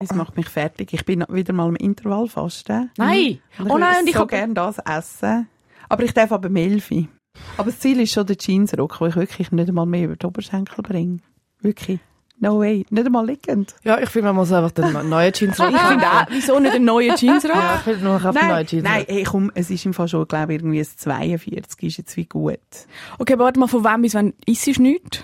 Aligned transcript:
Das 0.00 0.14
macht 0.14 0.36
mich 0.36 0.48
fertig. 0.48 0.92
Ich 0.92 1.04
bin 1.04 1.24
wieder 1.28 1.52
mal 1.52 1.68
im 1.68 1.74
Intervallfasten. 1.76 2.90
Nein! 2.96 3.40
Und 3.58 3.66
ich 3.66 3.72
Oh 3.72 3.78
nein, 3.78 3.96
und 4.02 4.06
ich 4.08 4.14
so 4.14 4.20
hab- 4.20 4.28
gerne 4.28 4.54
das 4.54 4.78
essen. 4.78 5.48
Aber 5.88 6.04
ich 6.04 6.14
darf 6.14 6.30
aber 6.30 6.48
Melfi. 6.48 7.08
Aber 7.56 7.70
das 7.70 7.80
Ziel 7.80 8.00
ist 8.00 8.12
schon 8.12 8.26
der 8.26 8.36
Jeansrock, 8.38 8.98
den 8.98 9.08
ich 9.08 9.16
wirklich 9.16 9.50
nicht 9.52 9.68
einmal 9.68 9.86
mehr 9.86 10.04
über 10.04 10.16
die 10.16 10.26
Oberschenkel 10.26 10.82
bringe. 10.82 11.18
Wirklich. 11.60 11.98
No 12.40 12.60
way. 12.60 12.86
Nicht 12.90 13.06
einmal 13.06 13.26
liegend. 13.26 13.74
Ja, 13.82 13.98
ich 13.98 14.08
finde, 14.10 14.28
man 14.28 14.36
muss 14.36 14.52
einfach 14.52 14.70
den 14.70 15.08
neuen 15.08 15.32
Jeans 15.32 15.58
Ich 15.58 15.64
finde 15.64 16.06
auch, 16.06 16.26
wieso 16.30 16.60
nicht 16.60 16.74
einen 16.76 16.84
neuen 16.84 17.16
Jeansrock? 17.16 17.56
Ja, 17.56 17.74
ich 17.76 17.80
finde 17.82 18.04
nur 18.04 18.14
auf 18.14 18.22
den 18.22 18.34
neuen 18.34 18.48
Nein, 18.48 18.66
Jeans. 18.66 18.84
nein 18.84 19.04
hey, 19.08 19.24
komm, 19.24 19.50
es 19.56 19.70
ist 19.70 19.84
im 19.84 19.92
Fall 19.94 20.06
schon, 20.06 20.28
glaube 20.28 20.54
ich, 20.54 20.60
irgendwie 20.60 20.78
ein 20.78 20.86
42 20.86 21.82
ist 21.82 21.96
jetzt 21.96 22.16
wie 22.16 22.26
gut. 22.26 22.58
Okay, 23.18 23.36
warte 23.38 23.58
mal, 23.58 23.66
von 23.66 23.82
wann 23.82 24.02
bis 24.02 24.14
wann 24.14 24.34
isst 24.46 24.68
du 24.68 24.80
nichts? 24.82 25.20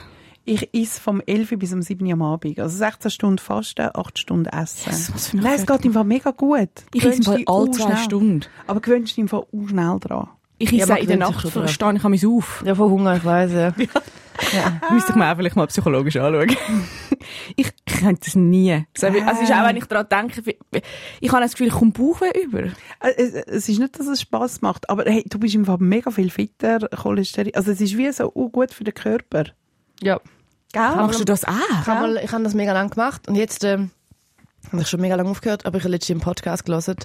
Ich 0.46 0.68
esse 0.74 1.00
vom 1.00 1.22
11 1.24 1.58
bis 1.58 1.72
um 1.72 1.80
7 1.80 2.04
Uhr 2.06 2.12
am 2.12 2.22
Abend. 2.22 2.58
Also 2.60 2.76
16 2.76 3.10
Stunden 3.10 3.38
Fasten, 3.38 3.88
8 3.94 4.18
Stunden 4.18 4.46
Essen. 4.46 4.90
Yes, 4.90 5.12
was 5.14 5.28
für 5.28 5.38
eine 5.38 5.46
Nein, 5.46 5.54
es 5.60 5.66
geht 5.66 5.84
im 5.86 5.92
Fall 5.94 6.04
mega 6.04 6.30
gut. 6.32 6.68
Du 6.90 6.98
Ich 6.98 7.04
esse 7.04 7.18
im 7.18 7.22
Fall 7.22 7.42
alle 7.46 7.70
zwei. 7.70 7.96
Stunden. 7.96 8.40
Aber 8.66 8.80
gewöhnst 8.80 9.12
dich 9.12 9.18
im 9.18 9.28
Fall 9.28 9.40
auch 9.40 9.68
schnell 9.68 9.98
dran. 10.00 10.28
Ich 10.58 10.70
Ja, 10.70 10.84
esse 10.84 10.92
man 10.92 10.98
in 11.02 11.06
der 11.08 11.16
Nacht, 11.16 11.48
verstehe 11.48 11.94
ich 11.94 12.02
mich 12.04 12.26
auf. 12.26 12.62
Ja, 12.64 12.74
von 12.74 12.90
Hunger, 12.90 13.16
ich 13.16 13.24
weiss, 13.24 13.52
ja. 13.52 13.72
Müsste 14.90 15.10
ich 15.12 15.16
mir 15.16 15.30
auch 15.32 15.36
vielleicht 15.36 15.56
mal 15.56 15.66
psychologisch 15.66 16.16
anschauen. 16.16 16.54
ich, 17.56 17.72
könnte 17.86 18.20
das 18.24 18.34
nie. 18.34 18.84
So, 18.96 19.06
Also 19.06 19.18
es 19.18 19.40
ist 19.42 19.52
auch, 19.52 19.66
wenn 19.66 19.76
ich 19.76 19.84
daran 19.86 20.06
denke, 20.10 20.56
ich 21.20 21.32
habe 21.32 21.42
das 21.42 21.52
Gefühl, 21.52 21.68
ich 21.68 21.72
komme 21.72 21.92
Bauchweh 21.92 22.30
über. 22.44 22.64
Äh, 22.64 22.70
Es, 23.16 23.32
es 23.34 23.68
ist 23.68 23.78
nicht, 23.78 23.98
dass 23.98 24.06
es 24.06 24.20
Spass 24.20 24.60
macht, 24.60 24.90
aber 24.90 25.04
hey, 25.04 25.24
du 25.28 25.38
bist 25.38 25.54
im 25.54 25.64
Fall 25.64 25.78
mega 25.80 26.10
viel 26.10 26.30
fitter, 26.30 26.80
Cholesterin. 26.88 27.54
Also 27.54 27.70
es 27.72 27.80
ist 27.80 27.96
wie 27.96 28.10
so 28.12 28.26
auch 28.34 28.48
gut 28.50 28.72
für 28.72 28.84
den 28.84 28.94
Körper. 28.94 29.44
Ja. 30.02 30.20
Gell? 30.74 30.96
Machst 30.96 31.20
du 31.20 31.24
das 31.24 31.44
auch? 31.44 31.52
Ich 31.80 31.86
habe 31.86 32.00
mal- 32.00 32.20
ich 32.22 32.30
habe 32.32 32.44
das 32.44 32.52
mega 32.54 32.72
lang 32.72 32.90
gemacht 32.90 33.26
und 33.28 33.36
jetzt 33.36 33.64
ähm, 33.64 33.90
habe 34.72 34.82
ich 34.82 34.88
schon 34.88 35.00
mega 35.00 35.14
lange 35.14 35.30
aufgehört, 35.30 35.66
aber 35.66 35.78
ich 35.78 35.84
habe 35.84 35.92
letztens 35.92 36.16
einen 36.16 36.20
Podcast 36.20 36.64
gelesen 36.64 36.96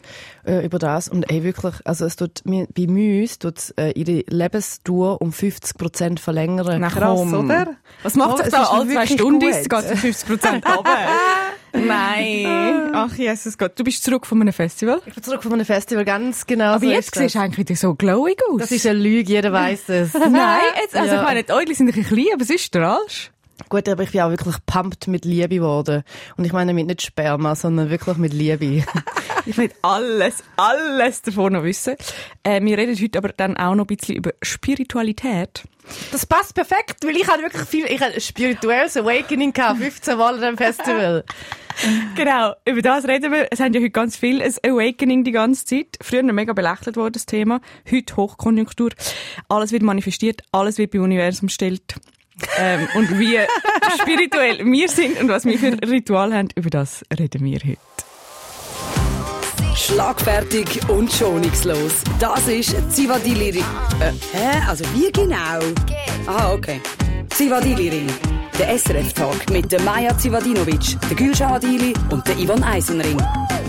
äh, 0.46 0.66
über 0.66 0.80
das 0.80 1.08
und 1.08 1.30
ey, 1.32 1.44
wirklich, 1.44 1.76
also 1.86 2.06
es 2.06 2.16
tut 2.16 2.42
mir, 2.46 2.68
bei 2.76 2.88
Müs 2.88 3.38
tut 3.40 3.74
äh, 3.78 3.92
ihre 3.92 4.24
Lebensdauer 4.28 5.22
um 5.22 5.32
50 5.32 5.78
Prozent 5.78 6.20
verlängern. 6.20 6.82
Na, 6.82 6.90
Krass, 6.90 7.20
komm. 7.20 7.34
oder? 7.46 7.76
Was 8.04 8.16
macht 8.16 8.34
Oh, 8.34 8.38
sich 8.38 8.46
es 8.48 8.52
da 8.54 8.64
ist 8.64 8.70
alle 8.72 8.86
zwei 8.86 8.94
wirklich 8.96 9.12
Stunden? 9.20 9.40
gut. 9.40 9.50
Es 9.54 9.70
geht 9.70 9.92
um 9.92 9.98
50 9.98 10.28
Prozent 10.28 10.66
runter. 10.66 10.90
Nein. 11.74 12.92
Ach, 12.94 13.14
Jesus 13.16 13.58
Gott. 13.58 13.74
Du 13.78 13.84
bist 13.84 14.04
zurück 14.04 14.26
von 14.26 14.42
einem 14.42 14.54
Festival. 14.54 15.02
Ich 15.06 15.14
bin 15.14 15.24
zurück 15.24 15.44
von 15.44 15.54
einem 15.54 15.66
Festival, 15.66 16.04
ganz 16.06 16.46
genau 16.48 16.72
Aber 16.74 16.80
so 16.80 16.88
jetzt 16.88 17.06
ist 17.08 17.16
das. 17.16 17.22
siehst 17.24 17.36
du 17.36 17.40
eigentlich 17.40 17.58
wieder 17.70 17.76
so 17.76 17.94
glowing 17.94 18.36
aus. 18.52 18.62
Das 18.62 18.72
ist 18.72 18.86
eine 18.88 18.98
Lüge, 19.00 19.30
jeder 19.32 19.52
weiß 19.54 19.90
es. 19.90 20.14
Nein, 20.16 20.60
jetzt, 20.82 20.96
also 20.96 21.14
Ja. 21.14 21.22
ich 21.22 21.28
meine, 21.28 21.44
die 21.44 21.52
Äugel 21.52 21.76
sind 21.76 21.90
ein 21.90 21.94
bisschen 21.94 22.16
klein, 22.16 22.28
aber 22.34 22.46
sonst 22.46 22.62
strahlst 22.64 23.32
Gut, 23.70 23.88
aber 23.88 24.04
ich 24.04 24.12
bin 24.12 24.22
auch 24.22 24.32
wirklich 24.32 24.56
pumped 24.66 25.08
mit 25.08 25.26
Liebe 25.26 25.56
geworden. 25.56 26.04
Und 26.38 26.46
ich 26.46 26.52
meine 26.52 26.72
damit 26.72 26.88
nicht 26.88 27.04
Sperma, 27.04 27.56
sondern 27.56 27.90
wirklich 27.90 28.18
mit 28.18 28.34
Liebe. 28.34 28.84
Ich 29.46 29.58
will 29.58 29.72
alles, 29.82 30.44
alles 30.58 31.22
davon 31.22 31.54
noch 31.54 31.64
wissen. 31.64 31.96
Äh, 32.44 32.62
wir 32.62 32.78
reden 32.78 32.96
heute 33.02 33.18
aber 33.18 33.30
dann 33.30 33.58
auch 33.58 33.74
noch 33.74 33.86
ein 33.86 33.96
bisschen 33.96 34.18
über 34.18 34.32
Spiritualität. 34.44 35.64
Das 36.12 36.26
passt 36.26 36.54
perfekt, 36.54 36.98
weil 37.04 37.16
ich 37.16 37.28
hatte 37.28 37.42
wirklich 37.44 37.68
viel, 37.68 37.86
ich 37.86 38.00
hatte 38.00 38.16
ein 38.16 38.22
spirituelles 38.22 38.98
Awakening 38.98 39.54
gehabt, 39.54 39.80
15 39.80 40.18
Mal 40.18 40.44
an 40.44 40.58
Festival. 40.58 41.24
Genau, 42.16 42.54
über 42.66 42.82
das 42.82 43.08
reden 43.08 43.32
wir. 43.32 43.48
Es 43.52 43.62
haben 43.62 43.72
ja 43.74 43.80
heute 43.80 43.92
ganz 43.92 44.18
viel 44.18 44.42
ein 44.42 44.54
Awakening 44.64 45.24
die 45.24 45.32
ganze 45.32 45.64
Zeit. 45.64 45.98
Früher 46.02 46.24
mega 46.24 46.52
belächelt 46.52 46.98
worden, 46.98 47.14
das 47.14 47.26
Thema. 47.26 47.62
Heute 47.90 48.18
Hochkonjunktur. 48.18 48.90
Alles 49.48 49.72
wird 49.72 49.84
manifestiert, 49.84 50.42
alles 50.52 50.78
wird 50.78 50.92
beim 50.92 51.04
Universum 51.04 51.48
gestellt. 51.48 51.96
Ähm, 52.58 52.88
und 52.96 53.20
wie 53.20 53.40
spirituell 54.02 54.66
wir 54.66 54.90
sind 54.90 55.20
und 55.22 55.30
was 55.30 55.46
wir 55.46 55.58
für 55.58 55.78
Ritual 55.88 56.34
haben, 56.34 56.50
über 56.56 56.70
das 56.70 57.04
reden 57.18 57.44
wir 57.44 57.60
heute. 57.60 57.78
Schlagfertig 59.76 60.68
und 60.90 61.12
schonungslos. 61.12 62.04
Das 62.20 62.48
ist 62.48 62.76
Zivadili 62.92 63.50
Ring. 63.52 63.66
Äh, 64.02 64.12
hä? 64.34 64.62
Also 64.68 64.84
wie 64.94 65.12
genau? 65.12 65.60
Aha, 66.28 66.54
okay. 66.54 66.82
Zivadili 67.30 67.90
Ring. 67.90 68.08
Der 68.60 68.78
SRF-Talk 68.78 69.50
mit 69.52 69.72
der 69.72 69.82
Maja 69.82 70.18
Zivadinovic, 70.18 70.98
der 71.10 71.18
Gülşah 71.18 71.56
Adili 71.56 71.94
und 72.12 72.28
der 72.28 72.38
Ivan 72.38 72.62
Eisenring. 72.62 73.18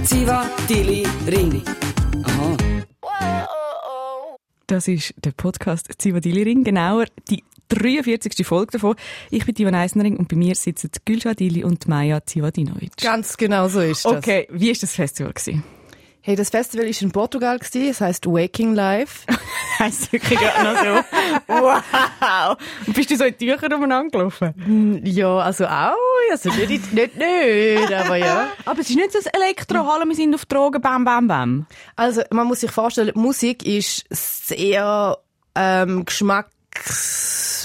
Zivadili 0.03 1.06
Ring. 1.28 1.62
Aha. 2.25 2.56
Das 4.67 4.89
ist 4.89 5.15
der 5.25 5.33
Podcast 5.33 5.89
Zivadili 5.99 6.43
Ring, 6.43 6.65
genauer 6.65 7.06
die 7.28 7.43
43. 7.70 8.47
Folge 8.47 8.72
davon. 8.72 8.97
Ich 9.31 9.47
bin 9.47 9.54
Ivan 9.56 9.75
Eisenring 9.75 10.16
und 10.16 10.28
bei 10.28 10.36
mir 10.36 10.54
sitzen 10.54 10.91
Gülşah 11.06 11.31
Adili 11.31 11.64
und 11.64 11.88
Maja 11.88 12.25
Zivadinovic. 12.25 12.97
Ganz 13.00 13.36
genau 13.36 13.69
so 13.69 13.81
ist 13.81 14.04
das. 14.04 14.12
Okay, 14.12 14.47
wie 14.50 14.70
ist 14.70 14.82
das 14.82 14.94
Festival 14.94 15.32
gewesen? 15.32 15.62
Hey, 16.22 16.36
das 16.36 16.50
Festival 16.50 16.84
war 16.84 17.03
in 17.03 17.12
Portugal, 17.12 17.58
gewesen, 17.58 17.88
es 17.88 18.00
heisst 18.03 18.26
Waking 18.26 18.75
Life. 18.75 19.26
Heisst 19.78 20.12
wirklich 20.12 20.38
gerade 20.38 20.64
noch 20.64 20.76
so. 20.84 21.04
Wow! 21.47 22.56
Und 22.86 22.94
bist 22.94 23.10
du 23.10 23.16
so 23.16 23.25
in 23.25 23.38
Tüchern 23.38 23.72
umeinander 23.72 24.10
gelaufen? 24.10 25.00
Ja, 25.02 25.38
also 25.38 25.64
auch, 25.64 25.94
also 26.31 26.50
nicht, 26.50 26.92
nicht, 26.92 27.16
nicht, 27.16 27.92
aber 27.92 28.16
ja. 28.16 28.48
Aber 28.66 28.81
es 28.81 28.91
ist 28.91 28.97
nicht 28.97 29.12
so 29.12 29.19
ein 29.19 29.41
Elektrohalle, 29.42 30.04
wir 30.04 30.14
sind 30.14 30.34
auf 30.34 30.44
Drogen, 30.44 30.82
bam, 30.82 31.06
bam, 31.06 31.26
bam. 31.26 31.66
Also, 31.97 32.20
man 32.31 32.47
muss 32.47 32.60
sich 32.60 32.70
vorstellen, 32.70 33.12
Musik 33.14 33.66
ist 33.66 34.04
sehr 34.10 35.16
ähm, 35.54 36.04
Geschmacks 36.04 37.59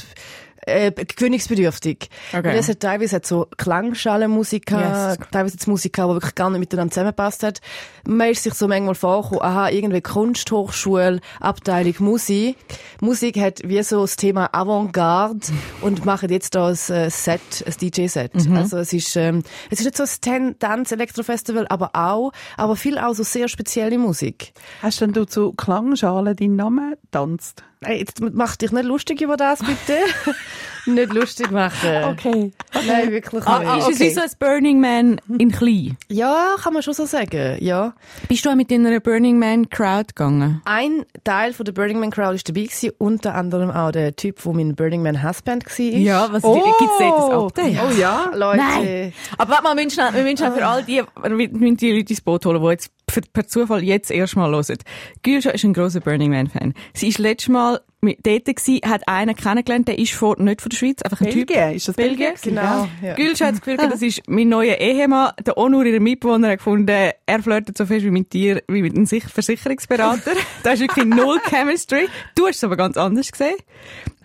äh, 0.66 0.92
gewöhnungsbedürftig. 0.92 2.09
Okay. 2.34 2.50
Und 2.50 2.56
es 2.56 2.68
hat 2.70 2.80
teilweise 2.80 3.18
hat 3.18 3.26
so 3.26 3.48
Klangschalenmusik 3.58 4.66
gehabt, 4.68 5.20
Yes. 5.20 5.28
teilweise 5.31 5.58
hat 5.58 5.68
Musik 5.68 5.94
gehabt, 5.94 6.12
die 6.12 6.16
wirklich 6.16 6.36
gar 6.36 6.50
nicht 6.50 6.59
miteinander 6.59 6.92
zusammengepasst 6.92 7.44
hat. 7.44 7.62
Man 8.08 8.30
ist 8.30 8.44
sich 8.44 8.53
so 8.53 8.68
manchmal 8.68 8.96
vorgekommen, 8.96 9.42
aha, 9.44 9.70
irgendwie 9.70 10.02
Kunsthochschule, 10.02 11.20
Abteilung 11.40 11.96
Musik. 12.00 12.58
Musik 13.02 13.38
hat 13.40 13.62
wie 13.64 13.81
so 13.84 14.02
das 14.02 14.16
Thema 14.16 14.50
Avantgarde 14.53 15.40
und 15.81 16.06
machen 16.06 16.30
jetzt 16.30 16.56
da 16.56 16.68
ein 16.68 16.74
äh, 16.74 17.09
Set, 17.09 17.42
ein 17.66 17.74
DJ-Set. 17.82 18.32
Also 18.53 18.78
es 18.78 18.94
ist, 18.94 19.16
ähm, 19.16 19.44
es 19.70 19.80
ist 19.80 19.86
nicht 19.86 19.97
so 19.97 20.03
ein 20.03 20.09
Tan- 20.22 20.59
Tanz-Elektro-Festival, 20.59 21.68
aber 21.70 21.92
auch, 21.94 22.32
aber 22.58 22.76
viel 22.76 22.97
auch 22.97 23.14
so 23.14 23.24
sehr 23.24 23.47
spezielle 23.47 23.97
Musik. 23.97 24.53
Hast 24.82 25.02
denn 25.02 25.14
du 25.14 25.26
zu 25.26 25.53
Klangschalen 25.53 26.36
deinen 26.36 26.56
Namen 26.56 26.96
tanzt? 27.12 27.64
Hey, 27.84 28.00
jetzt 28.00 28.19
mach 28.22 28.56
dich 28.56 28.72
nicht 28.72 28.86
lustig 28.86 29.22
über 29.22 29.38
das, 29.38 29.59
bitte. 29.59 29.97
nicht 30.86 31.13
lustig 31.13 31.52
machen. 31.52 32.03
Okay. 32.12 32.52
Nein, 32.88 33.12
wirklich 33.12 33.44
nicht. 33.44 33.47
Ah, 33.47 33.78
ist 33.78 33.90
es 33.90 34.00
wie 34.00 34.09
so 34.09 34.22
ein 34.22 34.30
Burning 34.40 34.80
Man 34.80 35.22
in 35.38 35.52
klein? 35.52 35.97
Ja, 36.09 36.56
kann 36.62 36.74
man 36.74 36.84
schon 36.84 36.94
so 36.94 37.06
sagen, 37.06 37.58
ja. 37.59 37.94
Bist 38.28 38.46
du 38.46 38.50
auch 38.50 38.56
mit 38.56 38.72
in 38.72 38.85
einer 38.85 39.00
Burning 39.00 39.40
Man 39.40 39.69
Crowd 39.69 40.14
gegangen? 40.16 40.62
Ein 40.66 41.06
Teil 41.24 41.53
von 41.53 41.66
der 41.66 41.74
Burning 41.74 42.00
Man 42.00 42.12
Crowd 42.12 42.35
ist 42.35 42.47
dabei 42.47 42.64
gewesen, 42.64 42.91
unter 42.97 43.35
anderem 43.35 43.72
auch 43.72 43.91
der 43.91 44.16
Typ, 44.16 44.41
der 44.44 44.53
mein 44.53 44.75
Burning 44.75 45.03
Man 45.03 45.24
Husband 45.24 45.66
war. 45.66 46.34
was 46.34 46.44
gibt's 46.44 46.97
dort 47.00 47.31
ein 47.31 47.38
Update? 47.38 47.80
Oh 47.84 48.00
ja? 48.00 48.31
Leute. 48.34 48.58
Nein. 48.58 49.14
Aber 49.38 49.52
warte 49.52 49.64
mal, 49.64 49.75
wir 49.75 49.84
müssen 49.84 50.03
wir 50.14 50.24
müssen 50.24 50.53
für 50.53 50.66
all 50.66 50.84
die, 50.84 51.02
wir 51.22 51.30
müssen 51.30 51.78
die 51.78 51.91
Leute 51.91 52.12
ins 52.12 52.22
Boot 52.22 52.46
holen, 52.46 52.62
die 52.62 52.69
jetzt 52.69 52.91
per, 53.06 53.47
Zufall 53.47 53.84
jetzt 53.84 54.12
erst 54.12 54.35
mal 54.35 54.52
hören. 54.52 54.78
Gülscha 55.24 55.52
ist 55.52 55.64
ein 55.64 55.74
grosser 55.74 56.00
Burning 56.00 56.31
Man 56.31 56.47
Fan. 56.47 56.74
Sie 56.94 57.08
ist 57.08 57.19
letztes 57.19 57.50
Mal 57.50 57.65
mit 57.72 57.81
dort 58.23 58.45
gewesen, 58.45 58.79
hat 58.89 59.07
einen 59.07 59.35
kennengelernt, 59.35 59.88
der 59.88 59.97
ist 59.99 60.13
von, 60.13 60.35
nicht 60.43 60.61
von 60.61 60.69
der 60.69 60.77
Schweiz, 60.77 61.01
einfach 61.01 61.21
ein 61.21 61.29
Typ. 61.31 61.47
Belgien, 61.47 61.73
ist 61.75 61.88
das 61.88 61.95
Belgien? 61.95 62.33
Belgien, 62.41 62.55
Genau. 62.55 62.88
Ja. 63.01 63.13
Gülscha 63.16 63.45
hat 63.47 63.53
das 63.53 63.61
Gefühl, 63.61 63.77
gehabt, 63.77 63.93
das 63.93 64.01
ist 64.01 64.21
mein 64.27 64.49
neuer 64.49 64.75
Ehemann. 64.77 65.31
Der 65.45 65.57
Onur, 65.57 65.85
ihr 65.85 65.99
Mitbewohner, 65.99 66.49
hat 66.49 66.57
gefunden, 66.59 67.11
er 67.25 67.43
flirtet 67.43 67.77
so 67.77 67.85
fest 67.85 68.05
wie 68.05 68.11
mit 68.11 68.33
dir, 68.33 68.61
wie 68.67 68.81
mit 68.81 68.95
einem 68.95 69.05
Sich- 69.05 69.25
Versicherungsberater. 69.25 70.31
da 70.63 70.71
ist 70.71 70.79
wirklich 70.81 71.05
null 71.05 71.39
Chemistry. 71.49 72.07
Du 72.35 72.47
hast 72.47 72.57
es 72.57 72.63
aber 72.63 72.77
ganz 72.77 72.97
anders 72.97 73.31
gesehen. 73.31 73.55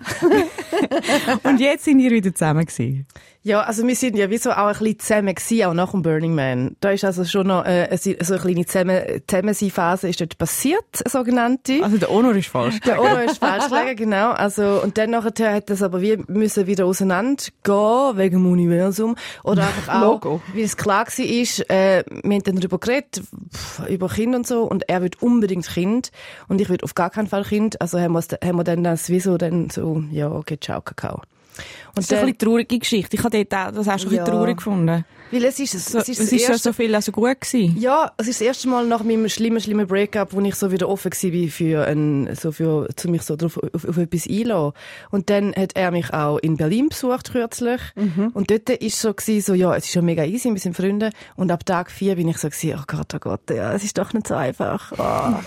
Und 1.42 1.60
jetzt 1.60 1.84
sind 1.84 2.00
ihr 2.00 2.10
wieder 2.10 2.34
zusammen 2.34 2.64
gewesen. 2.64 3.06
Ja, 3.42 3.62
also 3.62 3.86
wir 3.86 3.97
sind 3.97 4.16
ja 4.18 4.28
wie 4.28 4.36
so 4.36 4.50
auch 4.50 4.66
ein 4.66 4.72
bisschen 4.78 4.98
zusammen 4.98 5.34
gewesen, 5.34 5.64
auch 5.64 5.72
nach 5.72 5.92
dem 5.92 6.02
Burning 6.02 6.34
Man. 6.34 6.76
Da 6.80 6.91
ist 6.91 7.04
also 7.04 7.24
schon 7.24 7.47
noch 7.47 7.64
äh, 7.64 7.88
so 7.97 8.34
eine 8.34 8.42
kleine 8.42 8.66
zusammen, 8.66 9.00
Zusammensein-Phase 9.26 10.09
ist 10.10 10.21
dort 10.21 10.36
passiert, 10.36 10.84
sogenannte. 11.09 11.80
Also 11.83 11.97
der 11.97 12.10
Onur 12.10 12.36
ist 12.36 12.48
falsch. 12.48 12.78
Der 12.80 13.00
Oro 13.00 13.16
ist 13.21 13.38
falsch 13.38 13.70
gelegen, 13.71 13.97
genau. 13.97 14.31
Also, 14.31 14.81
und 14.83 14.99
dann 14.99 15.11
nachher 15.11 15.55
hat 15.55 15.71
das 15.71 15.83
aber 15.83 16.01
wir 16.01 16.22
müssen 16.28 16.67
wieder 16.67 16.87
auseinandergehen, 16.87 18.17
wegen 18.17 18.43
dem 18.43 18.51
Universum. 18.51 19.17
Oder 19.43 19.63
einfach 19.63 20.03
auch, 20.03 20.41
wie 20.53 20.63
es 20.63 20.77
klar 20.77 21.07
war, 21.07 21.25
ist, 21.25 21.71
äh, 21.71 22.05
wir 22.09 22.34
haben 22.34 22.43
dann 22.43 22.57
darüber 22.57 22.78
geredet, 22.78 23.22
über 23.89 24.09
Kind 24.09 24.34
und 24.34 24.47
so, 24.47 24.63
und 24.63 24.89
er 24.89 25.03
will 25.03 25.11
unbedingt 25.21 25.67
Kind, 25.67 26.11
und 26.49 26.61
ich 26.61 26.69
will 26.69 26.78
auf 26.83 26.95
gar 26.95 27.11
keinen 27.11 27.27
Fall 27.27 27.45
Kind. 27.45 27.81
Also 27.81 27.99
haben, 27.99 28.13
wir 28.13 28.65
dann 28.65 28.84
das 28.84 29.09
wieso 29.09 29.39
dann 29.39 29.71
so, 29.71 30.03
ja, 30.11 30.31
okay, 30.31 30.59
ciao, 30.61 30.81
Kakao. 30.81 31.22
Das 31.57 31.65
Und 31.95 32.03
ist 32.03 32.13
eine 32.13 32.21
dann, 32.21 32.27
bisschen 32.27 32.39
traurige 32.39 32.78
Geschichte. 32.78 33.17
Ich 33.17 33.25
habe 33.25 33.45
das 33.45 33.77
auch 33.77 33.83
schon 33.83 33.93
ein 33.93 34.09
bisschen 34.09 34.25
traurig 34.25 34.57
gefunden. 34.57 35.05
Weil 35.30 35.44
es 35.44 35.60
ist, 35.60 35.72
So, 35.72 35.98
es 35.98 36.09
ist 36.09 36.21
es 36.21 36.32
ist 36.32 36.42
ja 36.42 36.50
erste, 36.50 36.68
so 36.68 36.72
viel 36.72 36.94
also 36.94 37.12
gut 37.12 37.41
gewesen. 37.41 37.77
ja, 37.78 38.12
es 38.16 38.28
ist 38.28 38.41
das 38.41 38.47
erste 38.47 38.68
Mal 38.68 38.86
nach 38.86 39.03
meinem 39.03 39.28
schlimmen, 39.28 39.60
schlimmen 39.60 39.86
Breakup, 39.86 40.32
wo 40.32 40.41
ich 40.41 40.54
so 40.54 40.72
wieder 40.72 40.88
offen 40.88 41.12
war 41.12 41.48
für 41.50 41.86
ein, 41.86 42.34
so 42.34 42.53
für, 42.53 42.88
zu 42.97 43.09
mich 43.09 43.22
so 43.22 43.36
drauf, 43.36 43.59
auf, 43.72 43.88
auf 43.88 43.97
etwas 43.97 44.28
einlassen. 44.28 44.72
Und 45.10 45.30
dann 45.30 45.54
hat 45.54 45.77
er 45.77 45.91
mich 45.91 46.12
auch 46.12 46.38
in 46.38 46.56
Berlin 46.56 46.88
besucht 46.88 47.32
kürzlich. 47.32 47.80
Und 48.34 48.50
dort 48.50 48.71
ist 48.71 49.00
so 49.00 49.15
gewesen, 49.15 49.41
so, 49.41 49.54
ja, 49.54 49.74
es 49.77 49.84
ist 49.84 49.92
schon 49.92 50.04
mega 50.04 50.24
easy, 50.24 50.50
wir 50.50 50.59
sind 50.59 50.77
Freunde. 50.77 51.10
Und 51.36 51.50
ab 51.50 51.65
Tag 51.65 51.91
vier 51.91 52.16
bin 52.16 52.28
ich 52.28 52.38
so 52.38 52.48
gewesen, 52.48 52.78
oh 52.80 52.84
Gott, 52.86 53.15
oh 53.15 53.18
Gott, 53.18 53.50
ja, 53.50 53.72
es 53.72 53.84
ist 53.84 53.98
doch 53.98 54.12
nicht 54.12 54.26
so 54.26 54.34
einfach. 54.34 54.92
Oh. 54.98 55.41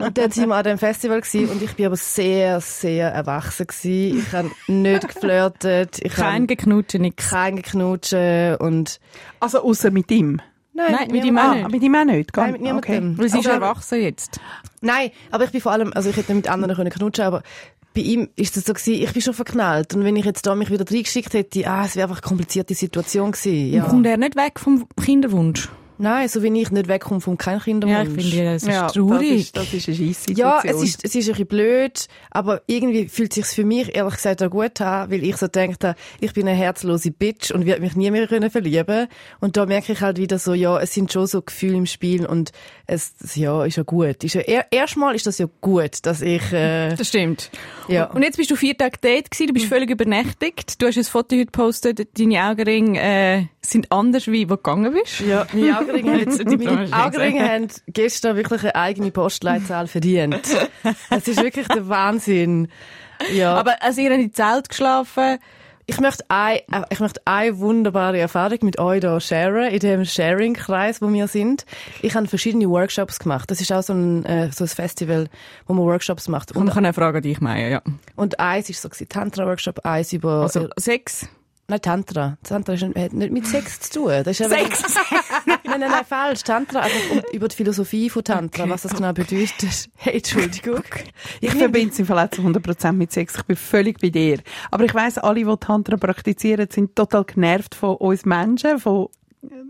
Und 0.00 0.18
dann 0.18 0.30
sind 0.30 0.48
wir 0.48 0.56
an 0.56 0.64
dem 0.64 0.78
Festival 0.78 1.20
gewesen 1.20 1.48
und 1.50 1.62
ich 1.62 1.74
bin 1.74 1.86
aber 1.86 1.96
sehr, 1.96 2.60
sehr 2.60 3.10
erwachsen 3.12 3.66
gewesen. 3.66 4.18
Ich 4.18 4.32
habe 4.32 4.50
nicht 4.68 5.08
geflirtet, 5.08 5.98
ich 6.02 6.12
Kein 6.12 6.34
habe 6.34 6.46
Geknutsche, 6.46 6.98
nix. 6.98 7.30
kein 7.30 7.56
Geknutschen 7.56 8.56
und, 8.56 9.00
Also 9.40 9.62
außer 9.62 9.90
mit 9.90 10.10
ihm. 10.10 10.40
Nein, 10.74 11.08
mit 11.10 11.24
ihm 11.24 11.36
auch 11.36 11.42
Ah, 11.42 11.54
nicht. 11.54 11.70
mit 11.70 11.82
ihm 11.82 11.94
auch 11.94 12.04
nicht. 12.04 12.30
Nein, 12.36 12.52
mit 12.52 12.60
niemandem. 12.62 13.18
Weil 13.18 13.28
sie 13.28 13.40
ist 13.40 13.46
Aber- 13.46 13.54
erwachsen 13.56 14.00
jetzt. 14.00 14.40
Nein, 14.80 15.10
aber 15.30 15.44
ich 15.44 15.50
bin 15.50 15.60
vor 15.60 15.72
allem, 15.72 15.92
also 15.94 16.08
ich 16.08 16.16
hätte 16.16 16.32
mit 16.34 16.48
anderen 16.48 16.74
können 16.76 16.90
knutschen, 16.90 17.24
aber 17.26 17.42
bei 17.94 18.00
ihm 18.00 18.30
ist 18.36 18.56
es 18.56 18.64
so 18.64 18.72
gewesen, 18.72 19.02
ich 19.02 19.12
bin 19.12 19.20
schon 19.20 19.34
verknallt 19.34 19.94
und 19.94 20.02
wenn 20.02 20.16
ich 20.16 20.24
jetzt 20.24 20.46
da 20.46 20.54
mich 20.54 20.70
wieder 20.70 20.86
reingeschickt 20.90 21.34
hätte, 21.34 21.66
ah, 21.68 21.84
es 21.84 21.94
wäre 21.94 22.04
einfach 22.08 22.22
eine 22.22 22.26
komplizierte 22.28 22.74
Situation 22.74 23.32
gewesen. 23.32 23.70
Ja. 23.70 23.84
Kommt 23.84 24.06
er 24.06 24.16
nicht 24.16 24.34
weg 24.34 24.58
vom 24.58 24.86
Kinderwunsch? 24.98 25.68
Nein, 26.02 26.28
so 26.28 26.42
wie 26.42 26.60
ich 26.60 26.70
nicht 26.72 26.88
wegkomme 26.88 27.20
vom 27.20 27.38
kein 27.38 27.60
Kinderwunsch. 27.60 27.96
Ja, 27.96 28.02
ich 28.02 28.10
finde, 28.30 28.44
das 28.54 28.62
ist 28.64 28.68
Ja, 28.68 28.82
das 28.82 28.92
traurig. 28.94 29.30
ist, 29.40 29.56
das 29.56 29.72
ist 29.72 29.88
eine 29.88 29.96
Scheisssituation. 29.96 30.36
Ja, 30.36 30.60
es 30.64 30.82
ist, 30.82 31.04
es 31.04 31.14
ist 31.14 31.26
ein 31.28 31.32
bisschen 31.32 31.46
blöd, 31.46 32.06
aber 32.32 32.62
irgendwie 32.66 33.08
fühlt 33.08 33.32
sich's 33.32 33.54
für 33.54 33.64
mich 33.64 33.94
ehrlich 33.94 34.14
gesagt 34.16 34.42
auch 34.42 34.50
gut 34.50 34.80
an, 34.80 35.10
weil 35.12 35.22
ich 35.22 35.36
so 35.36 35.46
denke, 35.46 35.94
ich 36.18 36.32
bin 36.32 36.48
eine 36.48 36.56
herzlose 36.56 37.12
Bitch 37.12 37.52
und 37.52 37.66
werde 37.66 37.82
mich 37.82 37.94
nie 37.94 38.10
mehr 38.10 38.26
können 38.26 38.50
verlieben. 38.50 39.06
Und 39.38 39.56
da 39.56 39.64
merke 39.64 39.92
ich 39.92 40.00
halt 40.00 40.18
wieder 40.18 40.40
so, 40.40 40.54
ja, 40.54 40.78
es 40.80 40.92
sind 40.92 41.12
schon 41.12 41.26
so 41.28 41.40
Gefühle 41.40 41.76
im 41.76 41.86
Spiel 41.86 42.26
und 42.26 42.50
es, 42.86 43.12
ja, 43.36 43.64
ist 43.64 43.76
ja 43.76 43.84
gut. 43.84 44.24
Ist 44.24 44.34
ja, 44.34 44.40
er, 44.40 44.66
erstmal 44.72 45.14
ist 45.14 45.28
das 45.28 45.38
ja 45.38 45.46
gut, 45.60 46.04
dass 46.04 46.20
ich, 46.20 46.52
äh, 46.52 46.96
Das 46.96 47.06
stimmt. 47.08 47.50
Ja. 47.86 48.06
Und 48.06 48.22
jetzt 48.22 48.38
bist 48.38 48.50
du 48.50 48.56
vier 48.56 48.76
Tage 48.76 48.98
Date 48.98 49.30
gewesen, 49.30 49.46
du 49.46 49.52
bist 49.54 49.66
völlig 49.66 49.88
übernächtigt. 49.88 50.82
Du 50.82 50.86
hast 50.88 50.96
ein 50.98 51.04
Foto 51.04 51.36
heute 51.36 51.46
gepostet, 51.46 52.18
deine 52.18 52.42
Augenringe 52.48 53.00
äh, 53.00 53.44
sind 53.64 53.92
anders, 53.92 54.26
wie 54.26 54.48
wo 54.50 54.56
du 54.56 54.62
gegangen 54.62 54.92
bist. 54.92 55.20
Ja, 55.20 55.46
meine 55.52 55.78
Augenringe, 55.78 55.91
haben, 55.92 56.38
Die 56.50 56.56
meine 56.56 56.76
Branche 56.76 56.92
Augenringe 56.92 57.48
haben 57.48 57.68
gestern 57.86 58.36
wirklich 58.36 58.62
eine 58.62 58.74
eigene 58.74 59.10
Postleitzahl 59.10 59.86
verdient. 59.86 60.40
Es 61.10 61.28
ist 61.28 61.42
wirklich 61.42 61.68
der 61.68 61.88
Wahnsinn. 61.88 62.68
Ja. 63.34 63.54
Aber 63.54 63.82
als 63.82 63.98
ihr 63.98 64.10
in 64.10 64.20
die 64.20 64.32
Zelt 64.32 64.68
geschlafen, 64.68 65.38
ich 65.86 66.00
möchte 66.00 66.24
ein, 66.28 66.58
äh, 66.70 66.82
ich 66.90 67.00
möchte 67.00 67.20
eine 67.24 67.58
wunderbare 67.58 68.18
Erfahrung 68.18 68.58
mit 68.62 68.78
euch 68.78 69.00
hier 69.00 69.20
sharen, 69.20 69.70
in 69.70 69.78
dem 69.80 70.04
Sharing-Kreis, 70.04 71.02
wo 71.02 71.12
wir 71.12 71.28
sind. 71.28 71.66
Ich 72.02 72.14
habe 72.14 72.26
verschiedene 72.28 72.68
Workshops 72.68 73.18
gemacht. 73.18 73.50
Das 73.50 73.60
ist 73.60 73.72
auch 73.72 73.82
so 73.82 73.92
ein, 73.92 74.24
äh, 74.24 74.50
so 74.52 74.64
ein 74.64 74.68
Festival, 74.68 75.28
wo 75.66 75.74
man 75.74 75.84
Workshops 75.84 76.28
macht. 76.28 76.52
und 76.52 76.62
Und, 76.62 76.68
ich 76.68 76.74
kann 76.74 76.84
eine 76.84 76.94
Frage 76.94 77.18
an 77.18 77.22
dich, 77.22 77.40
Maya, 77.40 77.68
ja. 77.68 77.82
und 78.16 78.38
eins 78.38 78.70
ist 78.70 78.82
so 78.82 78.88
Tantra-Workshop, 78.88 79.84
eins 79.84 80.12
über, 80.12 80.42
Also 80.42 80.68
Sex. 80.78 81.28
Nein, 81.72 81.82
Tantra. 81.82 82.38
Tantra 82.42 82.74
ist, 82.74 82.82
hat 82.82 83.12
nicht 83.12 83.32
mit 83.32 83.46
Sex 83.46 83.80
zu 83.80 84.00
tun. 84.00 84.22
Das 84.24 84.38
ist 84.38 84.48
Sex! 84.48 84.82
Nein, 85.46 85.80
nein, 85.80 85.90
nein, 85.90 86.04
falsch. 86.06 86.42
Tantra, 86.42 86.80
einfach 86.80 87.10
um, 87.10 87.22
über 87.32 87.48
die 87.48 87.56
Philosophie 87.56 88.10
von 88.10 88.22
Tantra, 88.22 88.68
was 88.68 88.82
das 88.82 88.94
genau 88.94 89.12
bedeutet. 89.12 89.88
Hey, 89.96 90.16
Entschuldigung. 90.16 90.82
Ich 91.40 91.52
verbinde 91.52 91.92
es 91.92 91.98
im 91.98 92.06
Fall 92.06 92.26
auch 92.26 92.30
zu 92.30 92.42
100% 92.42 92.92
mit 92.92 93.12
Sex. 93.12 93.36
Ich 93.36 93.42
bin 93.44 93.56
völlig 93.56 94.00
bei 94.00 94.10
dir. 94.10 94.40
Aber 94.70 94.84
ich 94.84 94.94
weiss, 94.94 95.16
alle, 95.16 95.44
die 95.44 95.56
Tantra 95.58 95.96
praktizieren, 95.96 96.68
sind 96.70 96.94
total 96.96 97.24
genervt 97.24 97.74
von 97.74 97.96
uns 97.96 98.24
Menschen, 98.24 98.78
von, 98.78 99.08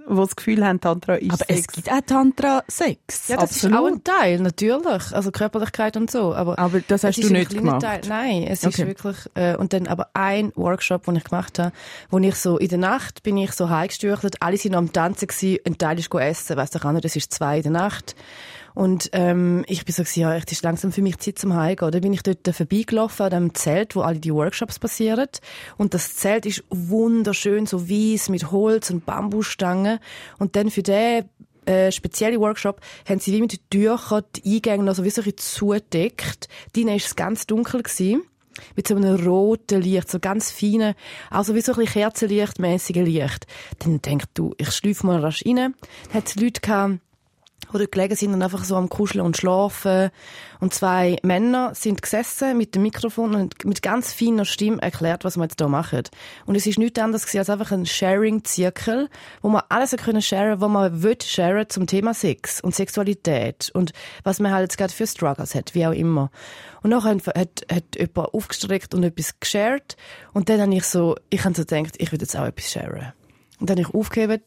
die 0.08 0.14
das 0.16 0.36
Gefühl 0.36 0.64
haben, 0.66 0.80
Tantra 0.80 1.14
ist 1.14 1.30
Aber 1.32 1.44
Sex. 1.44 1.60
es 1.60 1.66
gibt 1.68 1.90
auch 1.92 2.00
Tantra-Sex. 2.04 3.28
Ja, 3.28 3.36
das 3.36 3.44
Absolut. 3.50 3.74
ist 3.76 3.80
auch 3.82 3.86
ein 3.86 4.04
Teil, 4.04 4.40
natürlich. 4.40 5.12
Also 5.12 5.30
Körperlichkeit 5.30 5.96
und 5.96 6.10
so. 6.10 6.34
Aber, 6.34 6.58
Aber 6.58 6.80
das 6.80 7.04
hast 7.04 7.16
es 7.18 7.20
du 7.20 7.22
ist 7.22 7.30
ein 7.30 7.38
nicht 7.38 7.50
kleiner 7.50 7.78
gemacht. 7.78 7.82
Teil. 7.82 8.00
Nein, 8.08 8.42
es 8.48 8.64
Okay. 8.66 8.82
ist 8.82 8.86
wirklich, 8.86 9.16
äh, 9.34 9.56
und 9.56 9.72
dann 9.72 9.86
aber 9.86 10.08
ein 10.14 10.52
Workshop, 10.56 11.04
den 11.04 11.16
ich 11.16 11.24
gemacht 11.24 11.58
habe, 11.58 11.72
wo 12.10 12.18
ich 12.18 12.34
so, 12.34 12.58
in 12.58 12.68
der 12.68 12.78
Nacht 12.78 13.22
bin 13.22 13.36
ich 13.36 13.52
so 13.52 13.68
heimgestürchelt, 13.70 14.42
alle 14.42 14.56
sind 14.56 14.72
noch 14.72 14.78
am 14.78 14.92
Tanzen 14.92 15.28
gewesen, 15.28 15.58
ein 15.66 15.78
Teil 15.78 15.98
ist 15.98 16.10
go 16.10 16.18
essen, 16.18 16.56
weiss 16.56 16.70
doch 16.70 16.84
auch 16.84 16.92
nicht, 16.92 17.04
es 17.04 17.16
ist 17.16 17.32
zwei 17.32 17.56
in 17.58 17.62
der 17.62 17.72
Nacht. 17.72 18.14
Und, 18.74 19.10
ähm, 19.12 19.64
ich 19.68 19.84
bin 19.84 19.94
so 19.94 20.02
gewesen, 20.02 20.20
ja, 20.20 20.36
es 20.36 20.50
ist 20.50 20.62
langsam 20.62 20.92
für 20.92 21.02
mich 21.02 21.18
Zeit 21.18 21.38
zum 21.38 21.54
Heimgehen. 21.54 21.90
Dann 21.90 22.00
bin 22.00 22.12
ich 22.12 22.22
dort 22.22 22.48
vorbeigelaufen 22.54 23.26
an 23.26 23.30
dem 23.30 23.54
Zelt, 23.54 23.96
wo 23.96 24.00
alle 24.00 24.18
die 24.18 24.32
Workshops 24.32 24.78
passieren. 24.78 25.28
Und 25.76 25.94
das 25.94 26.16
Zelt 26.16 26.46
ist 26.46 26.64
wunderschön, 26.70 27.66
so 27.66 27.88
weiß, 27.88 28.28
mit 28.28 28.50
Holz 28.50 28.90
und 28.90 29.04
Bambusstangen. 29.06 29.98
Und 30.38 30.56
dann 30.56 30.70
für 30.70 30.82
den 30.82 31.24
äh, 31.66 31.92
spezielle 31.92 32.40
Workshop 32.40 32.80
haben 33.08 33.20
sie 33.20 33.32
wie 33.32 33.40
mit 33.40 33.70
Tüchern 33.70 34.24
die 34.36 34.56
Eingänge 34.56 34.84
noch 34.84 34.94
so 34.94 35.04
wie 35.04 35.10
so 35.10 35.22
ein 35.22 35.36
zugedeckt. 35.36 36.48
Drinnen 36.72 36.90
war 36.90 36.96
es 36.96 37.14
ganz 37.14 37.46
dunkel. 37.46 37.82
Gewesen, 37.82 38.22
mit 38.76 38.88
so 38.88 38.96
einem 38.96 39.24
roten 39.24 39.80
Licht, 39.80 40.10
so 40.10 40.18
ganz 40.18 40.50
feinen, 40.50 40.94
also 41.30 41.54
wie 41.54 41.60
so 41.60 41.72
ein 41.72 41.78
bisschen 41.78 42.02
Kerzenlichtmäßigen 42.02 43.04
Licht. 43.04 43.46
Dann 43.78 44.02
denkst 44.02 44.26
du, 44.34 44.54
ich 44.58 44.70
schlüpfe 44.70 45.06
mal 45.06 45.20
rasch 45.20 45.44
rein. 45.46 45.56
Dann 45.56 45.74
hat 46.12 46.28
es 46.28 46.36
Leute 46.36 46.60
gehabt, 46.60 47.00
die 47.72 47.90
gelegen 47.90 48.16
sind 48.16 48.34
und 48.34 48.42
einfach 48.42 48.64
so 48.64 48.76
am 48.76 48.88
Kuscheln 48.88 49.24
und 49.24 49.36
Schlafen. 49.36 50.10
Und 50.60 50.74
zwei 50.74 51.16
Männer 51.22 51.74
sind 51.74 52.02
gesessen 52.02 52.56
mit 52.56 52.74
dem 52.74 52.82
Mikrofon 52.82 53.34
und 53.34 53.64
mit 53.64 53.82
ganz 53.82 54.12
feiner 54.12 54.44
Stimme 54.44 54.80
erklärt, 54.80 55.24
was 55.24 55.36
wir 55.36 55.44
jetzt 55.44 55.58
hier 55.58 55.68
machen. 55.68 56.02
Und 56.46 56.54
es 56.54 56.66
ist 56.66 56.78
nichts 56.78 57.00
anderes 57.00 57.22
gewesen 57.22 57.38
als 57.38 57.50
einfach 57.50 57.72
ein 57.72 57.86
Sharing-Zirkel, 57.86 59.08
wo 59.40 59.48
man 59.48 59.62
alles 59.68 59.92
können 59.92 60.22
sharen, 60.22 60.60
was 60.60 60.68
man 60.68 61.02
will 61.02 61.16
sharen 61.22 61.68
zum 61.68 61.86
Thema 61.86 62.14
Sex 62.14 62.60
und 62.60 62.74
Sexualität 62.74 63.70
und 63.74 63.92
was 64.22 64.40
man 64.40 64.52
halt 64.52 64.62
jetzt 64.62 64.78
gerade 64.78 64.92
für 64.92 65.06
Struggles 65.06 65.54
hat, 65.54 65.74
wie 65.74 65.86
auch 65.86 65.92
immer. 65.92 66.30
Und 66.82 66.90
nachher 66.90 67.10
hat, 67.10 67.26
hat, 67.26 67.66
hat 67.70 67.96
jemand 67.96 68.34
aufgestreckt 68.34 68.94
und 68.94 69.04
etwas 69.04 69.38
geshared 69.40 69.96
und 70.32 70.48
dann 70.48 70.60
habe 70.60 70.74
ich 70.74 70.84
so, 70.84 71.16
ich 71.30 71.44
habe 71.44 71.54
so 71.54 71.64
gedacht, 71.64 71.94
ich 71.98 72.12
will 72.12 72.20
jetzt 72.20 72.36
auch 72.36 72.46
etwas 72.46 72.70
sharen. 72.70 73.12
Und 73.60 73.70
dann 73.70 73.78
habe 73.78 73.88
ich 73.88 73.94
aufgeheben 73.94 74.42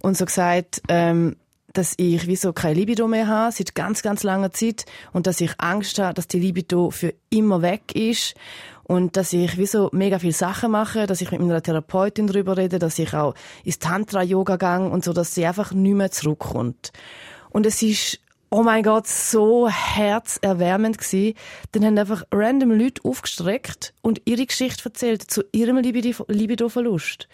und 0.00 0.16
so 0.16 0.26
gesagt, 0.26 0.82
ähm, 0.88 1.36
dass 1.72 1.94
ich 1.96 2.26
wieso 2.26 2.52
keine 2.52 2.74
Libido 2.74 3.06
mehr 3.08 3.26
habe, 3.26 3.52
seit 3.52 3.74
ganz, 3.74 4.02
ganz 4.02 4.22
langer 4.22 4.52
Zeit. 4.52 4.86
Und 5.12 5.26
dass 5.26 5.40
ich 5.40 5.52
Angst 5.58 5.98
habe, 5.98 6.14
dass 6.14 6.28
die 6.28 6.40
Libido 6.40 6.90
für 6.90 7.14
immer 7.30 7.62
weg 7.62 7.94
ist. 7.94 8.34
Und 8.84 9.16
dass 9.16 9.32
ich 9.32 9.56
wieso 9.56 9.88
mega 9.92 10.18
viele 10.18 10.32
Sachen 10.32 10.72
mache, 10.72 11.06
dass 11.06 11.20
ich 11.20 11.30
mit 11.30 11.40
meiner 11.40 11.62
Therapeutin 11.62 12.26
darüber 12.26 12.56
rede, 12.56 12.80
dass 12.80 12.98
ich 12.98 13.14
auch 13.14 13.34
ins 13.62 13.78
Tantra-Yoga 13.78 14.56
gehe 14.56 14.90
und 14.90 15.04
so, 15.04 15.12
dass 15.12 15.34
sie 15.34 15.46
einfach 15.46 15.72
nicht 15.72 15.94
mehr 15.94 16.10
zurückkommt. 16.10 16.92
Und 17.50 17.66
es 17.66 17.82
ist 17.82 18.20
Oh 18.52 18.64
mein 18.64 18.82
Gott, 18.82 19.06
so 19.06 19.68
herzerwärmend 19.68 20.98
gsi. 20.98 21.36
Dann 21.70 21.84
haben 21.84 21.96
einfach 21.96 22.24
random 22.32 22.72
Leute 22.72 23.00
aufgestreckt 23.04 23.94
und 24.02 24.22
ihre 24.24 24.44
Geschichte 24.44 24.86
erzählt 24.86 25.22
zu 25.22 25.44
ihrem 25.52 25.76
Libido- 25.76 26.24
Libido-Verlust. 26.26 27.28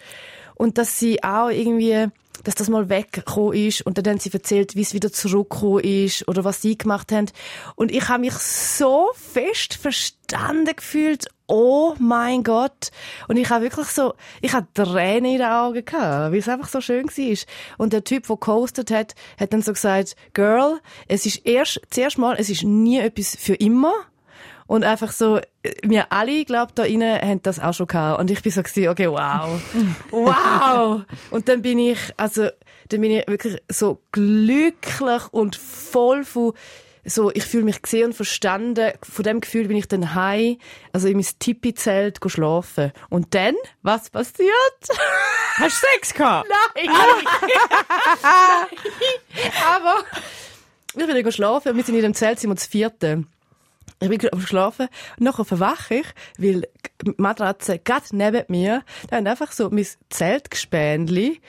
Und 0.53 0.77
dass 0.77 0.99
sie 0.99 1.23
auch 1.23 1.49
irgendwie, 1.49 2.05
dass 2.43 2.55
das 2.55 2.69
mal 2.69 2.89
weggekommen 2.89 3.53
ist 3.53 3.81
und 3.81 3.97
dann 3.97 4.05
haben 4.13 4.19
sie 4.19 4.31
erzählt, 4.31 4.75
wie 4.75 4.81
es 4.81 4.93
wieder 4.93 5.11
zurückgekommen 5.11 5.83
ist 5.83 6.27
oder 6.27 6.43
was 6.43 6.61
sie 6.61 6.77
gemacht 6.77 7.11
haben. 7.11 7.27
Und 7.75 7.91
ich 7.91 8.07
habe 8.09 8.21
mich 8.21 8.33
so 8.33 9.09
fest 9.13 9.75
verstanden 9.75 10.75
gefühlt. 10.75 11.27
Oh 11.47 11.95
mein 11.99 12.43
Gott. 12.43 12.91
Und 13.27 13.37
ich 13.37 13.49
habe 13.49 13.63
wirklich 13.63 13.87
so, 13.87 14.13
ich 14.41 14.53
habe 14.53 14.67
Tränen 14.73 15.31
in 15.31 15.37
den 15.37 15.47
Augen 15.47 15.85
gehabt, 15.85 16.31
weil 16.31 16.39
es 16.39 16.49
einfach 16.49 16.67
so 16.67 16.81
schön 16.81 17.07
war. 17.07 17.37
Und 17.77 17.93
der 17.93 18.03
Typ, 18.03 18.27
der 18.27 18.35
gehostet 18.35 18.91
hat, 18.91 19.15
hat 19.39 19.53
dann 19.53 19.61
so 19.61 19.71
gesagt, 19.71 20.15
Girl, 20.33 20.79
es 21.07 21.25
ist 21.25 21.45
erst, 21.45 21.81
zuerst 21.89 22.17
mal, 22.17 22.35
es 22.37 22.49
ist 22.49 22.63
nie 22.63 22.99
etwas 22.99 23.35
für 23.39 23.55
immer. 23.55 23.93
Und 24.67 24.83
einfach 24.83 25.11
so, 25.11 25.39
wir 25.81 26.11
alle, 26.11 26.45
glaub, 26.45 26.75
da 26.75 26.83
innen 26.83 27.19
haben 27.21 27.41
das 27.41 27.59
auch 27.59 27.73
schon 27.73 27.87
gehabt. 27.87 28.19
Und 28.19 28.29
ich 28.29 28.41
bin 28.41 28.51
so 28.51 28.61
gewesen, 28.61 28.89
okay, 28.89 29.09
wow. 29.09 29.59
Wow! 30.11 31.03
Und 31.31 31.47
dann 31.47 31.61
bin 31.61 31.79
ich, 31.79 31.99
also, 32.17 32.49
dann 32.89 33.01
bin 33.01 33.11
ich 33.11 33.27
wirklich 33.27 33.61
so 33.69 34.01
glücklich 34.11 35.23
und 35.31 35.55
voll 35.55 36.25
von, 36.25 36.53
so, 37.09 37.31
ich 37.33 37.45
fühle 37.45 37.63
mich 37.63 37.81
gesehen 37.81 38.07
und 38.07 38.13
verstanden. 38.13 38.91
Von 39.01 39.23
dem 39.23 39.39
Gefühl 39.39 39.69
bin 39.69 39.77
ich 39.77 39.87
dann 39.87 40.13
heim, 40.13 40.57
also 40.91 41.07
in 41.07 41.15
mein 41.15 41.25
Tipi-Zelt 41.39 42.19
schlafen. 42.27 42.91
Und 43.09 43.33
dann, 43.33 43.55
was 43.81 44.09
passiert? 44.09 44.51
Hast 45.55 45.81
du 45.81 45.87
Sex 45.93 46.13
gehabt? 46.13 46.49
Nein! 46.75 46.89
Aber, 49.69 50.03
ich 50.89 51.05
bin 51.05 51.23
dann 51.23 51.31
schlafen 51.31 51.69
und 51.69 51.77
wir 51.77 51.83
sind 51.85 51.95
in 51.95 52.01
dem 52.01 52.13
Zelt, 52.13 52.39
sind 52.39 52.49
wir 52.49 52.55
das 52.55 52.65
vierte. 52.67 53.23
Ich 53.99 54.09
bin 54.09 54.19
am 54.31 54.41
Schlafen, 54.41 54.89
nachher 55.17 55.43
verwache 55.43 55.95
ich, 55.95 56.05
weil 56.37 56.67
die 57.01 57.13
Matratze 57.17 57.79
gerade 57.79 58.05
neben 58.11 58.43
mir, 58.47 58.83
da 59.09 59.17
hat 59.17 59.25
einfach 59.27 59.51
so 59.51 59.69
mein 59.71 59.87
Zeltgespänli, 60.09 61.41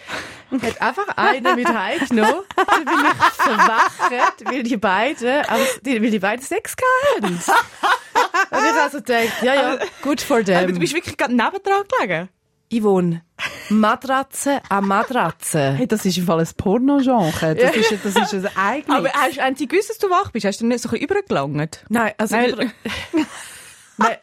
hat 0.62 0.81
einfach 0.81 1.09
einen 1.17 1.57
mit 1.57 1.69
heimgenommen, 1.69 2.43
dann 2.57 2.85
bin 2.87 2.95
ich 2.95 3.33
verwacht, 3.35 4.45
weil 4.47 4.62
die 4.62 4.78
beiden, 4.78 5.45
also 5.47 5.64
weil 5.85 6.11
die 6.11 6.19
beiden 6.19 6.43
Sex 6.45 6.75
hatten. 7.17 7.35
Und 7.35 8.64
ich 8.64 8.73
also 8.81 8.99
gedacht, 8.99 9.43
ja, 9.43 9.55
ja, 9.55 9.78
good 10.02 10.21
for 10.23 10.38
Aber 10.38 10.45
du 10.45 10.67
them. 10.69 10.78
bist 10.78 10.95
wirklich 10.95 11.17
gerade 11.19 11.35
nebendran 11.35 11.83
gelegen? 11.99 12.28
Yvonne, 12.72 13.22
Matratze 13.70 14.60
an 14.68 14.87
Matratze. 14.87 15.72
Hey, 15.75 15.87
das 15.87 16.04
ist 16.04 16.18
im 16.18 16.25
Fall 16.26 16.40
ein 16.40 16.48
Porno-Genre. 16.56 17.54
Das, 17.54 17.75
ist, 17.76 17.92
das 18.04 18.32
ist 18.32 18.34
ein 18.34 18.56
eigenes. 18.56 18.96
Aber 18.98 19.08
hast, 19.12 19.40
haben 19.40 19.56
sie 19.56 19.66
gewusst, 19.68 19.90
dass 19.90 19.98
du 19.98 20.08
wach 20.10 20.30
bist? 20.32 20.44
Hast 20.46 20.60
du 20.60 20.66
nicht 20.66 20.80
so 20.80 20.88
ein 20.88 20.92
bisschen 20.92 21.04
übergelangt? 21.04 21.84
Nein, 21.88 22.12
also... 22.18 22.37
Nein. 22.37 22.50
über- 22.50 22.64
Nein, 24.00 24.16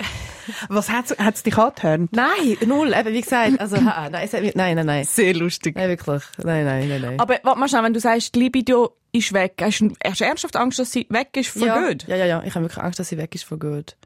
Was 0.69 0.89
hat 0.89 1.11
es 1.35 1.43
dich 1.43 1.57
angetönt? 1.57 2.13
nein, 2.13 2.55
null, 2.65 2.93
eben, 2.97 3.13
wie 3.13 3.19
gesagt, 3.21 3.59
also, 3.59 3.75
nein, 3.75 4.13
es 4.23 4.31
hat 4.33 4.41
mich, 4.41 4.55
nein, 4.55 4.75
nein, 4.77 4.85
nein. 4.85 5.03
Sehr 5.03 5.33
lustig. 5.33 5.75
Nein, 5.75 5.89
wirklich. 5.89 6.23
Nein, 6.37 6.63
nein, 6.63 6.87
nein, 6.87 7.01
nein. 7.01 7.19
Aber 7.19 7.39
warte 7.43 7.59
mal 7.59 7.67
schnell, 7.67 7.83
wenn 7.83 7.93
du 7.93 7.99
sagst, 7.99 8.35
die 8.35 8.39
Libido 8.39 8.95
ist 9.11 9.33
weg, 9.33 9.55
hast 9.61 9.79
du, 9.81 9.93
hast 10.01 10.21
du 10.21 10.25
ernsthaft 10.25 10.55
Angst, 10.55 10.79
dass 10.79 10.91
sie 10.93 11.05
weg 11.09 11.29
ist 11.33 11.49
for 11.49 11.67
ja, 11.67 11.77
good? 11.87 12.05
Ja, 12.07 12.15
ja, 12.15 12.25
ja. 12.25 12.43
Ich 12.45 12.55
habe 12.55 12.63
wirklich 12.65 12.81
Angst, 12.83 12.99
dass 12.99 13.09
sie 13.09 13.17
weg 13.17 13.35
ist 13.35 13.43
von 13.43 13.59
gut. 13.59 13.97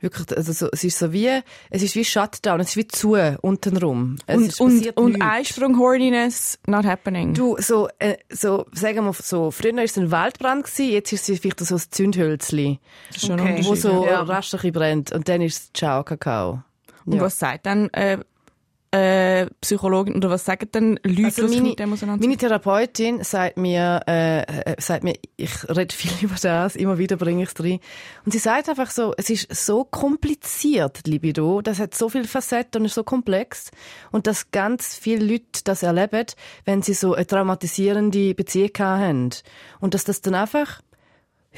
Wirklich, 0.00 0.36
also 0.36 0.52
so, 0.52 0.68
es 0.72 0.84
ist 0.84 0.98
so 0.98 1.12
wie, 1.12 1.40
es 1.70 1.82
ist 1.82 1.94
wie 1.94 2.04
Shutdown, 2.04 2.60
es 2.60 2.70
ist 2.70 2.76
wie 2.76 2.86
zu, 2.86 3.16
untenrum. 3.40 4.16
Es 4.26 4.60
Und, 4.60 4.84
und, 4.84 4.96
und. 4.98 5.22
Einsprung 5.22 5.78
Horniness 5.78 6.58
not 6.66 6.84
happening. 6.84 7.32
Du, 7.32 7.56
so, 7.58 7.88
äh, 7.98 8.16
so, 8.30 8.66
sagen 8.72 9.04
wir 9.06 9.12
so, 9.14 9.50
früher 9.50 9.74
war 9.74 9.84
es 9.84 9.96
ein 9.96 10.10
Waldbrand 10.10 10.64
gewesen, 10.64 10.90
jetzt 10.92 11.12
ist 11.12 11.28
es 11.30 11.40
vielleicht 11.40 11.60
so 11.60 11.74
ein 11.76 11.82
Zündhölzli, 11.90 12.78
das 13.08 13.16
ist 13.22 13.26
schon 13.26 13.40
Okay. 13.40 13.60
wo 13.64 13.74
so 13.74 14.04
Ja. 14.06 14.20
rasch 14.22 14.52
ein 14.52 14.58
bisschen 14.58 14.72
brennt 14.72 15.12
und 15.12 15.28
dann 15.28 15.40
ist 15.40 15.58
es 15.58 15.72
Ciao 15.72 16.04
Kakao. 16.04 16.62
Und 17.06 17.14
Ja. 17.14 17.22
was 17.22 17.38
sagt 17.38 17.64
dann 17.64 17.88
äh, 17.90 18.18
äh, 18.90 19.46
Psychologin 19.60 20.16
oder 20.16 20.30
was 20.30 20.44
sagen 20.44 20.68
denn 20.72 21.00
Leute, 21.02 21.42
Also 21.42 21.48
meine, 21.48 21.68
mit 21.68 21.78
dem 21.78 21.92
auseinandersetzen? 21.92 22.28
meine 22.28 22.36
Therapeutin 22.38 23.24
sagt 23.24 23.56
mir, 23.56 24.00
äh, 24.06 24.42
äh, 24.42 24.76
sagt 24.78 25.04
mir, 25.04 25.14
ich 25.36 25.68
rede 25.68 25.94
viel 25.94 26.12
über 26.22 26.36
das, 26.40 26.76
immer 26.76 26.98
wieder 26.98 27.16
bringe 27.16 27.42
ich 27.42 27.50
es 27.54 27.62
rein. 27.62 27.80
Und 28.24 28.32
sie 28.32 28.38
sagt 28.38 28.68
einfach 28.68 28.90
so, 28.90 29.12
es 29.16 29.30
ist 29.30 29.54
so 29.54 29.84
kompliziert, 29.84 31.06
die 31.06 31.10
Libido, 31.10 31.60
das 31.60 31.78
hat 31.78 31.94
so 31.94 32.08
viele 32.08 32.24
Facetten 32.24 32.82
und 32.82 32.86
ist 32.86 32.94
so 32.94 33.04
komplex. 33.04 33.70
Und 34.12 34.26
dass 34.26 34.50
ganz 34.50 34.96
viele 34.96 35.24
Leute 35.24 35.62
das 35.64 35.82
erleben, 35.82 36.26
wenn 36.64 36.82
sie 36.82 36.94
so 36.94 37.14
eine 37.14 37.26
traumatisierende 37.26 38.34
Beziehung 38.34 38.70
haben. 38.78 39.30
Und 39.80 39.94
dass 39.94 40.04
das 40.04 40.20
dann 40.20 40.34
einfach 40.34 40.80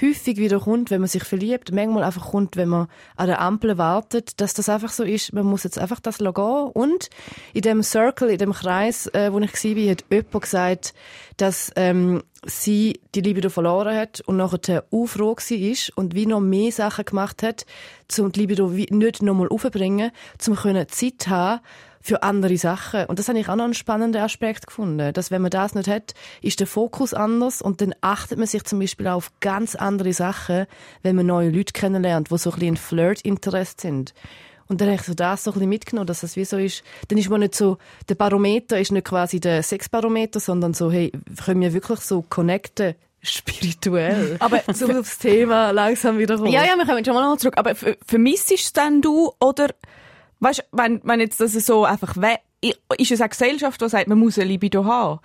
häufig 0.01 0.37
wieder 0.37 0.61
kommt, 0.61 0.91
wenn 0.91 1.01
man 1.01 1.09
sich 1.09 1.25
verliebt, 1.25 1.73
manchmal 1.73 2.05
einfach 2.05 2.31
kommt, 2.31 2.57
wenn 2.57 2.69
man 2.69 2.89
an 3.17 3.27
der 3.27 3.41
Ampel 3.41 3.79
wartet, 3.79 4.41
dass 4.41 4.55
das 4.55 4.69
einfach 4.69 4.91
so 4.91 5.05
ist, 5.05 5.33
man 5.33 5.47
muss 5.47 5.65
jetzt 5.65 5.79
einfach 5.79 6.01
das 6.01 6.19
gehen. 6.19 6.35
Und 6.35 7.11
in 7.53 7.63
dem 7.63 7.83
Circle, 7.83 8.31
in 8.31 8.39
dem 8.39 8.53
Kreis, 8.53 9.07
äh, 9.09 9.33
wo 9.33 9.39
ich 9.41 9.53
war, 9.53 9.91
hat 9.91 10.05
jemand 10.11 10.41
gesagt, 10.43 10.95
dass 11.37 11.73
ähm, 11.77 12.23
sie 12.45 13.01
die 13.15 13.21
Libido 13.21 13.49
verloren 13.49 13.97
hat 13.97 14.21
und 14.23 14.37
nachher 14.37 14.85
aufroh 14.91 15.37
war 15.37 15.97
und 15.97 16.15
wie 16.15 16.27
noch 16.27 16.41
mehr 16.41 16.73
Sachen 16.73 17.05
gemacht 17.05 17.43
hat, 17.43 17.67
um 18.19 18.33
die 18.33 18.41
Libido 18.41 18.69
nicht 18.69 19.23
nochmal 19.23 19.49
aufzubringen, 19.49 20.11
um 20.47 20.57
Zeit 20.57 21.15
zu 21.19 21.31
haben, 21.31 21.61
für 22.09 22.23
andere 22.23 22.57
Sachen. 22.57 23.05
Und 23.07 23.19
das 23.19 23.29
habe 23.29 23.39
ich 23.39 23.49
auch 23.49 23.57
noch 23.57 23.65
einen 23.65 23.75
spannenden 23.75 24.23
Aspekt 24.23 24.67
gefunden. 24.67 25.13
Dass 25.13 25.31
wenn 25.31 25.43
man 25.43 25.51
das 25.51 25.75
nicht 25.75 25.89
hat, 25.89 26.15
ist 26.41 26.59
der 26.61 26.67
Fokus 26.67 27.13
anders 27.13 27.61
und 27.61 27.81
dann 27.83 27.95
achtet 28.01 28.39
man 28.39 28.47
sich 28.47 28.65
zum 28.65 28.79
Beispiel 28.79 29.07
auf 29.09 29.31
ganz 29.41 29.75
andere 29.77 30.13
Sachen, 30.15 30.67
wenn 31.03 31.17
man 31.17 31.27
neue 31.27 31.51
Leute 31.51 31.73
kennenlernt, 31.75 32.31
die 32.31 32.39
so 32.39 32.51
ein 32.51 32.55
bisschen 32.59 32.75
ein 32.75 32.77
Flirt-Interesse 32.79 33.75
sind. 33.79 34.15
Und 34.69 34.81
dann 34.81 34.89
habe 34.89 34.97
ich 34.97 35.03
so 35.07 35.15
das 35.15 35.45
so 35.45 35.51
ein 35.51 35.55
bisschen 35.55 35.69
mitgenommen, 35.69 36.07
dass 36.07 36.21
das 36.21 36.37
wie 36.37 36.45
so 36.45 36.59
ist. 36.59 36.83
Dann 37.09 37.19
ist 37.19 37.29
man 37.31 37.41
nicht 37.41 37.55
so, 37.55 37.79
der 38.09 38.15
Barometer 38.17 38.79
ist 38.79 38.93
nicht 38.93 39.07
quasi 39.07 39.41
der 39.41 39.63
Sexbarometer, 39.63 40.41
sondern 40.41 40.75
so, 40.75 40.91
hey, 40.91 41.11
können 41.45 41.61
wir 41.63 41.73
wirklich 41.73 42.01
so 42.01 42.23
connecten, 42.23 42.95
spirituell. 43.23 44.37
Aber 44.41 44.63
so 44.75 44.87
aufs 44.93 45.19
Thema 45.19 45.71
langsam 45.71 46.19
wieder 46.19 46.37
kommen. 46.37 46.53
Ja, 46.53 46.65
ja, 46.65 46.77
wir 46.77 46.85
kommen 46.87 47.05
schon 47.05 47.15
mal 47.15 47.29
noch 47.29 47.39
zurück. 47.39 47.55
Aber 47.57 47.75
ver- 47.75 47.97
vermisst 48.07 48.53
es 48.53 48.73
denn 48.73 49.01
du 49.01 49.33
oder, 49.41 49.69
weißt, 50.41 50.65
wenn, 50.73 51.01
wenn 51.05 51.21
jetzt 51.21 51.41
das 51.41 51.53
so 51.53 51.85
einfach 51.85 52.17
we 52.17 52.37
ist 52.99 53.13
es 53.13 53.21
eine 53.21 53.29
Gesellschaft, 53.29 53.81
die 53.81 53.89
sagt, 53.89 54.09
man 54.09 54.19
muss 54.19 54.37
eine 54.39 54.49
Libido 54.49 54.85
haben? 54.85 55.21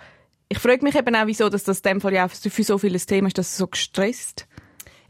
Ich 0.48 0.58
frage 0.58 0.84
mich 0.84 0.94
eben 0.94 1.16
auch, 1.16 1.26
wieso 1.26 1.48
dass 1.48 1.64
das 1.64 1.78
in 1.78 1.94
dem 1.94 2.00
Fall 2.00 2.12
ja 2.14 2.28
für 2.28 2.62
so 2.62 2.78
vieles 2.78 3.06
Thema 3.06 3.26
ist, 3.26 3.38
dass 3.38 3.50
es 3.50 3.56
so 3.56 3.66
gestresst. 3.66 4.46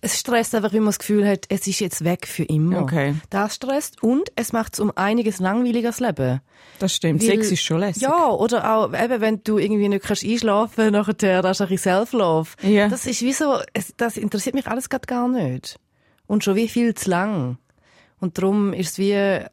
Es 0.00 0.20
stresst 0.20 0.54
einfach, 0.54 0.73
wenn 0.73 0.80
man 0.80 0.88
das 0.88 0.99
Gefühl 0.99 1.26
hat, 1.26 1.46
es 1.49 1.66
ist 1.66 1.80
jetzt 1.80 2.04
weg 2.04 2.26
für 2.26 2.44
immer. 2.44 2.82
Okay. 2.82 3.14
Das 3.30 3.54
stresst 3.54 4.02
und 4.02 4.30
es 4.37 4.52
macht 4.52 4.75
es 4.75 4.80
um 4.80 4.92
einiges 4.96 5.38
langweiliger 5.38 5.88
das 5.88 6.00
Leben. 6.00 6.40
Das 6.78 6.94
stimmt. 6.94 7.23
Weil- 7.23 7.28
Sex 7.28 7.52
ist 7.52 7.62
schon 7.62 7.80
lässig. 7.80 8.02
Ja, 8.02 8.28
oder 8.28 8.75
auch, 8.75 8.92
eben, 8.92 9.20
wenn 9.23 9.42
du 9.44 9.58
irgendwie 9.58 9.88
nicht 9.88 10.04
kannst 10.04 10.25
einschlafen, 10.25 10.92
nachher 10.92 11.42
hast 11.42 11.61
du 11.61 11.64
ein 11.64 11.70
bisschen 11.70 11.78
Self-Love. 11.78 12.50
Ja. 12.62 12.88
Das 12.88 13.06
ist 13.06 13.23
wie 13.23 13.32
so, 13.32 13.58
es, 13.73 13.94
das 13.96 14.18
interessiert 14.18 14.54
mich 14.54 14.66
alles 14.66 14.90
grad 14.90 15.06
gar 15.06 15.26
nicht. 15.26 15.78
Und 16.26 16.44
schon 16.44 16.54
wie 16.54 16.68
viel 16.68 16.94
zu 16.94 17.08
lang. 17.11 17.58
Und 18.25 18.38
darum 18.38 18.73
ist 18.73 18.93
es 18.93 18.99
wie, 18.99 19.12
äh, 19.12 19.45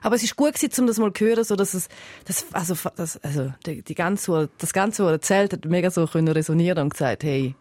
aber 0.00 0.14
es 0.14 0.22
ist 0.22 0.36
gut 0.36 0.54
gewesen, 0.54 0.82
um 0.82 0.86
das 0.86 0.98
mal 0.98 1.12
zu 1.12 1.24
hören, 1.24 1.42
so 1.42 1.56
dass 1.56 1.74
es, 1.74 1.88
das, 2.24 2.46
also, 2.52 2.76
das, 2.94 3.16
also, 3.16 3.52
die, 3.66 3.82
die 3.82 3.96
ganze, 3.96 4.48
das 4.58 4.72
Ganze, 4.72 5.02
was 5.02 5.10
er 5.10 5.14
erzählt 5.14 5.52
hat, 5.52 5.64
mega 5.64 5.90
so 5.90 6.06
können 6.06 6.28
resonieren 6.28 6.84
und 6.84 6.90
gesagt, 6.90 7.24
hey, 7.24 7.56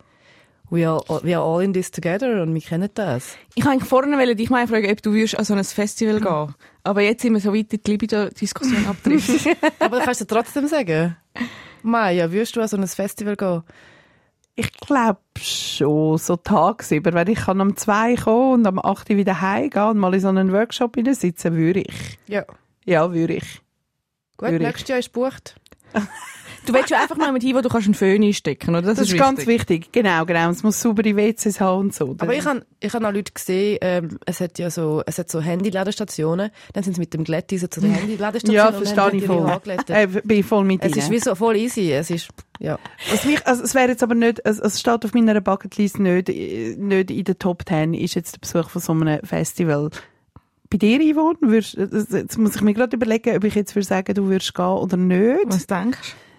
we 0.70 0.88
are, 0.88 1.02
we 1.24 1.36
are 1.36 1.44
all 1.44 1.64
in 1.64 1.74
this 1.74 1.90
together 1.90 2.44
und 2.44 2.54
wir 2.54 2.62
kennen 2.62 2.92
das. 2.94 3.36
Ich 3.56 3.66
wollte 3.66 3.86
vorne 3.86 4.36
dich 4.36 4.52
mal 4.52 4.68
fragen, 4.68 4.92
ob 4.92 5.02
du 5.02 5.14
würdest 5.14 5.40
an 5.40 5.46
so 5.46 5.56
ein 5.56 5.64
Festival 5.64 6.20
gehen. 6.22 6.56
Aber 6.84 7.02
jetzt 7.02 7.24
sind 7.24 7.34
wir 7.34 7.42
so 7.42 7.56
weit 7.56 7.74
in 7.74 7.82
die 7.84 7.92
Libido-Diskussion 7.92 8.86
abdriften. 8.88 9.56
Aber 9.80 10.02
kannst 10.02 10.22
du 10.22 10.26
trotzdem 10.26 10.68
sagen. 10.68 11.18
Maja, 11.82 12.32
würdest 12.32 12.56
du 12.56 12.62
an 12.62 12.68
so 12.68 12.78
ein 12.78 12.88
Festival 12.88 13.36
gehen? 13.36 13.64
Ich 14.56 14.72
glaube 14.74 15.20
schon, 15.38 16.18
so 16.18 16.36
tagsüber. 16.36 17.14
Wenn 17.14 17.28
ich 17.28 17.40
kann 17.40 17.62
um 17.62 17.76
zwei 17.78 18.16
kommen 18.16 18.54
und 18.54 18.68
am 18.68 18.80
8 18.80 19.10
Uhr 19.10 19.18
wieder 19.18 19.42
heimgehen 19.42 19.90
und 19.90 19.98
mal 19.98 20.14
in 20.14 20.20
so 20.20 20.28
einen 20.28 20.52
Workshop 20.52 20.98
sitzen, 21.12 21.56
würde 21.56 21.82
ich. 21.82 22.20
Ja. 22.28 22.46
Ja, 22.86 23.14
würde 23.14 23.36
ich. 23.36 23.62
Gut, 24.38 24.50
Würde 24.50 24.58
ich. 24.58 24.62
nächstes 24.64 24.90
Jahr 24.90 25.00
ist 25.00 25.14
gebucht. 25.14 25.56
Du 26.66 26.74
willst 26.74 26.90
ja 26.90 27.02
einfach 27.02 27.18
mal 27.18 27.32
mit 27.32 27.42
hin, 27.42 27.56
wo 27.56 27.62
du 27.62 27.70
kannst 27.70 27.88
einen 27.88 27.96
Föhn 27.96 28.24
einstecken, 28.24 28.72
oder? 28.72 28.82
Das, 28.82 29.00
ist, 29.00 29.18
ganz 29.18 29.48
wichtig. 29.48 29.92
Genau, 29.92 30.26
genau. 30.26 30.50
Es 30.52 30.62
muss 30.62 30.80
saubere 30.80 31.16
WCs 31.16 31.60
haben 31.60 31.80
und 31.80 31.96
so. 31.96 32.16
Aber 32.20 32.34
ich 32.34 32.46
habe 32.46 32.66
ich 32.80 32.94
hab 32.94 33.04
auch 33.04 33.12
Leute 33.12 33.32
gesehen, 33.32 33.80
ähm, 33.82 34.20
es 34.26 34.40
hat 34.42 34.60
ja 34.60 34.70
so, 34.70 35.02
es 35.06 35.18
hat 35.18 35.30
so 35.32 35.42
Handy-Ladestationen. 35.42 36.52
Dann 36.74 36.84
sind 36.84 36.94
sie 36.94 37.00
mit 37.00 37.14
dem 37.14 37.24
Glätteisen 37.24 37.72
zu 37.72 37.82
den 37.82 37.92
Handy-Ladestationen. 37.94 38.56
ja, 38.56 38.72
verstehe 38.72 39.20
ich 39.20 39.26
voll. 39.26 39.50
angeleitet. 39.50 39.90
Äh, 39.90 40.08
bin 40.08 40.40
ich 40.40 40.46
voll 40.46 40.64
mit 40.64 40.84
Es 40.84 40.92
dir. 40.92 41.00
ist 41.00 41.10
wie 41.10 41.20
so 41.20 41.34
voll 41.34 41.56
easy. 41.56 41.92
Es 41.92 42.12
ist, 42.12 42.30
ja. 42.60 42.78
Mich, 43.26 43.46
also 43.48 43.64
es 43.64 43.74
wäre 43.74 43.90
jetzt 43.90 44.04
aber 44.04 44.16
nicht, 44.16 44.46
also 44.46 44.62
es 44.62 44.80
steht 44.80 45.04
auf 45.04 45.14
meiner 45.14 45.42
Bucketlist 45.42 46.00
nicht, 46.00 46.30
nicht 46.30 47.12
in 47.12 47.24
der 47.24 47.40
Top 47.40 47.64
10 47.68 47.96
ist 47.96 48.14
jetzt 48.14 48.36
der 48.36 48.40
Besuch 48.40 48.70
von 48.70 48.82
so 48.82 48.92
einem 48.94 49.20
Festival. 49.24 49.90
Bei 50.70 50.78
dir, 50.78 51.00
Yvonne, 51.00 51.38
würdest, 51.42 51.76
äh, 51.78 52.18
jetzt 52.20 52.38
muss 52.38 52.56
ich 52.56 52.62
mir 52.62 52.74
gerade 52.74 52.96
überlegen, 52.96 53.36
ob 53.36 53.44
ich 53.44 53.56
jetzt 53.56 53.76
würde 53.76 53.86
sagen, 53.86 54.14
du 54.14 54.28
würdest 54.28 54.54
gehen 54.54 54.66
oder 54.66 54.96
nicht. 54.96 55.40
Was 55.48 55.68
denkst 55.68 56.00
du? 56.00 56.31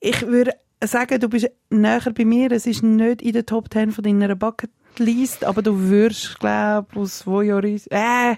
Ich 0.00 0.26
würde 0.26 0.52
sagen, 0.84 1.20
du 1.20 1.28
bist 1.28 1.50
näher 1.70 2.12
bei 2.14 2.24
mir. 2.24 2.52
Es 2.52 2.66
ist 2.66 2.82
nicht 2.82 3.22
in 3.22 3.32
der 3.32 3.46
Top 3.46 3.72
10 3.72 3.92
von 3.92 4.04
deiner 4.04 4.34
Bucketlist, 4.36 5.44
aber 5.44 5.62
du 5.62 5.78
würdest, 5.78 6.38
glaube 6.38 6.88
aus 6.94 7.26
Voyeuris, 7.26 7.86
äh, 7.88 8.36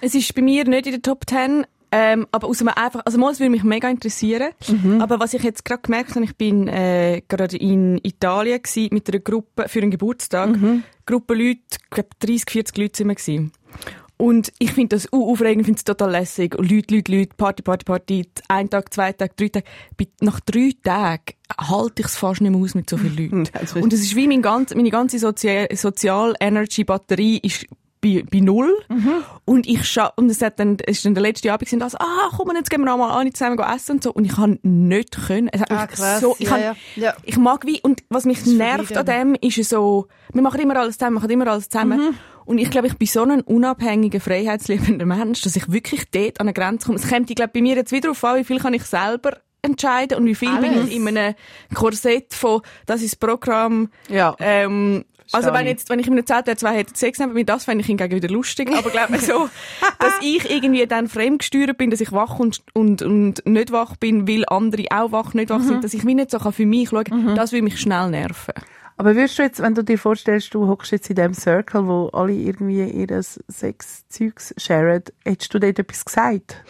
Es 0.00 0.14
ist 0.14 0.34
bei 0.34 0.42
mir 0.42 0.64
nicht 0.64 0.86
in 0.86 0.92
der 0.92 1.02
Top 1.02 1.24
10, 1.28 1.66
ähm, 1.94 2.26
aber 2.32 2.48
aus 2.48 2.60
einem 2.60 2.68
einfach, 2.70 3.02
also 3.04 3.18
mal, 3.18 3.30
es 3.32 3.40
würde 3.40 3.50
mich 3.50 3.62
mega 3.64 3.88
interessieren. 3.90 4.52
Aber 5.02 5.20
was 5.20 5.34
ich 5.34 5.42
jetzt 5.42 5.64
gerade 5.66 5.82
gemerkt 5.82 6.14
habe, 6.14 6.24
ich 6.24 6.34
bin 6.36 6.66
äh, 6.66 7.20
gerade 7.28 7.56
in 7.58 8.00
Italien 8.02 8.62
gsi 8.62 8.88
mit 8.90 9.08
einer 9.10 9.20
Gruppe 9.20 9.68
für 9.68 9.80
einen 9.80 9.90
Geburtstag. 9.90 10.50
Gruppe 11.04 11.34
Leute, 11.34 11.60
ich 11.70 11.90
glaube 11.90 12.08
30, 12.20 12.44
40 12.50 12.76
Leute 12.78 12.96
sind 12.96 13.08
wir 13.08 13.14
gewesen. 13.14 13.52
Und 14.22 14.52
ich 14.60 14.72
finde 14.72 14.94
das 14.96 15.08
uh, 15.12 15.32
aufregend, 15.32 15.64
finde 15.64 15.78
es 15.78 15.84
total 15.84 16.12
lässig. 16.12 16.54
Und 16.54 16.70
Leute, 16.70 16.94
Leute, 16.94 17.10
Leute, 17.16 17.30
Party, 17.36 17.62
Party, 17.62 17.84
Party, 17.84 18.28
ein 18.48 18.70
Tag, 18.70 18.94
zwei 18.94 19.12
Tage, 19.12 19.32
drei 19.36 19.48
Tage. 19.48 19.66
Nach 20.20 20.38
drei 20.40 20.70
Tagen 20.82 21.34
halte 21.58 22.02
ich 22.02 22.06
es 22.06 22.16
fast 22.16 22.40
nicht 22.40 22.52
mehr 22.52 22.60
aus 22.60 22.74
mit 22.76 22.88
so 22.88 22.96
vielen 22.96 23.16
Leuten. 23.32 23.82
Und 23.82 23.92
es 23.92 24.00
ist 24.02 24.14
wie 24.14 24.28
mein 24.28 24.40
ganz, 24.42 24.72
meine 24.74 24.90
ganze 24.90 25.18
Sozial- 25.18 25.66
Sozial-Energy-Batterie 25.74 27.38
ist 27.42 27.66
bei, 28.00 28.24
bei 28.28 28.40
null. 28.40 28.72
Und 29.44 29.66
ich 29.68 29.84
scha 29.88 30.06
und 30.16 30.28
es 30.28 30.42
hat 30.42 30.58
dann, 30.58 30.76
es 30.86 30.98
ist 30.98 31.04
dann 31.04 31.14
der 31.14 31.22
letzte 31.22 31.52
Abend 31.52 31.68
gewesen, 31.68 31.82
also, 31.82 31.98
ah, 31.98 32.30
komm, 32.36 32.50
jetzt 32.56 32.68
gehen 32.68 32.80
wir 32.84 32.92
einmal 32.92 33.12
alle 33.12 33.32
zusammen 33.32 33.56
gehen 33.56 33.66
essen 33.74 33.92
und 33.92 34.02
so. 34.02 34.12
Und 34.12 34.24
ich 34.24 34.32
kann 34.34 34.58
nicht 34.62 35.26
können. 35.26 35.48
Es 35.52 35.60
hat 35.60 35.70
Ah, 35.70 35.82
mich 35.86 35.90
krass. 35.96 36.20
so, 36.20 36.34
ich, 36.38 36.48
Ja, 36.48 36.56
kann, 36.56 36.76
ja. 36.96 37.14
Ich 37.22 37.36
mag 37.38 37.64
wie, 37.64 37.80
und 37.80 38.02
was 38.08 38.24
mich 38.24 38.44
nervt 38.44 38.96
an 38.96 39.06
dem, 39.06 39.34
ist 39.40 39.68
so, 39.68 40.08
wir 40.32 40.42
machen 40.42 40.60
immer 40.60 40.76
alles 40.76 40.98
zusammen, 40.98 41.16
wir 41.16 41.20
machen 41.20 41.30
immer 41.30 41.46
alles 41.46 41.68
zusammen. 41.68 41.98
Mhm. 42.10 42.14
Und 42.44 42.58
ich 42.58 42.70
glaube, 42.70 42.86
ich 42.88 42.96
bin 42.96 43.08
so 43.08 43.22
ein 43.22 43.40
unabhängiger, 43.42 44.20
freiheitsliebender 44.20 45.06
Mensch, 45.06 45.42
dass 45.42 45.56
ich 45.56 45.70
wirklich 45.70 46.10
dort 46.10 46.40
an 46.40 46.48
eine 46.48 46.52
Grenze 46.54 46.86
komme. 46.86 46.98
Es 46.98 47.08
kommt, 47.08 47.30
ich 47.30 47.36
glaube, 47.36 47.52
bei 47.54 47.62
mir 47.62 47.76
jetzt 47.76 47.92
wieder 47.92 48.10
auf 48.10 48.24
an, 48.24 48.38
wie 48.38 48.44
viel 48.44 48.58
kann 48.58 48.74
ich 48.74 48.84
selber 48.84 49.38
entscheiden 49.62 50.18
und 50.18 50.26
wie 50.26 50.34
viel 50.34 50.56
bin 50.58 50.72
Alles. 50.72 50.88
ich 50.88 50.96
in 50.96 51.06
einem 51.08 51.34
Korsett 51.72 52.34
von, 52.34 52.62
das 52.86 53.00
ist 53.00 53.12
das 53.12 53.28
Programm, 53.28 53.90
ja. 54.08 54.34
ähm, 54.40 55.04
also 55.30 55.52
wenn 55.52 55.62
ich. 55.62 55.70
jetzt, 55.70 55.88
wenn 55.88 55.98
ich 55.98 56.06
in 56.06 56.12
einem 56.12 56.26
Zelt 56.26 56.58
zwei 56.58 56.74
hätte 56.76 56.92
Sex 56.94 57.18
mit 57.18 57.48
das 57.48 57.64
fände 57.64 57.80
ich 57.80 57.86
hingegen 57.86 58.14
wieder 58.14 58.28
lustig. 58.28 58.70
Aber 58.76 58.90
glaube 58.90 59.18
so, 59.18 59.48
dass 59.98 60.14
ich 60.20 60.50
irgendwie 60.50 60.86
dann 60.86 61.08
fremdgesteuert 61.08 61.78
bin, 61.78 61.90
dass 61.90 62.00
ich 62.00 62.12
wach 62.12 62.38
und, 62.38 62.62
und, 62.74 63.02
und 63.02 63.46
nicht 63.46 63.72
wach 63.72 63.96
bin, 63.96 64.28
weil 64.28 64.44
andere 64.48 64.84
auch 64.90 65.12
wach, 65.12 65.32
nicht 65.32 65.50
wach 65.50 65.58
Mhm. 65.60 65.68
sind, 65.68 65.84
dass 65.84 65.94
ich 65.94 66.04
wie 66.04 66.14
nicht 66.14 66.30
so 66.30 66.38
kann 66.38 66.52
für 66.52 66.66
mich 66.66 66.90
schauen 66.90 67.34
das 67.36 67.52
würde 67.52 67.62
mich 67.62 67.80
schnell 67.80 68.10
nerven. 68.10 68.52
Aber 69.02 69.16
würdest 69.16 69.36
du 69.36 69.42
jetzt, 69.42 69.60
wenn 69.60 69.74
du 69.74 69.82
dir 69.82 69.98
vorstellst, 69.98 70.54
du 70.54 70.68
hockst 70.68 70.92
jetzt 70.92 71.10
in 71.10 71.16
dem 71.16 71.34
Circle, 71.34 71.88
wo 71.88 72.06
alle 72.12 72.34
irgendwie 72.34 72.88
ihr 72.88 73.20
Sexzeugs 73.20 74.54
sharen, 74.56 75.02
hättest 75.24 75.52
du 75.52 75.58
dort 75.58 75.76
etwas 75.80 76.04
gesagt? 76.04 76.62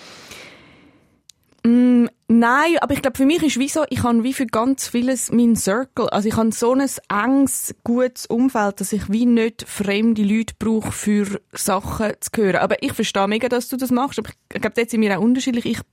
Mm, 1.62 2.06
nein, 2.28 2.78
aber 2.80 2.94
ich 2.94 3.02
glaube, 3.02 3.18
für 3.18 3.26
mich 3.26 3.42
ist 3.42 3.58
wie 3.58 3.68
so, 3.68 3.84
ich 3.90 4.02
habe 4.02 4.24
wie 4.24 4.32
für 4.32 4.46
ganz 4.46 4.88
vieles 4.88 5.30
mein 5.30 5.56
Circle. 5.56 6.08
Also 6.08 6.26
ich 6.26 6.34
habe 6.34 6.52
so 6.52 6.72
ein 6.72 6.88
enges, 7.10 7.74
gutes 7.84 8.24
Umfeld, 8.24 8.80
dass 8.80 8.94
ich 8.94 9.12
wie 9.12 9.26
nicht 9.26 9.68
fremde 9.68 10.22
Leute 10.22 10.54
brauche, 10.58 10.90
für 10.90 11.38
Sachen 11.52 12.14
zu 12.18 12.30
hören. 12.34 12.60
Aber 12.62 12.82
ich 12.82 12.94
verstehe 12.94 13.28
mega, 13.28 13.50
dass 13.50 13.68
du 13.68 13.76
das 13.76 13.90
machst. 13.90 14.18
Aber 14.18 14.30
ich 14.30 14.58
glaube, 14.58 14.74
dort 14.74 14.88
sind 14.88 15.02
wir 15.02 15.18
auch 15.18 15.22
unterschiedlich. 15.22 15.66
Ich, 15.66 15.72
ich 15.72 15.78
habe 15.80 15.86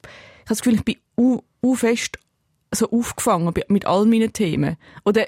das 0.48 0.60
Gefühl, 0.60 0.75
ich 0.75 0.86
bin 0.86 0.96
u, 1.17 1.41
u 1.62 1.75
fest 1.75 2.17
so 2.74 2.89
aufgefangen 2.91 3.53
mit 3.67 3.86
all 3.86 4.05
meinen 4.05 4.31
Themen. 4.31 4.77
Oder, 5.03 5.27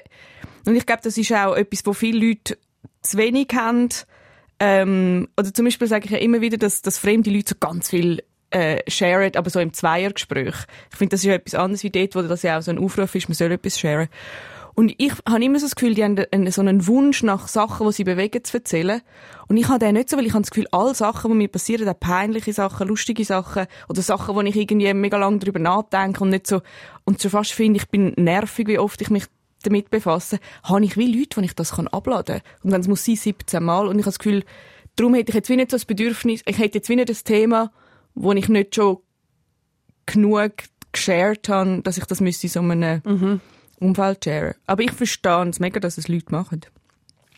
und 0.66 0.76
ich 0.76 0.86
glaube, 0.86 1.02
das 1.02 1.16
ist 1.18 1.32
auch 1.32 1.54
etwas, 1.54 1.84
wo 1.84 1.92
viele 1.92 2.26
Leute 2.26 2.58
zu 3.02 3.18
wenig 3.18 3.48
haben. 3.54 3.88
Ähm, 4.60 5.28
oder 5.36 5.52
zum 5.52 5.64
Beispiel 5.64 5.88
sage 5.88 6.04
ich 6.06 6.10
ja 6.12 6.18
immer 6.18 6.40
wieder, 6.40 6.56
dass, 6.56 6.82
dass 6.82 6.98
fremde 6.98 7.30
Leute 7.30 7.50
so 7.50 7.54
ganz 7.58 7.90
viel 7.90 8.22
äh, 8.50 8.78
sharen, 8.88 9.34
aber 9.34 9.50
so 9.50 9.60
im 9.60 9.72
Zweiergespräch. 9.72 10.54
Ich 10.90 10.96
finde, 10.96 11.14
das 11.14 11.20
ist 11.20 11.26
ja 11.26 11.34
etwas 11.34 11.54
anderes 11.54 11.82
wie 11.82 11.90
dort, 11.90 12.14
wo 12.14 12.22
das 12.22 12.42
ja 12.42 12.58
auch 12.58 12.62
so 12.62 12.70
ein 12.70 12.78
Aufruf 12.78 13.14
ist, 13.14 13.28
man 13.28 13.34
soll 13.34 13.50
etwas 13.50 13.78
sharen. 13.78 14.08
Und 14.74 14.94
ich 14.96 15.12
habe 15.28 15.44
immer 15.44 15.58
so 15.58 15.66
das 15.66 15.74
Gefühl, 15.74 15.94
die 15.94 16.02
haben 16.02 16.18
einen, 16.30 16.50
so 16.50 16.62
einen 16.62 16.86
Wunsch 16.86 17.22
nach 17.22 17.48
Sachen, 17.48 17.86
die 17.86 17.92
sie 17.92 18.04
bewegen, 18.04 18.42
zu 18.42 18.56
erzählen. 18.56 19.02
Und 19.48 19.58
ich 19.58 19.68
habe 19.68 19.78
den 19.78 19.94
nicht 19.94 20.08
so, 20.08 20.16
weil 20.16 20.24
ich 20.24 20.32
habe 20.32 20.42
das 20.42 20.50
Gefühl, 20.50 20.66
alle 20.70 20.94
Sachen, 20.94 21.30
die 21.30 21.36
mir 21.36 21.48
passieren, 21.48 21.88
auch 21.88 21.98
peinliche 21.98 22.54
Sachen, 22.54 22.88
lustige 22.88 23.24
Sachen 23.24 23.66
oder 23.88 24.00
Sachen, 24.00 24.34
wo 24.34 24.40
ich 24.40 24.56
irgendwie 24.56 24.94
mega 24.94 25.18
lange 25.18 25.40
darüber 25.40 25.58
nachdenke 25.58 26.22
und 26.22 26.30
nicht 26.30 26.46
so, 26.46 26.62
und 27.04 27.20
so 27.20 27.28
fast 27.28 27.52
finde, 27.52 27.78
ich 27.78 27.88
bin 27.88 28.14
nervig, 28.16 28.66
wie 28.66 28.78
oft 28.78 29.02
ich 29.02 29.10
mich 29.10 29.24
damit 29.62 29.90
befasse, 29.90 30.38
habe 30.64 30.84
ich 30.84 30.96
wie 30.96 31.12
Leute, 31.12 31.40
die 31.40 31.46
ich 31.46 31.54
das 31.54 31.72
kann 31.72 31.88
abladen 31.88 32.40
kann. 32.40 32.64
Und 32.64 32.70
dann 32.70 32.82
muss 32.90 33.04
sie 33.04 33.16
17 33.16 33.62
Mal. 33.62 33.86
Und 33.86 33.98
ich 33.98 34.02
habe 34.02 34.12
das 34.12 34.18
Gefühl, 34.18 34.44
darum 34.96 35.14
hätte 35.14 35.30
ich 35.30 35.34
jetzt 35.34 35.48
wie 35.48 35.56
nicht 35.56 35.70
so 35.70 35.76
das 35.76 35.84
Bedürfnis, 35.84 36.42
ich 36.46 36.58
hätte 36.58 36.78
jetzt 36.78 36.88
wie 36.88 36.96
nicht 36.96 37.08
das 37.08 37.24
Thema, 37.24 37.72
wo 38.14 38.32
ich 38.32 38.48
nicht 38.48 38.74
schon 38.74 38.98
genug 40.06 40.52
geshared 40.92 41.48
habe, 41.48 41.80
dass 41.82 41.96
ich 41.96 42.04
das 42.04 42.20
müsste 42.20 42.48
so 42.48 42.60
einem 42.60 43.00
mhm. 43.04 43.40
Umfeld 43.80 44.24
sharen. 44.24 44.54
Aber 44.66 44.82
ich 44.82 44.92
verstehe 44.92 45.48
es 45.48 45.60
mega, 45.60 45.80
dass 45.80 45.98
es 45.98 46.08
Leute 46.08 46.30
machen. 46.30 46.60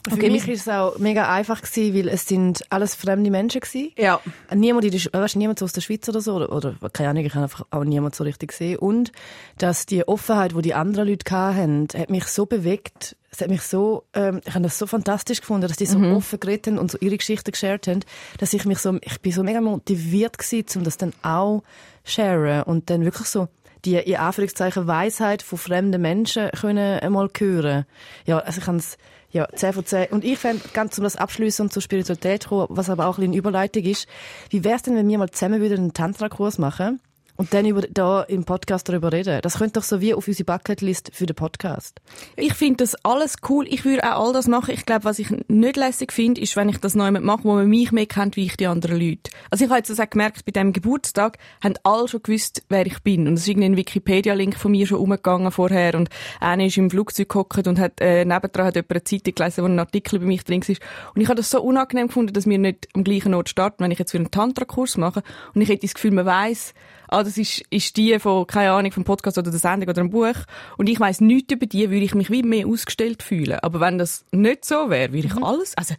Für 0.07 0.15
okay, 0.15 0.31
mich 0.31 0.47
war 0.47 0.55
es 0.55 0.69
auch 0.69 0.99
mega 0.99 1.33
einfach 1.33 1.63
gewesen, 1.63 1.95
weil 1.95 2.09
es 2.09 2.29
sind 2.29 2.63
alles 2.71 2.95
fremde 2.95 3.31
Menschen 3.31 3.63
gewesen. 3.63 3.93
Ja. 3.97 4.21
Niemand, 4.55 4.85
in 4.85 4.91
der, 4.91 5.01
weißt, 5.21 5.37
niemand 5.37 5.63
aus 5.63 5.73
der 5.73 5.81
Schweiz 5.81 6.07
oder 6.09 6.21
so, 6.21 6.35
oder, 6.35 6.53
oder 6.53 6.75
keine 6.93 7.09
Ahnung, 7.09 7.25
ich 7.25 7.35
habe 7.35 7.45
einfach 7.45 7.65
auch 7.71 7.85
niemand 7.85 8.15
so 8.15 8.23
richtig 8.23 8.51
gesehen. 8.51 8.79
Und, 8.79 9.13
dass 9.57 9.87
die 9.87 10.07
Offenheit, 10.07 10.53
die 10.55 10.61
die 10.61 10.75
anderen 10.75 11.09
Leute 11.09 11.31
hatten, 11.31 11.89
hat 11.97 12.11
mich 12.11 12.25
so 12.25 12.45
bewegt, 12.45 13.17
es 13.31 13.41
hat 13.41 13.49
mich 13.49 13.63
so, 13.63 14.05
ähm, 14.13 14.43
ich 14.45 14.55
habe 14.55 14.63
das 14.63 14.79
so 14.79 14.87
fantastisch 14.87 15.41
gefunden, 15.41 15.69
dass 15.69 15.77
die 15.77 15.87
so 15.87 15.99
mhm. 15.99 16.17
offen 16.17 16.39
geredet 16.39 16.67
haben 16.69 16.79
und 16.79 16.91
so 16.91 16.99
ihre 17.01 17.17
Geschichten 17.17 17.51
geshared 17.51 17.87
haben, 17.89 18.01
dass 18.39 18.53
ich 18.53 18.65
mich 18.67 18.79
so, 18.79 18.99
ich 19.01 19.21
bin 19.23 19.33
so 19.33 19.43
mega 19.43 19.61
motiviert 19.61 20.39
gewesen, 20.39 20.79
um 20.79 20.85
das 20.85 20.99
dann 20.99 21.15
auch 21.23 21.63
sharen 22.05 22.63
und 22.65 22.91
dann 22.91 23.05
wirklich 23.05 23.27
so 23.27 23.49
die, 23.85 23.97
in 23.97 24.17
Anführungszeichen, 24.17 24.87
Weisheit 24.87 25.43
von 25.43 25.59
fremden 25.59 26.01
Menschen 26.01 26.51
können 26.51 27.01
einmal 27.01 27.29
hören. 27.37 27.87
Ja, 28.25 28.39
also 28.39 28.61
ich 28.61 28.67
habe 28.67 28.79
es, 28.79 28.97
ja, 29.35 29.49
10 29.53 29.73
von 29.73 29.85
10. 29.85 30.07
Und 30.13 30.25
ich 30.25 30.39
fände, 30.39 30.63
ganz 30.73 30.97
um 30.97 31.05
das 31.05 31.17
abschließen 31.17 31.67
und 31.67 31.73
zur 31.73 31.83
Spiritualität 31.83 32.47
kommen, 32.47 32.69
was 32.71 32.89
aber 32.89 33.07
auch 33.07 33.19
ein 33.19 33.25
eine 33.25 33.37
Überleitung 33.37 33.83
ist, 33.83 34.07
wie 34.51 34.63
wäre 34.63 34.77
es 34.77 34.83
denn, 34.83 34.95
wenn 34.95 35.09
wir 35.09 35.19
mal 35.19 35.29
zusammen 35.29 35.61
wieder 35.61 35.75
einen 35.75 35.93
Tantra-Kurs 35.93 36.59
machen? 36.59 37.01
Und 37.37 37.53
dann 37.53 37.67
über, 37.67 37.83
da 37.83 38.23
im 38.23 38.45
Podcast 38.45 38.89
darüber 38.89 39.13
reden. 39.13 39.41
Das 39.43 39.59
könnte 39.59 39.81
doch 39.81 39.83
so 39.83 40.01
wie 40.01 40.15
auf 40.15 40.29
unsere 40.29 40.45
Bucketlist 40.45 41.11
für 41.13 41.27
den 41.27 41.35
Podcast. 41.35 42.01
Ich 42.37 42.55
finde 42.55 42.85
das 42.85 42.95
alles 43.05 43.37
cool. 43.49 43.67
Ich 43.69 43.85
würde 43.85 44.05
auch 44.05 44.27
all 44.27 44.33
das 44.33 44.47
machen. 44.47 44.73
Ich 44.73 44.87
glaube, 44.87 45.05
was 45.05 45.19
ich 45.19 45.31
nicht 45.49 45.77
lässig 45.77 46.13
finde, 46.13 46.41
ist, 46.41 46.55
wenn 46.55 46.69
ich 46.69 46.79
das 46.79 46.95
neu 46.95 47.11
mache, 47.11 47.43
wo 47.43 47.55
man 47.55 47.69
mich 47.69 47.91
mehr 47.91 48.07
kennt, 48.07 48.37
wie 48.37 48.45
ich 48.45 48.57
die 48.57 48.69
anderen 48.69 49.01
Leute. 49.01 49.33
Also 49.51 49.65
ich 49.65 49.71
habe 49.71 49.79
jetzt 49.79 49.91
also 49.91 50.03
auch 50.05 50.11
gemerkt, 50.11 50.45
bei 50.45 50.53
diesem 50.53 50.73
Geburtstag 50.73 51.39
haben 51.63 51.75
alle 51.83 52.07
schon 52.07 52.23
gewusst, 52.23 52.63
wer 52.69 52.87
ich 52.87 53.01
bin. 53.03 53.27
Und 53.27 53.35
es 53.35 53.41
ist 53.41 53.49
irgendwie 53.49 53.67
ein 53.67 53.77
Wikipedia-Link 53.77 54.57
von 54.57 54.71
mir 54.71 54.87
schon 54.87 54.99
umgegangen 54.99 55.51
vorher. 55.51 55.97
Und 55.97 56.11
einer 56.39 56.67
ist 56.67 56.77
im 56.77 56.89
Flugzeug 56.89 57.29
gehockt 57.31 57.67
und 57.67 57.81
hat, 57.81 58.01
äh, 58.01 58.25
nebendran 58.25 58.67
hat 58.67 58.77
jemand 58.77 58.93
eine 58.93 59.05
Zeitung 59.05 59.35
gelesen, 59.35 59.65
wo 59.65 59.67
ein 59.67 59.79
Artikel 59.81 60.21
bei 60.21 60.27
mich 60.27 60.45
drin 60.45 60.61
ist. 60.61 60.81
Und 61.15 61.21
ich 61.21 61.27
habe 61.27 61.37
das 61.37 61.51
so 61.51 61.61
unangenehm 61.61 62.07
gefunden, 62.07 62.33
dass 62.33 62.47
wir 62.47 62.59
nicht 62.59 62.89
am 62.95 63.03
gleichen 63.03 63.35
Ort 63.35 63.49
starten, 63.49 63.83
wenn 63.83 63.91
ich 63.91 63.99
jetzt 63.99 64.13
für 64.13 64.19
einen 64.19 64.31
Tantra-Kurs 64.31 64.97
mache. 64.99 65.25
Und 65.53 65.63
ich 65.63 65.69
hätte 65.69 65.85
das 65.85 65.95
Gefühl, 65.95 66.13
man 66.13 66.27
weiss, 66.27 66.75
ah, 67.15 67.23
das 67.23 67.39
ist, 67.39 67.63
ist 67.71 67.97
die 67.97 68.19
von, 68.19 68.47
keine 68.47 68.73
Ahnung, 68.73 68.93
vom 68.93 69.05
Podcast 69.05 69.39
oder 69.39 69.51
der 69.51 69.61
Sendung 69.61 69.89
oder 69.89 70.01
einem 70.01 70.11
Buch. 70.11 70.37
Und 70.77 70.89
ich 70.89 70.99
weiss 71.01 71.21
nichts 71.21 71.53
über 71.53 71.67
die, 71.67 71.91
würde 71.91 72.05
ich 72.05 72.15
mich 72.15 72.31
wie 72.31 72.43
mehr 72.43 72.67
ausgestellt 72.67 73.23
fühlen. 73.23 73.59
Aber 73.61 73.81
wenn 73.81 73.99
das 73.99 74.25
nicht 74.33 74.65
so 74.65 74.91
wäre, 74.91 75.13
würde 75.13 75.27
ich 75.27 75.35
mhm. 75.35 75.45
alles, 75.45 75.77
also, 75.77 75.95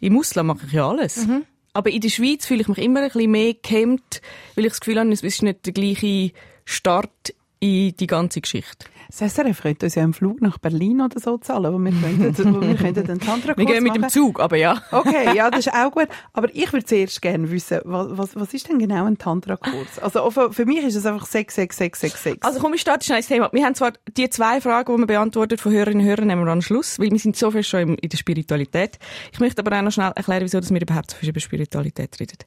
im 0.00 0.18
Ausland 0.18 0.46
mache 0.48 0.66
ich 0.66 0.72
ja 0.72 0.88
alles. 0.88 1.26
Mhm. 1.26 1.44
Aber 1.72 1.90
in 1.90 2.00
der 2.00 2.08
Schweiz 2.08 2.46
fühle 2.46 2.62
ich 2.62 2.68
mich 2.68 2.78
immer 2.78 3.00
ein 3.00 3.10
bisschen 3.10 3.30
mehr 3.30 3.54
gehemmt, 3.54 4.20
weil 4.54 4.64
ich 4.64 4.72
das 4.72 4.80
Gefühl 4.80 4.98
habe, 4.98 5.10
es 5.10 5.22
ist 5.22 5.42
nicht 5.42 5.64
der 5.66 5.72
gleiche 5.72 6.32
Start 6.64 7.34
in 7.60 7.94
die 7.96 8.06
ganze 8.06 8.40
Geschichte. 8.40 8.86
Das 9.08 9.34
SRF 9.34 9.62
könnte 9.62 9.86
uns 9.86 9.94
ja 9.94 10.02
einen 10.02 10.12
Flug 10.12 10.42
nach 10.42 10.58
Berlin 10.58 11.00
oder 11.00 11.18
so 11.18 11.38
zahlen, 11.38 11.72
wo 11.72 11.78
wir 11.78 11.92
könnten, 11.92 12.60
wir 12.60 12.74
könnten 12.76 13.10
einen 13.10 13.20
Tantra 13.20 13.56
Wir 13.56 13.64
gehen 13.64 13.82
mit 13.82 13.92
machen. 13.92 14.02
dem 14.02 14.10
Zug, 14.10 14.38
aber 14.38 14.56
ja. 14.56 14.82
Okay, 14.92 15.34
ja, 15.34 15.50
das 15.50 15.66
ist 15.66 15.72
auch 15.72 15.90
gut. 15.90 16.08
Aber 16.34 16.54
ich 16.54 16.70
würde 16.72 16.84
zuerst 16.84 17.22
gerne 17.22 17.50
wissen, 17.50 17.80
was, 17.84 18.06
was, 18.10 18.36
was 18.36 18.52
ist 18.52 18.68
denn 18.68 18.78
genau 18.78 19.06
ein 19.06 19.16
Tantra-Kurs? 19.16 19.98
Also 20.00 20.30
für 20.30 20.66
mich 20.66 20.84
ist 20.84 20.94
es 20.94 21.06
einfach 21.06 21.24
66666. 21.24 22.44
Also 22.44 22.60
komm, 22.60 22.74
ich 22.74 22.82
starte 22.82 23.06
schnell 23.06 23.18
ins 23.18 23.28
Thema. 23.28 23.48
Wir 23.52 23.64
haben 23.64 23.74
zwar 23.74 23.92
die 24.16 24.28
zwei 24.28 24.60
Fragen, 24.60 24.94
die 24.94 25.00
wir 25.00 25.06
beantwortet 25.06 25.60
von 25.60 25.72
Hörerinnen 25.72 26.02
und 26.02 26.08
Hörern, 26.08 26.26
nehmen 26.26 26.44
wir 26.44 26.52
am 26.52 26.62
Schluss, 26.62 26.98
weil 26.98 27.10
wir 27.10 27.18
sind 27.18 27.34
so 27.34 27.50
fest 27.50 27.70
schon 27.70 27.94
in 27.94 28.08
der 28.08 28.16
Spiritualität. 28.18 28.98
Ich 29.32 29.40
möchte 29.40 29.64
aber 29.64 29.76
auch 29.76 29.82
noch 29.82 29.92
schnell 29.92 30.12
erklären, 30.14 30.42
wieso 30.42 30.60
wir 30.60 30.82
überhaupt 30.82 31.12
so 31.12 31.16
viel 31.16 31.30
über 31.30 31.40
Spiritualität 31.40 32.20
reden 32.20 32.38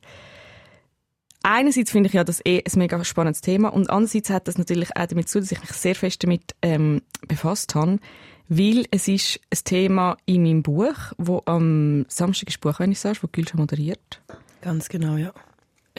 einerseits 1.43 1.91
finde 1.91 2.08
ich 2.08 2.13
ja 2.13 2.23
das 2.23 2.41
eh 2.45 2.60
ein 2.60 2.80
mega 2.80 3.04
spannendes 3.04 3.41
Thema 3.41 3.69
und 3.69 3.89
andererseits 3.89 4.30
hat 4.30 4.47
das 4.47 4.58
natürlich 4.58 4.95
auch 4.95 5.06
damit 5.06 5.30
zu, 5.30 5.39
dass 5.39 5.51
ich 5.51 5.60
mich 5.60 5.71
sehr 5.71 5.95
fest 5.95 6.23
damit 6.23 6.56
ähm, 6.62 7.01
befasst 7.27 7.75
habe, 7.75 7.99
weil 8.47 8.86
es 8.91 9.08
ist 9.08 9.39
ein 9.49 9.60
Thema 9.63 10.17
in 10.25 10.43
meinem 10.43 10.63
Buch, 10.63 10.95
wo 11.17 11.41
am 11.45 12.06
Samstag 12.10 12.49
ist 12.49 12.62
Buch, 12.62 12.80
wenn 12.80 12.91
ich 12.91 12.99
sage, 12.99 13.19
wo 13.21 13.27
Gülscha 13.32 13.58
moderiert. 13.58 14.21
Ganz 14.62 14.89
genau, 14.89 15.17
ja. 15.17 15.34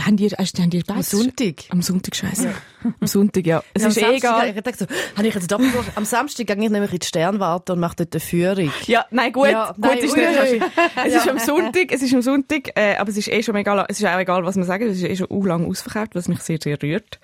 Haben 0.01 0.17
die, 0.17 0.29
hast, 0.29 0.59
haben 0.59 0.71
die 0.71 0.83
Am 0.89 1.03
Sonntag. 1.03 1.65
Am 1.69 1.83
Sonntag, 1.83 2.17
scheiße. 2.17 2.45
Ja. 2.45 2.55
Am 2.99 3.07
Sonntag, 3.07 3.47
ja. 3.47 3.63
Es 3.75 3.83
ja, 3.83 3.89
ist 3.89 3.97
eh 3.99 4.17
egal. 4.17 4.49
Ich 4.49 4.55
dachte 4.55 4.79
so, 4.79 4.87
habe 5.17 5.29
ich 5.29 5.35
jetzt 5.35 5.53
Doppelbuch? 5.53 5.85
Am 5.95 6.07
Samstag 6.07 6.47
gehe 6.47 6.57
ich 6.57 6.71
nämlich 6.71 6.93
in 6.93 6.99
die 6.99 7.07
Sternwarte 7.07 7.75
und 7.75 7.81
mache 7.81 7.97
dort 7.97 8.15
eine 8.15 8.21
Führung. 8.21 8.73
Ja, 8.87 9.05
nein, 9.11 9.33
gut. 9.33 9.49
Ja, 9.49 9.73
gut 9.73 9.85
nein, 9.85 9.99
ist 9.99 10.17
ui, 10.17 10.21
nicht, 10.21 10.65
Es 11.05 11.15
ist 11.15 11.29
am 11.29 11.39
Sonntag, 11.39 11.93
es 11.93 12.03
ist 12.03 12.15
am 12.15 12.23
Sonntag, 12.23 12.71
äh, 12.75 12.97
aber 12.97 13.11
es 13.11 13.19
ist 13.19 13.29
eh 13.29 13.43
schon 13.43 13.55
egal, 13.57 13.85
es 13.89 14.01
ist 14.01 14.07
auch 14.07 14.19
egal, 14.19 14.45
was 14.45 14.57
man 14.57 14.65
sagt, 14.65 14.83
es 14.83 14.97
ist 14.97 15.05
eh 15.05 15.15
schon 15.15 15.27
u 15.29 15.45
lang 15.45 15.67
ausverkauft, 15.67 16.15
was 16.15 16.27
mich 16.27 16.41
sehr, 16.41 16.59
sehr 16.61 16.83
rührt. 16.83 17.21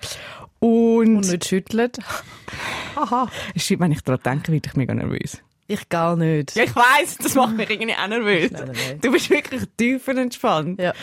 Und, 0.59 1.15
und 1.15 1.27
nicht 1.27 1.45
schüttelt. 1.45 1.97
Haha. 2.95 3.29
Es 3.55 3.63
stimmt, 3.63 3.81
wenn 3.81 3.91
ich 3.93 4.01
daran 4.01 4.21
denke, 4.23 4.51
werde 4.51 4.69
ich 4.69 4.75
mega 4.75 4.93
nervös. 4.93 5.41
Ich 5.71 5.87
gar 5.87 6.15
nicht. 6.15 6.55
Ja, 6.55 6.63
ich 6.63 6.75
weiss, 6.75 7.15
das 7.21 7.35
macht 7.35 7.55
mich 7.55 7.69
irgendwie 7.69 7.93
auch 7.93 8.07
nervös. 8.07 8.49
Nein, 8.49 8.63
nein, 8.65 8.75
nein. 8.87 8.99
Du 9.01 9.11
bist 9.11 9.29
wirklich 9.29 9.61
tiefenentspannt. 9.77 10.81
Ja. 10.81 10.93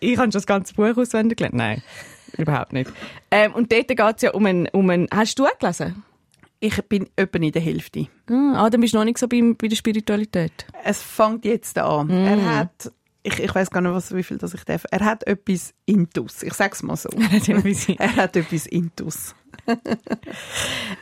Ich 0.00 0.16
habe 0.18 0.24
schon 0.24 0.30
das 0.32 0.46
ganze 0.46 0.74
Buch 0.74 0.96
auswendig 0.96 1.38
gelernt. 1.38 1.54
Nein, 1.54 1.82
überhaupt 2.36 2.72
nicht. 2.72 2.90
Ähm, 3.30 3.54
und 3.54 3.70
dort 3.70 3.86
geht 3.86 4.16
es 4.16 4.22
ja 4.22 4.32
um 4.32 4.44
ein, 4.44 4.68
um 4.72 4.90
ein... 4.90 5.06
Hast 5.14 5.38
du 5.38 5.46
auch 5.46 5.56
gelesen? 5.60 6.02
Ich 6.58 6.82
bin 6.86 7.08
etwa 7.14 7.38
in 7.38 7.52
der 7.52 7.62
Hälfte. 7.62 8.08
Ah, 8.28 8.68
dann 8.68 8.80
bist 8.80 8.92
du 8.92 8.98
noch 8.98 9.04
nicht 9.04 9.18
so 9.18 9.28
bei, 9.28 9.40
bei 9.56 9.68
der 9.68 9.76
Spiritualität. 9.76 10.66
Es 10.82 11.00
fängt 11.00 11.44
jetzt 11.44 11.78
an. 11.78 12.08
Mm. 12.08 12.26
Er 12.26 12.56
hat 12.56 12.90
ich, 13.28 13.38
ich 13.40 13.54
weiß 13.54 13.70
gar 13.70 13.80
nicht, 13.80 13.92
was, 13.92 14.14
wie 14.14 14.22
viel 14.22 14.38
das 14.38 14.54
ich 14.54 14.64
darf. 14.64 14.84
Er 14.90 15.04
hat 15.04 15.26
etwas 15.26 15.74
Intus. 15.86 16.42
Ich 16.42 16.54
sag's 16.54 16.82
mal 16.82 16.96
so. 16.96 17.08
Er 17.10 17.30
hat 17.30 17.48
etwas, 17.48 17.88
er 17.88 18.16
hat 18.16 18.36
etwas 18.36 18.66
Intus. 18.66 19.34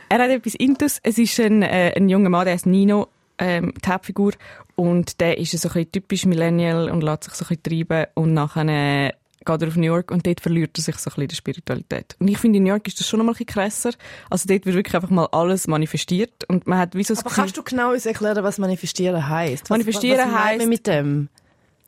er 0.09 0.19
hat 0.19 0.29
etwas 0.29 0.55
Intus. 0.55 0.99
Es 1.03 1.17
ist 1.17 1.39
ein, 1.39 1.63
äh, 1.63 1.93
ein 1.95 2.09
junger 2.09 2.29
Mann, 2.29 2.45
der 2.45 2.55
ist 2.55 2.65
Nino, 2.65 3.07
ähm, 3.37 3.73
die 3.83 3.89
Hauptfigur. 3.89 4.33
Und 4.75 5.19
der 5.21 5.37
ist 5.37 5.51
so 5.51 5.69
ein 5.69 5.73
bisschen 5.73 5.91
typisch 5.91 6.25
Millennial 6.25 6.89
und 6.89 7.01
lässt 7.01 7.23
sich 7.23 7.33
so 7.33 7.45
ein 7.45 7.57
bisschen 7.57 7.87
treiben. 7.87 8.07
Und 8.15 8.33
nachher 8.33 8.67
äh, 8.67 9.11
geht 9.45 9.61
er 9.61 9.67
auf 9.67 9.75
New 9.75 9.83
York 9.83 10.11
und 10.11 10.27
dort 10.27 10.41
verliert 10.41 10.77
er 10.77 10.83
sich 10.83 10.97
so 10.97 11.09
ein 11.09 11.13
bisschen 11.13 11.21
in 11.21 11.27
der 11.29 11.35
Spiritualität. 11.35 12.15
Und 12.19 12.27
ich 12.27 12.37
finde, 12.37 12.57
in 12.57 12.63
New 12.63 12.69
York 12.69 12.87
ist 12.87 12.99
das 12.99 13.07
schon 13.07 13.19
noch 13.19 13.25
mal 13.25 13.31
ein 13.31 13.37
bisschen 13.37 13.47
krasser. 13.47 13.91
Also 14.29 14.47
dort 14.47 14.65
wird 14.65 14.75
wirklich 14.75 14.95
einfach 14.95 15.09
mal 15.09 15.27
alles 15.31 15.67
manifestiert. 15.67 16.43
Und 16.47 16.67
man 16.67 16.77
hat 16.77 16.95
wie 16.95 17.03
so 17.03 17.13
Aber 17.13 17.23
Gefühl, 17.23 17.35
kannst 17.35 17.57
du 17.57 17.63
genau 17.63 17.91
uns 17.93 18.05
erklären, 18.05 18.43
was 18.43 18.57
manifestieren 18.57 19.29
heisst? 19.29 19.69
Manifestieren 19.69 20.19
was, 20.19 20.33
was 20.33 20.43
heisst... 20.43 20.67
mit 20.67 20.87
dem? 20.87 21.29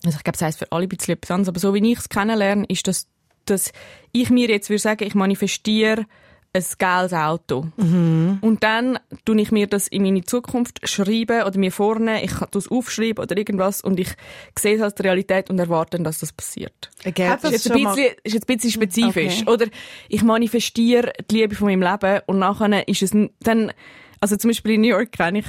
Also 0.06 0.18
ich 0.18 0.24
glaube, 0.24 0.36
es 0.36 0.42
heisst 0.42 0.60
für 0.60 0.72
alle 0.72 0.84
ein 0.84 0.90
bisschen 0.90 1.14
etwas 1.14 1.32
anderes. 1.32 1.50
Aber 1.50 1.60
so 1.60 1.74
wie 1.74 1.92
ich 1.92 2.00
es 2.00 2.10
kennenlerne, 2.10 2.66
ist 2.68 2.88
das, 2.88 3.08
dass 3.46 3.72
ich 4.12 4.30
mir 4.30 4.50
jetzt 4.50 4.70
würde 4.70 4.80
sagen, 4.80 5.04
ich 5.04 5.16
manifestiere 5.16 6.06
ein 6.52 6.66
geiles 6.80 7.14
Auto. 7.14 7.68
Mhm. 7.78 8.40
Und 8.42 8.64
dann 8.64 8.98
tue 9.24 9.40
ich 9.40 9.52
mir 9.52 9.68
das 9.68 9.88
in 9.88 10.02
meine 10.02 10.24
Zukunft 10.24 10.88
schreiben 10.88 11.44
oder 11.44 11.60
mir 11.60 11.72
vorne, 11.72 12.24
ich 12.24 12.32
kann 12.32 12.48
das 12.52 12.68
aufschreiben 12.70 13.24
oder 13.24 13.38
irgendwas 13.38 13.82
und 13.82 14.00
ich 14.00 14.10
sehe 14.58 14.76
es 14.76 14.82
als 14.82 14.96
die 14.96 15.04
Realität 15.04 15.50
und 15.50 15.60
erwarte 15.60 15.98
dann, 15.98 16.06
dass 16.06 16.20
das 16.20 16.34
passiert. 16.34 16.90
Okay, 17.06 17.30
das 17.42 17.44
ist, 17.52 17.66
jetzt 17.66 17.72
ein 17.72 17.84
bisschen, 17.84 18.16
ist 18.24 18.34
jetzt 18.34 18.50
ein 18.50 18.56
bisschen 18.56 18.72
spezifisch. 18.72 19.42
Okay. 19.44 19.52
Oder 19.52 19.66
ich 20.08 20.24
manifestiere 20.24 21.14
die 21.30 21.36
Liebe 21.36 21.56
von 21.56 21.68
meinem 21.68 21.84
Leben 21.84 22.22
und 22.26 22.40
nachher 22.40 22.88
ist 22.88 23.04
es 23.04 23.12
dann, 23.42 23.72
also 24.20 24.36
zum 24.36 24.50
Beispiel 24.50 24.74
in 24.74 24.82
New 24.82 24.88
York 24.88 25.12
kenne 25.12 25.40
ich 25.40 25.46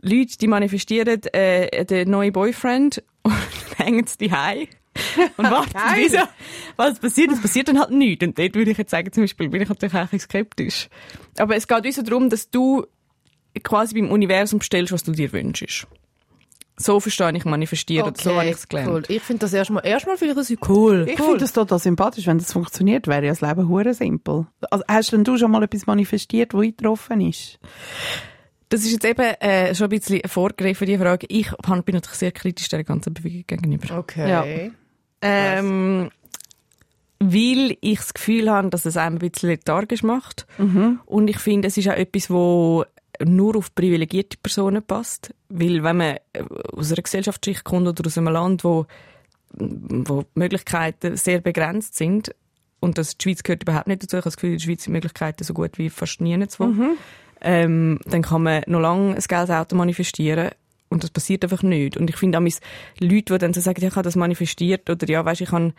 Leute, 0.00 0.38
die 0.38 0.46
manifestieren 0.46 1.20
äh, 1.32 1.84
den 1.84 2.10
neuen 2.10 2.32
Boyfriend 2.32 3.02
und 3.24 3.34
hängen 3.78 4.04
es 4.04 4.16
die 4.16 4.30
und 5.36 5.44
wartet, 5.50 5.76
wieso, 5.96 6.18
was 6.76 6.98
passiert, 7.00 7.32
es 7.32 7.42
passiert 7.42 7.68
dann 7.68 7.80
halt 7.80 7.90
nichts. 7.90 8.24
Und 8.24 8.38
dort 8.38 8.54
würde 8.54 8.70
ich 8.70 8.78
jetzt 8.78 8.90
sagen, 8.90 9.12
zum 9.12 9.24
Beispiel, 9.24 9.48
bin 9.48 9.62
ich 9.62 9.68
natürlich 9.68 9.94
auch 9.94 9.98
ein 9.98 10.04
bisschen 10.08 10.20
skeptisch. 10.20 10.88
Aber 11.38 11.56
es 11.56 11.66
geht 11.66 11.84
uns 11.84 11.96
so 11.96 12.02
darum, 12.02 12.30
dass 12.30 12.50
du 12.50 12.86
quasi 13.62 13.94
beim 13.94 14.10
Universum 14.10 14.60
stellst, 14.60 14.92
was 14.92 15.02
du 15.02 15.12
dir 15.12 15.32
wünschst. 15.32 15.86
So 16.76 16.98
verstehe 16.98 17.32
ich 17.36 17.44
manifestieren, 17.44 18.14
so 18.16 18.34
habe 18.34 18.46
ich 18.46 18.56
es 18.56 18.68
gelernt. 18.68 18.90
cool. 18.90 19.02
Ich 19.06 19.22
finde 19.22 19.40
das 19.40 19.52
erstmal, 19.52 19.86
erstmal 19.86 20.16
finde 20.16 20.32
ich 20.32 20.48
das 20.48 20.68
cool. 20.68 21.06
Ich 21.08 21.20
cool. 21.20 21.26
finde 21.26 21.40
das 21.40 21.52
total 21.52 21.78
sympathisch. 21.78 22.26
Wenn 22.26 22.38
das 22.38 22.52
funktioniert, 22.52 23.06
wäre 23.06 23.26
ja 23.26 23.30
das 23.30 23.40
Leben 23.40 23.68
hure 23.68 23.94
simpel. 23.94 24.46
Also, 24.70 24.84
hast 24.88 25.12
denn 25.12 25.22
du 25.22 25.38
schon 25.38 25.52
mal 25.52 25.62
etwas 25.62 25.86
manifestiert, 25.86 26.52
wo 26.52 26.60
eingetroffen 26.62 27.20
ist? 27.20 27.60
Das 28.68 28.84
ist 28.84 28.92
jetzt 28.92 29.04
eben 29.04 29.22
äh, 29.40 29.74
schon 29.74 29.86
ein 29.86 29.98
bisschen 29.98 30.20
vorgegriffen, 30.26 30.86
die 30.86 30.98
Frage. 30.98 31.26
Ich 31.28 31.50
bin 31.50 31.94
natürlich 31.94 32.18
sehr 32.18 32.32
kritisch 32.32 32.68
der 32.68 32.84
ganzen 32.84 33.14
Bewegung 33.14 33.44
gegenüber. 33.46 33.98
Okay. 33.98 34.28
Ja. 34.28 34.44
Ähm, 35.20 36.10
weil 37.20 37.76
ich 37.80 37.98
das 37.98 38.14
Gefühl 38.14 38.50
habe, 38.50 38.70
dass 38.70 38.84
es 38.84 38.96
einem 38.96 39.16
ein 39.16 39.30
bisschen 39.30 39.50
lethargisch 39.50 40.02
macht. 40.02 40.46
Und 41.06 41.28
ich 41.28 41.38
finde, 41.38 41.68
es 41.68 41.76
ist 41.76 41.88
auch 41.88 41.94
etwas, 41.94 42.30
wo 42.30 42.84
nur 43.24 43.56
auf 43.56 43.74
privilegierte 43.74 44.36
Personen 44.42 44.82
passt. 44.82 45.32
Weil 45.48 45.82
wenn 45.84 45.96
man 45.96 46.16
äh, 46.32 46.42
aus 46.72 46.92
einer 46.92 47.02
Gesellschaftsschicht 47.02 47.64
kommt 47.64 47.86
oder 47.86 48.06
aus 48.06 48.18
einem 48.18 48.32
Land, 48.32 48.64
wo, 48.64 48.86
wo 49.52 50.22
die 50.22 50.38
Möglichkeiten 50.38 51.16
sehr 51.16 51.40
begrenzt 51.40 51.94
sind, 51.96 52.34
und 52.80 52.98
das, 52.98 53.16
die 53.16 53.22
Schweiz 53.22 53.42
gehört 53.42 53.62
überhaupt 53.62 53.86
nicht 53.86 54.02
dazu, 54.02 54.16
ich 54.16 54.20
habe 54.20 54.24
das 54.24 54.36
Gefühl, 54.36 54.50
in 54.50 54.58
der 54.58 54.64
Schweiz 54.64 54.84
sind 54.84 54.92
die 54.92 54.96
Möglichkeiten 54.96 55.42
so 55.44 55.54
gut 55.54 55.78
wie 55.78 55.88
fast 55.88 56.20
nirgendwo, 56.20 56.64
ähm, 57.44 58.00
dann 58.06 58.22
kann 58.22 58.42
man 58.42 58.62
noch 58.66 58.80
lange 58.80 59.14
ein 59.14 59.22
Geldauto 59.22 59.76
manifestieren 59.76 60.50
und 60.88 61.02
das 61.02 61.10
passiert 61.10 61.42
einfach 61.44 61.62
nicht. 61.62 61.96
Und 61.96 62.08
ich 62.08 62.16
finde 62.16 62.38
auch 62.38 62.42
Leute, 62.42 63.34
die 63.34 63.38
dann 63.38 63.52
so 63.52 63.60
sagen, 63.60 63.80
ja, 63.82 63.88
ich 63.88 63.96
habe 63.96 64.04
das 64.04 64.16
manifestiert 64.16 64.88
oder 64.88 65.08
ja, 65.08 65.24
weißt, 65.24 65.42
ich 65.42 65.50
habe 65.50 65.74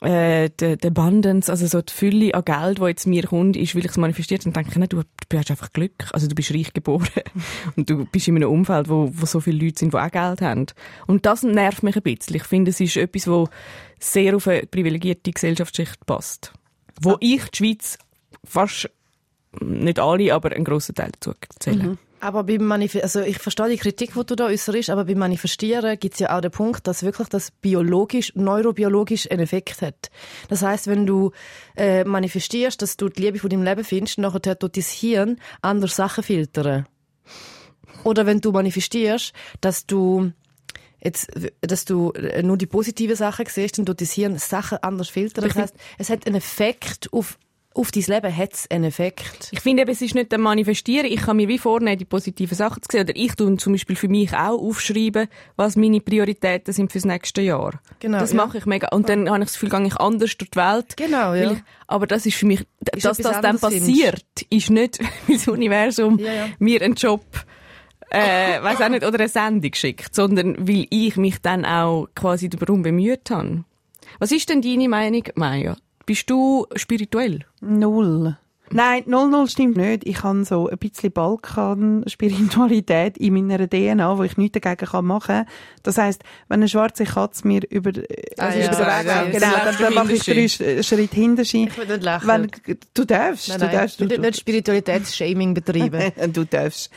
äh, 0.00 0.48
die, 0.60 0.76
die 0.76 0.86
Abundance, 0.86 1.50
also 1.50 1.66
so 1.66 1.82
die 1.82 1.92
Fülle 1.92 2.34
an 2.34 2.44
Geld, 2.44 2.78
die 2.78 2.84
jetzt 2.84 3.06
mir 3.06 3.24
kommt, 3.24 3.56
ist, 3.56 3.74
weil 3.74 3.84
ich 3.84 3.90
es 3.90 3.96
manifestiert 3.96 4.46
und 4.46 4.56
denke, 4.56 4.78
nein, 4.78 4.88
du, 4.88 5.02
du 5.28 5.38
hast 5.38 5.50
einfach 5.50 5.72
Glück. 5.72 6.08
Also 6.12 6.26
du 6.26 6.34
bist 6.34 6.52
reich 6.52 6.72
geboren 6.72 7.08
und 7.76 7.90
du 7.90 8.06
bist 8.06 8.28
in 8.28 8.36
einem 8.36 8.50
Umfeld, 8.50 8.88
wo, 8.88 9.10
wo 9.12 9.26
so 9.26 9.40
viele 9.40 9.64
Leute 9.64 9.80
sind, 9.80 9.92
die 9.92 9.98
auch 9.98 10.10
Geld 10.10 10.40
haben. 10.40 10.66
Und 11.06 11.26
das 11.26 11.42
nervt 11.42 11.82
mich 11.82 11.96
ein 11.96 12.02
bisschen. 12.02 12.36
Ich 12.36 12.44
finde, 12.44 12.70
es 12.70 12.80
ist 12.80 12.96
etwas, 12.96 13.28
wo 13.28 13.48
sehr 13.98 14.36
auf 14.36 14.48
eine 14.48 14.66
privilegierte 14.66 15.32
Gesellschaftsschicht 15.32 16.06
passt. 16.06 16.52
Wo 17.00 17.16
ich 17.20 17.42
die 17.50 17.56
Schweiz 17.56 17.98
fast 18.44 18.88
nicht 19.60 19.98
alle, 19.98 20.34
aber 20.34 20.52
einen 20.52 20.64
grossen 20.64 20.94
Teil 20.94 21.10
dazu 21.12 21.32
zähle. 21.58 21.98
Aber 22.24 22.44
beim 22.44 22.64
Manif 22.64 22.96
also 22.96 23.20
ich 23.20 23.36
verstehe 23.36 23.68
die 23.68 23.76
Kritik, 23.76 24.14
die 24.14 24.24
du 24.24 24.34
da 24.34 24.46
äußerst, 24.46 24.88
aber 24.88 25.04
beim 25.04 25.18
Manifestieren 25.18 25.98
gibt 25.98 26.14
es 26.14 26.20
ja 26.20 26.34
auch 26.34 26.40
den 26.40 26.50
Punkt, 26.50 26.86
dass 26.86 27.02
wirklich 27.02 27.28
das 27.28 27.50
biologisch, 27.50 28.32
neurobiologisch 28.34 29.30
einen 29.30 29.40
Effekt 29.40 29.82
hat. 29.82 30.10
Das 30.48 30.62
heißt, 30.62 30.86
wenn 30.86 31.04
du 31.04 31.32
äh, 31.76 32.02
manifestierst, 32.04 32.80
dass 32.80 32.96
du 32.96 33.10
die 33.10 33.20
Liebe 33.20 33.38
von 33.38 33.50
deinem 33.50 33.62
Leben 33.62 33.84
findest, 33.84 34.16
nachher 34.16 34.58
tut 34.58 34.74
dein 34.74 34.84
Hirn 34.84 35.38
andere 35.60 35.90
Sachen 35.90 36.24
filtern. 36.24 36.86
Oder 38.04 38.24
wenn 38.24 38.40
du 38.40 38.52
manifestierst, 38.52 39.34
dass 39.60 39.84
du 39.84 40.32
jetzt, 41.02 41.30
dass 41.60 41.84
du 41.84 42.12
äh, 42.12 42.42
nur 42.42 42.56
die 42.56 42.66
positiven 42.66 43.16
Sachen 43.16 43.44
siehst, 43.46 43.76
dann 43.76 43.84
tut 43.84 44.00
dein 44.00 44.08
Hirn 44.08 44.38
Sachen 44.38 44.78
anders 44.78 45.10
filtern. 45.10 45.44
Das 45.44 45.56
heißt, 45.56 45.74
es 45.98 46.08
hat 46.08 46.26
einen 46.26 46.36
Effekt 46.36 47.12
auf 47.12 47.38
auf 47.74 47.90
dein 47.90 48.04
Leben 48.04 48.36
hat 48.36 48.52
es 48.52 48.70
einen 48.70 48.84
Effekt. 48.84 49.48
Ich 49.50 49.60
finde 49.60 49.82
eben, 49.82 49.90
es 49.90 50.00
ist 50.00 50.14
nicht 50.14 50.32
ein 50.32 50.40
Manifestieren. 50.40 51.06
Ich 51.06 51.22
kann 51.22 51.36
mir 51.36 51.48
wie 51.48 51.58
vornehmen, 51.58 51.98
die 51.98 52.04
positiven 52.04 52.56
Sachen 52.56 52.80
zu 52.82 52.88
sehen. 52.92 53.00
Oder 53.02 53.16
ich 53.16 53.34
tue 53.34 53.56
zum 53.56 53.72
Beispiel 53.72 53.96
für 53.96 54.08
mich 54.08 54.32
auch 54.32 54.60
aufschreiben, 54.60 55.26
was 55.56 55.74
meine 55.74 56.00
Prioritäten 56.00 56.72
sind 56.72 56.92
fürs 56.92 57.04
nächste 57.04 57.42
Jahr. 57.42 57.80
Genau, 57.98 58.20
Das 58.20 58.30
ja. 58.30 58.36
mache 58.36 58.58
ich 58.58 58.66
mega. 58.66 58.88
Und 58.92 59.08
dann 59.08 59.28
habe 59.28 59.40
ich 59.40 59.46
das 59.46 59.54
Gefühl, 59.54 59.70
gehe 59.70 59.86
ich 59.88 59.96
anders 59.96 60.36
durch 60.36 60.50
die 60.50 60.56
Welt. 60.56 60.96
Genau, 60.96 61.34
ja. 61.34 61.50
Ich, 61.50 61.58
aber 61.88 62.06
das 62.06 62.26
ist 62.26 62.36
für 62.36 62.46
mich, 62.46 62.64
dass 62.80 63.04
etwas 63.04 63.18
das 63.18 63.40
dann 63.40 63.58
passiert, 63.58 64.24
ist 64.50 64.70
nicht, 64.70 65.00
weil 65.26 65.36
das 65.36 65.48
Universum 65.48 66.18
Ja, 66.20 66.32
ja. 66.32 66.48
mir 66.60 66.80
einen 66.80 66.94
Job, 66.94 67.24
äh, 68.10 68.62
weiß 68.62 68.82
auch 68.82 68.88
nicht, 68.88 69.04
oder 69.04 69.18
eine 69.18 69.28
Sendung 69.28 69.74
schickt, 69.74 70.14
sondern 70.14 70.68
weil 70.68 70.86
ich 70.90 71.16
mich 71.16 71.40
dann 71.40 71.64
auch 71.64 72.06
quasi 72.14 72.48
darum 72.48 72.82
bemüht 72.82 73.30
habe. 73.30 73.64
Was 74.20 74.30
ist 74.30 74.48
denn 74.48 74.62
deine 74.62 74.88
Meinung, 74.88 75.24
Maya? 75.34 75.76
Bist 76.06 76.28
du 76.28 76.66
spirituell? 76.76 77.40
Null. 77.60 78.36
Nein, 78.70 79.02
null, 79.06 79.30
null 79.30 79.48
stimmt 79.48 79.76
nicht. 79.76 80.06
Ich 80.06 80.22
habe 80.22 80.44
so 80.44 80.68
ein 80.68 80.78
bisschen 80.78 81.12
Balkan-Spiritualität 81.12 83.16
in 83.18 83.34
meiner 83.34 83.68
DNA, 83.68 84.18
wo 84.18 84.22
ich 84.22 84.36
nichts 84.36 84.58
dagegen 84.58 84.90
kann 84.90 85.04
machen 85.04 85.26
kann. 85.26 85.46
Das 85.82 85.98
heisst, 85.98 86.22
wenn 86.48 86.60
eine 86.60 86.68
schwarze 86.68 87.04
Katze 87.04 87.46
mir 87.46 87.60
über, 87.70 87.92
also 88.38 88.58
ja, 88.58 88.66
über 88.66 88.76
den 88.76 88.86
Weg 88.86 89.06
ja, 89.06 89.24
genau, 89.24 89.52
dann, 89.64 89.76
dann 89.78 89.94
mache 89.94 90.14
ich 90.14 90.24
drei 90.24 90.48
Schritte 90.82 91.14
hinter 91.14 91.44
sie. 91.44 91.66
Ich 91.66 91.78
will 91.78 91.86
nicht 91.86 92.02
lachen. 92.02 92.26
Wenn, 92.26 92.50
du 92.94 93.04
darfst, 93.04 93.50
Nein, 93.50 93.58
du 93.58 93.64
nein, 93.66 93.74
darfst. 93.74 94.00
du 94.00 94.06
darfst 94.06 94.22
nicht 94.22 94.40
Spiritualitätsshaming 94.40 95.52
betreiben. 95.54 96.12
du 96.32 96.44
darfst. 96.44 96.90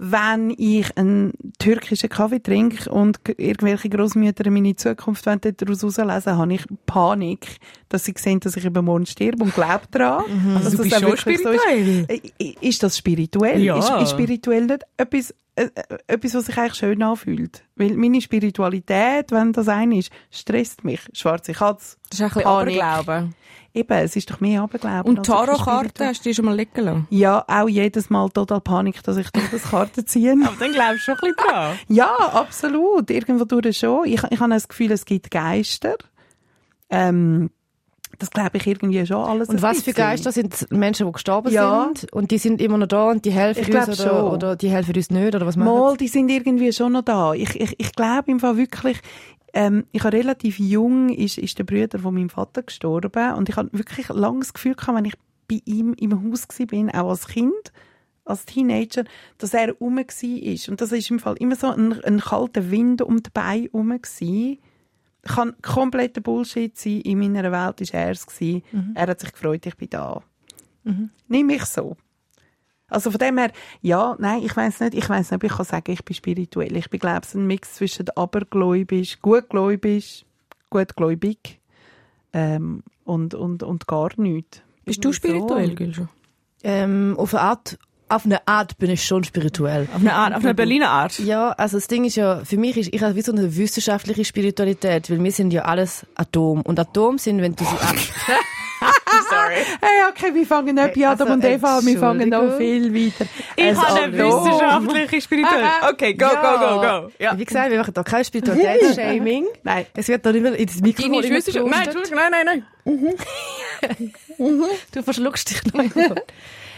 Wenn 0.00 0.54
ich 0.56 0.96
einen 0.96 1.32
türkischen 1.58 2.08
Kaffee 2.08 2.38
trinke 2.40 2.88
und 2.88 3.18
irgendwelche 3.36 3.88
Großmütter 3.88 4.48
meine 4.48 4.76
Zukunft 4.76 5.26
wollen 5.26 5.40
daraus 5.40 5.82
herauslesen, 5.82 6.38
habe 6.38 6.54
ich 6.54 6.64
Panik, 6.86 7.58
dass 7.88 8.04
sie 8.04 8.14
sehen, 8.16 8.38
dass 8.38 8.56
ich 8.56 8.64
übermorgen 8.64 9.06
sterbe 9.06 9.42
und 9.42 9.54
glaube 9.54 9.86
daran. 9.90 10.24
Also 10.54 10.76
du 10.76 10.82
bist 10.84 10.92
das 10.92 11.00
schon 11.00 11.10
wirklich 11.10 11.38
so 11.38 11.52
spirituell. 11.52 12.06
Ist. 12.38 12.62
Ist 12.62 12.82
das 12.84 12.96
spirituell? 12.96 13.60
Ja. 13.60 13.76
Ist, 13.76 13.90
ist 14.02 14.10
spirituell 14.12 14.66
nicht 14.66 14.84
etwas, 14.96 15.34
äh, 15.56 15.64
äh, 15.74 15.98
etwas, 16.06 16.34
was 16.34 16.46
sich 16.46 16.56
eigentlich 16.56 16.74
schön 16.74 17.02
anfühlt? 17.02 17.64
Weil 17.74 17.94
meine 17.94 18.20
Spiritualität, 18.20 19.32
wenn 19.32 19.52
das 19.52 19.68
eine 19.68 19.98
ist, 19.98 20.12
stresst 20.30 20.84
mich. 20.84 21.00
Schwarze 21.12 21.52
Katze. 21.52 21.96
Das 22.08 22.20
ist 22.20 22.22
ein 22.22 22.28
bisschen 22.28 22.42
Panik. 22.44 22.80
Aberglauben. 22.80 23.34
Eben, 23.78 23.92
es 23.98 24.16
ist 24.16 24.30
doch 24.30 24.40
mehr 24.40 24.62
Aberglauben. 24.62 25.16
Und 25.18 25.24
Tarotkarten 25.26 26.06
hast 26.06 26.24
du 26.24 26.28
dir 26.30 26.34
schon 26.34 26.44
mal 26.46 26.56
legen 26.56 26.70
lassen? 26.84 27.06
Ja, 27.10 27.44
auch 27.46 27.68
jedes 27.68 28.10
Mal 28.10 28.28
total 28.30 28.60
Panik, 28.60 29.02
dass 29.04 29.16
ich 29.16 29.30
Todeskarten 29.30 30.06
ziehe. 30.06 30.32
Aber 30.44 30.56
dann 30.58 30.72
glaubst 30.72 31.06
du 31.08 31.12
schon 31.12 31.14
ein 31.14 31.20
bisschen 31.20 31.50
dran. 31.52 31.78
Ja, 31.88 32.12
absolut. 32.32 33.10
Irgendwo 33.10 33.44
durch 33.44 33.78
schon. 33.78 34.06
Ich, 34.06 34.22
ich 34.30 34.40
habe 34.40 34.50
das 34.50 34.68
Gefühl, 34.68 34.90
es 34.92 35.04
gibt 35.04 35.30
Geister. 35.30 35.94
Ähm, 36.90 37.50
das 38.18 38.30
glaube 38.30 38.56
ich 38.56 38.66
irgendwie 38.66 39.06
schon 39.06 39.18
alles. 39.24 39.48
Und 39.48 39.62
was 39.62 39.82
für. 39.82 39.92
Geister 39.92 40.32
sind 40.32 40.66
Menschen, 40.72 41.06
die 41.06 41.12
gestorben 41.12 41.52
Ja. 41.52 41.90
sind 41.94 42.12
und 42.12 42.30
die 42.32 42.38
sind 42.38 42.60
immer 42.60 42.78
noch 42.78 42.88
da 42.88 43.10
und 43.10 43.24
die 43.24 43.30
helfen 43.30 43.62
Ich 43.62 43.68
uns 43.74 44.00
oder, 44.00 44.10
schon. 44.10 44.22
oder 44.32 44.56
die 44.56 44.70
helfen 44.70 44.96
uns 44.96 45.10
nicht 45.10 45.34
oder 45.34 45.46
was 45.46 45.56
machen 45.56 45.68
Mal, 45.68 45.96
die 45.96 46.08
sind 46.08 46.28
irgendwie 46.28 46.72
schon 46.72 46.92
noch 46.92 47.02
da. 47.02 47.32
Ich, 47.34 47.60
ich, 47.60 47.74
ich 47.78 47.92
glaube 47.92 48.30
im 48.32 48.40
Fall 48.40 48.56
wirklich, 48.56 48.98
ähm, 49.58 49.86
ich 49.90 50.04
habe 50.04 50.16
relativ 50.16 50.60
jung, 50.60 51.08
ist, 51.08 51.36
ist 51.36 51.58
der 51.58 51.64
Bruder 51.64 51.98
von 51.98 52.14
meinem 52.14 52.28
Vater 52.28 52.62
gestorben 52.62 53.34
und 53.34 53.48
ich 53.48 53.56
habe 53.56 53.68
wirklich 53.72 54.08
lange 54.08 54.38
das 54.38 54.54
Gefühl 54.54 54.76
gehabt, 54.76 54.96
wenn 54.96 55.04
ich 55.04 55.16
bei 55.48 55.60
ihm 55.64 55.94
im 55.94 56.30
Haus 56.30 56.46
bin, 56.68 56.88
auch 56.90 57.10
als 57.10 57.26
Kind, 57.26 57.72
als 58.24 58.44
Teenager, 58.44 59.02
dass 59.38 59.54
er 59.54 59.72
rum 59.72 59.96
war. 59.96 60.70
Und 60.70 60.80
das 60.80 60.92
ist 60.92 61.10
im 61.10 61.18
Fall 61.18 61.34
immer 61.40 61.56
so 61.56 61.72
ein, 61.72 62.00
ein 62.04 62.20
kalter 62.20 62.70
Wind 62.70 63.02
um 63.02 63.20
die 63.20 63.30
Beine 63.30 63.68
rum 63.72 63.98
gsi. 64.00 64.60
Kann 65.22 65.56
kompletter 65.60 66.20
Bullshit 66.20 66.78
sein. 66.78 67.00
In 67.00 67.18
meiner 67.18 67.50
Welt 67.50 67.52
war 67.52 68.00
er 68.00 68.10
es. 68.12 68.26
gsi. 68.26 68.62
Er 68.94 69.08
hat 69.08 69.18
sich 69.18 69.32
gefreut, 69.32 69.66
ich 69.66 69.76
bin 69.76 69.90
da. 69.90 70.22
Nimm 71.26 71.46
mich 71.48 71.64
so. 71.64 71.96
Also 72.88 73.10
von 73.10 73.18
dem 73.18 73.36
her, 73.38 73.50
ja, 73.82 74.16
nein, 74.18 74.42
ich 74.42 74.56
weiß 74.56 74.80
nicht, 74.80 74.94
ich 74.94 75.08
weiß 75.08 75.30
nicht, 75.30 75.36
ob 75.36 75.44
ich 75.44 75.56
kann 75.56 75.66
sagen, 75.66 75.92
ich 75.92 76.04
bin 76.04 76.14
spirituell. 76.14 76.76
Ich 76.76 76.88
bin, 76.90 77.00
glaube 77.00 77.20
ich, 77.28 77.34
ein 77.34 77.46
Mix 77.46 77.74
zwischen 77.74 78.06
abergläubisch, 78.16 79.20
gutgläubisch, 79.20 80.24
gutgläubig 80.70 81.60
ähm, 82.32 82.82
und, 83.04 83.34
und, 83.34 83.62
und 83.62 83.86
gar 83.86 84.10
nichts. 84.16 84.62
Bist 84.84 85.04
du 85.04 85.08
So. 85.10 85.14
spirituell, 85.14 85.74
Gülscho? 85.74 86.08
ähm, 86.64 87.14
auf 87.18 87.34
eine 87.34 87.42
Art, 87.42 87.78
auf 88.08 88.24
eine 88.24 88.48
Art 88.48 88.78
bin 88.78 88.88
ich 88.90 89.04
schon 89.04 89.22
spirituell. 89.22 89.86
Auf 89.94 90.00
eine 90.00 90.14
Art, 90.14 90.34
auf 90.34 90.42
eine 90.42 90.54
Berliner 90.54 90.88
Art? 90.88 91.18
Ja, 91.18 91.50
also 91.50 91.76
das 91.76 91.88
Ding 91.88 92.04
ist 92.06 92.16
ja, 92.16 92.42
für 92.42 92.56
mich 92.56 92.78
ist, 92.78 92.94
ich 92.94 93.02
habe 93.02 93.14
wie 93.16 93.20
so 93.22 93.32
eine 93.32 93.54
wissenschaftliche 93.54 94.24
Spiritualität, 94.24 95.10
weil 95.10 95.22
wir 95.22 95.32
sind 95.32 95.52
ja 95.52 95.62
alles 95.66 96.06
Atom. 96.14 96.62
Und 96.62 96.80
Atom 96.80 97.18
sind, 97.18 97.42
wenn 97.42 97.54
du 97.54 97.64
sie 97.64 97.70
ab 97.80 97.96
Sorry. 99.48 99.64
Hey, 99.80 100.10
okay, 100.10 100.34
wir 100.34 100.46
fangen 100.46 100.74
nicht 100.74 100.94
bei 100.94 101.06
Adam 101.06 101.28
also, 101.28 101.32
und 101.34 101.44
Eva 101.44 101.78
an, 101.78 101.86
wir 101.86 101.98
fangen 101.98 102.28
noch 102.28 102.56
viel 102.56 102.94
weiter. 102.94 103.26
Ich 103.56 103.64
Ein 103.64 103.76
habe 103.82 104.00
eine 104.02 104.12
wissenschaftliche 104.12 105.20
spirituell. 105.20 105.64
Okay, 105.90 106.14
go, 106.14 106.26
Ja. 106.26 106.42
go, 106.42 106.58
go, 106.58 106.80
go. 106.80 107.12
Ja. 107.18 107.38
Wie 107.38 107.44
gesagt, 107.44 107.70
wir 107.70 107.78
machen 107.78 107.94
da 107.94 108.02
kein 108.02 108.24
Spiritualitätsshaming. 108.24 109.46
Nein. 109.62 109.86
Es 109.94 110.08
wird 110.08 110.24
da 110.24 110.32
nicht 110.32 110.42
mehr 110.42 110.54
ins 110.56 110.80
Mikrofon 110.80 111.22
Deine 111.22 111.36
ist. 111.36 111.54
Nein. 111.54 111.84
Entschuldigung, 111.84 112.18
nein, 112.18 112.44
nein, 112.44 112.64
nein. 112.84 114.10
Du 114.92 115.02
verschluckst 115.02 115.50
dich 115.50 115.64
noch. 115.72 115.84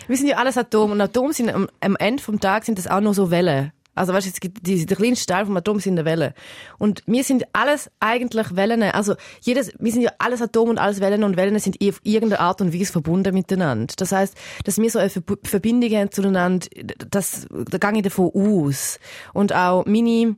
Wir 0.09 0.17
sind 0.17 0.27
ja 0.29 0.37
alles 0.37 0.59
Atom 0.59 0.93
und 0.93 1.01
Atom 1.01 1.33
sind 1.33 1.51
am, 1.51 1.69
am 1.81 1.97
Ende 1.97 2.23
vom 2.23 2.41
Tag 2.41 2.65
sind 2.65 2.79
das 2.79 2.87
auch 2.89 3.01
nur 3.01 3.15
so 3.15 3.31
Wellen. 3.31 3.73
Also 3.95 4.13
weißt 4.13 4.45
du, 4.45 4.49
die, 4.49 4.87
der 4.87 4.97
kleinste 4.97 5.27
Teil 5.27 5.47
vom 5.47 5.57
Atom 5.57 5.81
sind 5.81 5.99
eine 5.99 6.05
Welle. 6.05 6.35
Und 6.79 7.03
wir 7.07 7.25
sind 7.25 7.45
alles 7.53 7.91
eigentlich 8.01 8.57
Wellen. 8.57 8.83
Also 8.83 9.15
jedes, 9.43 9.73
wir 9.79 9.93
sind 9.93 10.03
ja 10.03 10.11
alles 10.19 10.41
Atom 10.41 10.71
und 10.71 10.79
alles 10.79 11.01
Wellen 11.01 11.25
und 11.25 11.37
Wellen 11.37 11.59
sind 11.59 11.77
auf 11.83 12.01
irgendeine 12.03 12.41
Art 12.41 12.61
und 12.61 12.73
Weise 12.73 12.93
verbunden 12.93 13.35
miteinander. 13.35 13.93
Das 13.97 14.13
heißt, 14.13 14.37
dass 14.65 14.79
wir 14.79 14.91
so 14.91 14.99
eine 14.99 15.11
Verbindung 15.11 15.91
haben 15.91 16.11
zueinander, 16.13 16.67
das, 17.11 17.47
da 17.51 17.79
gehe 17.79 17.99
ich 17.99 18.05
davon 18.05 18.31
aus. 18.35 18.99
Und 19.35 19.55
auch 19.55 19.85
meine 19.87 20.37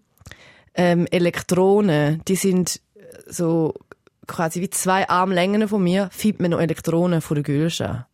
ähm, 0.75 1.07
Elektronen, 1.11 2.23
die 2.27 2.37
sind 2.37 2.81
so 3.27 3.75
quasi 4.27 4.61
wie 4.61 4.71
zwei 4.71 5.09
Armlängen 5.09 5.69
von 5.69 5.83
mir, 5.83 6.09
fiebt 6.13 6.41
mir 6.41 6.49
noch 6.49 6.61
Elektronen 6.61 7.21
von 7.21 7.35
der 7.37 7.45
Gülscha. 7.45 8.09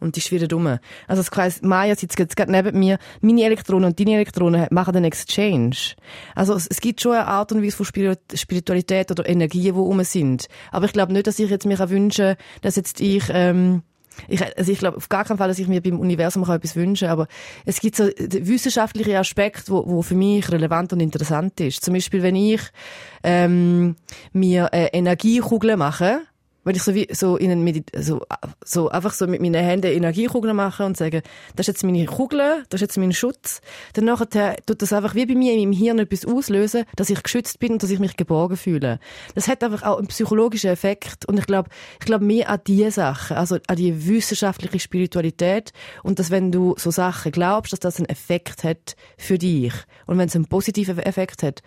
Und 0.00 0.16
die 0.16 0.30
wieder 0.30 0.48
dumm. 0.48 0.66
Also 0.66 1.20
das 1.20 1.30
quasi, 1.30 1.60
Maya 1.62 1.94
sitzt 1.94 2.18
jetzt 2.18 2.34
gerade 2.34 2.50
neben 2.50 2.78
mir, 2.78 2.98
meine 3.20 3.44
Elektronen 3.44 3.90
und 3.90 4.00
deine 4.00 4.14
Elektronen 4.14 4.66
machen 4.70 4.94
den 4.94 5.04
Exchange. 5.04 5.76
Also 6.34 6.54
es, 6.54 6.66
es 6.66 6.80
gibt 6.80 7.02
schon 7.02 7.12
eine 7.12 7.26
Art 7.26 7.52
und 7.52 7.62
Weise 7.62 7.76
von 7.76 7.84
Spirit- 7.84 8.18
Spiritualität 8.34 9.10
oder 9.10 9.28
Energien, 9.28 9.62
die 9.62 9.68
rum 9.70 10.02
sind. 10.04 10.46
Aber 10.72 10.86
ich 10.86 10.92
glaube 10.92 11.12
nicht, 11.12 11.26
dass 11.26 11.38
ich 11.38 11.50
jetzt 11.50 11.66
mir 11.66 11.78
auch 11.78 11.90
wünsche, 11.90 12.36
dass 12.62 12.76
jetzt 12.76 13.00
ich, 13.00 13.24
ähm, 13.28 13.82
ich, 14.28 14.42
also 14.56 14.72
ich 14.72 14.78
glaube 14.78 14.96
auf 14.96 15.08
gar 15.08 15.24
keinen 15.24 15.36
Fall, 15.36 15.48
dass 15.48 15.58
ich 15.58 15.68
mir 15.68 15.82
beim 15.82 16.00
Universum 16.00 16.44
auch 16.44 16.48
etwas 16.48 16.76
wünsche, 16.76 17.10
aber 17.10 17.28
es 17.66 17.80
gibt 17.80 17.96
so 17.96 18.08
den 18.08 18.46
wissenschaftliche 18.46 19.18
Aspekt, 19.18 19.70
wo, 19.70 19.86
wo 19.86 20.02
für 20.02 20.14
mich 20.14 20.50
relevant 20.50 20.92
und 20.92 21.00
interessant 21.00 21.60
ist. 21.60 21.84
Zum 21.84 21.94
Beispiel, 21.94 22.22
wenn 22.22 22.36
ich 22.36 22.62
ähm, 23.22 23.96
mir 24.32 24.70
äh, 24.72 24.86
Energiekugeln 24.92 25.78
mache, 25.78 26.20
wenn 26.64 26.76
ich 26.76 26.82
so 26.82 26.94
wie 26.94 27.08
so 27.12 27.36
in 27.36 27.50
einen 27.50 27.84
so, 27.96 28.22
so 28.64 28.88
einfach 28.90 29.12
so 29.12 29.26
mit 29.26 29.40
meinen 29.40 29.64
Händen 29.64 29.92
Energiekugeln 29.92 30.54
mache 30.54 30.84
und 30.84 30.96
sage, 30.96 31.22
das 31.56 31.64
ist 31.64 31.74
jetzt 31.74 31.84
meine 31.84 32.04
Kugel, 32.06 32.64
das 32.68 32.80
ist 32.80 32.88
jetzt 32.88 32.98
mein 32.98 33.12
Schutz, 33.12 33.60
dann 33.94 34.04
nachher 34.04 34.56
tut 34.66 34.82
das 34.82 34.92
einfach 34.92 35.14
wie 35.14 35.26
bei 35.26 35.34
mir 35.34 35.54
in 35.54 35.70
meinem 35.70 35.78
Hirn 35.78 35.98
etwas 35.98 36.26
auslösen, 36.26 36.84
dass 36.96 37.10
ich 37.10 37.22
geschützt 37.22 37.58
bin 37.58 37.72
und 37.72 37.82
dass 37.82 37.90
ich 37.90 37.98
mich 37.98 38.16
geborgen 38.16 38.56
fühle. 38.56 38.98
Das 39.34 39.48
hat 39.48 39.64
einfach 39.64 39.82
auch 39.82 39.98
einen 39.98 40.08
psychologischen 40.08 40.70
Effekt 40.70 41.26
und 41.26 41.38
ich 41.38 41.46
glaube, 41.46 41.70
ich 41.98 42.06
glaube 42.06 42.24
mehr 42.24 42.50
an 42.50 42.60
diese 42.66 42.90
Sachen, 42.90 43.36
also 43.36 43.58
an 43.66 43.76
die 43.76 44.06
wissenschaftliche 44.06 44.78
Spiritualität 44.78 45.72
und 46.02 46.18
dass 46.18 46.30
wenn 46.30 46.52
du 46.52 46.74
so 46.76 46.90
Sachen 46.90 47.32
glaubst, 47.32 47.72
dass 47.72 47.80
das 47.80 47.96
einen 47.96 48.08
Effekt 48.08 48.64
hat 48.64 48.96
für 49.16 49.38
dich 49.38 49.72
und 50.06 50.18
wenn 50.18 50.28
es 50.28 50.36
einen 50.36 50.46
positiven 50.46 50.98
Effekt 50.98 51.42
hat, 51.42 51.62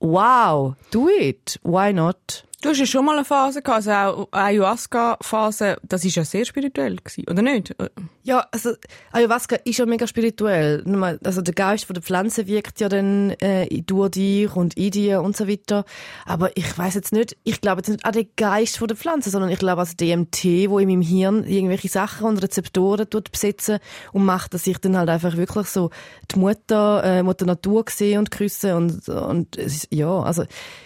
wow, 0.00 0.74
do 0.90 1.08
it, 1.08 1.58
why 1.62 1.92
not? 1.92 2.44
Du 2.64 2.70
hast 2.70 2.78
ja 2.78 2.86
schon 2.86 3.04
mal 3.04 3.14
eine 3.14 3.26
Phase 3.26 3.60
gehabt, 3.60 3.86
also 3.86 3.92
auch 3.92 4.28
Ayahuasca-Phase, 4.32 5.76
das 5.82 6.02
ist 6.02 6.14
ja 6.14 6.24
sehr 6.24 6.46
spirituell 6.46 6.96
gewesen, 6.96 7.30
oder 7.30 7.42
nicht? 7.42 7.76
Ja, 8.26 8.46
also 8.52 8.70
Ayahuasca 9.12 9.56
ist 9.64 9.76
ja 9.78 9.84
mega 9.84 10.06
spirituell. 10.06 10.82
Also 11.22 11.42
der 11.42 11.52
Geist 11.52 11.84
von 11.84 11.92
der 11.92 12.02
Pflanze 12.02 12.46
wirkt 12.46 12.80
ja 12.80 12.88
dann 12.88 13.32
äh, 13.32 13.66
durch 13.82 14.12
dich 14.12 14.56
und 14.56 14.78
in 14.78 14.92
dir 14.92 15.20
und 15.20 15.36
so 15.36 15.46
weiter. 15.46 15.84
Aber 16.24 16.56
ich 16.56 16.76
weiß 16.78 16.94
jetzt 16.94 17.12
nicht, 17.12 17.36
ich 17.44 17.60
glaube 17.60 17.80
jetzt 17.80 17.90
nicht 17.90 18.02
an 18.06 18.12
den 18.14 18.26
Geist 18.36 18.78
von 18.78 18.88
der 18.88 18.96
Pflanze, 18.96 19.28
sondern 19.28 19.50
ich 19.50 19.58
glaube 19.58 19.82
an 19.82 19.86
das 19.86 19.96
DMT, 19.98 20.70
wo 20.70 20.78
in 20.78 20.88
meinem 20.88 21.02
Hirn 21.02 21.44
irgendwelche 21.44 21.88
Sachen 21.88 22.26
und 22.26 22.42
Rezeptoren 22.42 23.10
tut 23.10 23.30
besetzen 23.30 23.78
und 24.12 24.24
macht, 24.24 24.54
dass 24.54 24.66
ich 24.66 24.78
dann 24.78 24.96
halt 24.96 25.10
einfach 25.10 25.36
wirklich 25.36 25.66
so 25.66 25.90
die 26.34 26.38
Mutter, 26.38 27.04
äh, 27.04 27.22
Mutter 27.22 27.44
Natur 27.44 27.84
sehe 27.90 28.18
und 28.18 28.30
küsse 28.30 28.74
und, 28.74 29.06
und 29.06 29.58
es 29.58 29.74
ist- 29.84 29.88
ja, 29.92 30.20
also 30.22 30.44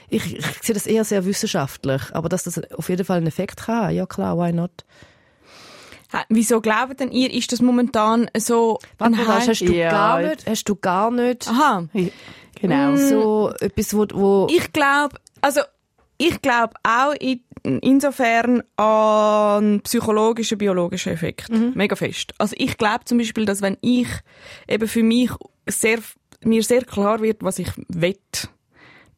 ich, 0.09 0.39
ich 0.39 0.45
sehe 0.63 0.75
das 0.75 0.89
eher 0.89 1.05
sehr 1.05 1.25
wissenschaftlich, 1.25 2.03
aber 2.13 2.29
dass 2.29 2.43
das 2.43 2.61
auf 2.73 2.89
jeden 2.89 3.05
Fall 3.05 3.19
einen 3.19 3.29
Effekt 3.29 3.69
haben, 3.69 3.95
ja 3.95 4.07
klar, 4.07 4.37
why 4.37 4.53
not? 4.53 4.85
Wieso 6.29 6.61
glaubt 6.61 7.01
denn 7.01 7.13
ihr, 7.13 7.33
ist 7.33 7.53
das 7.53 7.61
momentan 7.61 8.31
so 8.37 8.79
ein 8.99 9.17
Warte, 9.17 9.29
hast, 9.29 9.49
hast 9.49 9.61
du 9.61 9.73
Ja, 9.73 9.91
gar 9.91 10.23
nicht, 10.23 10.47
hast 10.47 10.65
du 10.65 10.75
gar 10.77 11.11
nicht 11.11 11.49
Aha. 11.49 11.87
Genau. 12.61 12.97
so 12.97 13.53
etwas, 13.61 13.95
wo, 13.95 14.07
wo 14.15 14.47
Ich 14.51 14.73
glaube, 14.73 15.17
also 15.43 15.61
ich 16.17 16.43
glaube 16.43 16.75
auch 16.83 17.15
in, 17.21 17.41
insofern 17.63 18.63
an 18.77 19.81
psychologischen, 19.83 20.59
biologischen 20.59 21.13
Effekt. 21.13 21.49
Mega 21.51 21.95
fest. 21.95 22.35
Also 22.39 22.55
ich 22.59 22.77
glaube 22.77 23.05
zum 23.05 23.19
Beispiel, 23.19 23.45
dass 23.45 23.63
wenn 23.63 23.77
ich 23.81 24.09
eben 24.67 24.89
für 24.89 25.03
mich 25.03 25.31
sehr, 25.67 25.99
mir 26.43 26.63
sehr 26.63 26.85
klar 26.85 27.21
wird, 27.21 27.43
was 27.43 27.59
ich 27.59 27.69
will, 27.89 28.19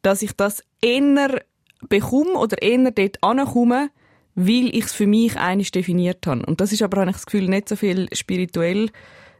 dass 0.02 0.22
ich 0.22 0.32
das 0.32 0.62
eher 0.82 1.42
bekomme 1.88 2.34
oder 2.34 2.60
eher 2.60 2.90
dort 2.90 3.22
ankomme, 3.22 3.90
weil 4.34 4.74
ich 4.74 4.84
es 4.84 4.92
für 4.92 5.06
mich 5.06 5.36
einig 5.36 5.70
definiert 5.72 6.26
habe. 6.26 6.44
Und 6.46 6.60
das 6.60 6.72
ist 6.72 6.82
aber, 6.82 7.00
habe 7.00 7.10
ich 7.10 7.16
das 7.16 7.26
Gefühl, 7.26 7.48
nicht 7.48 7.68
so 7.68 7.76
viel 7.76 8.08
spirituell, 8.14 8.90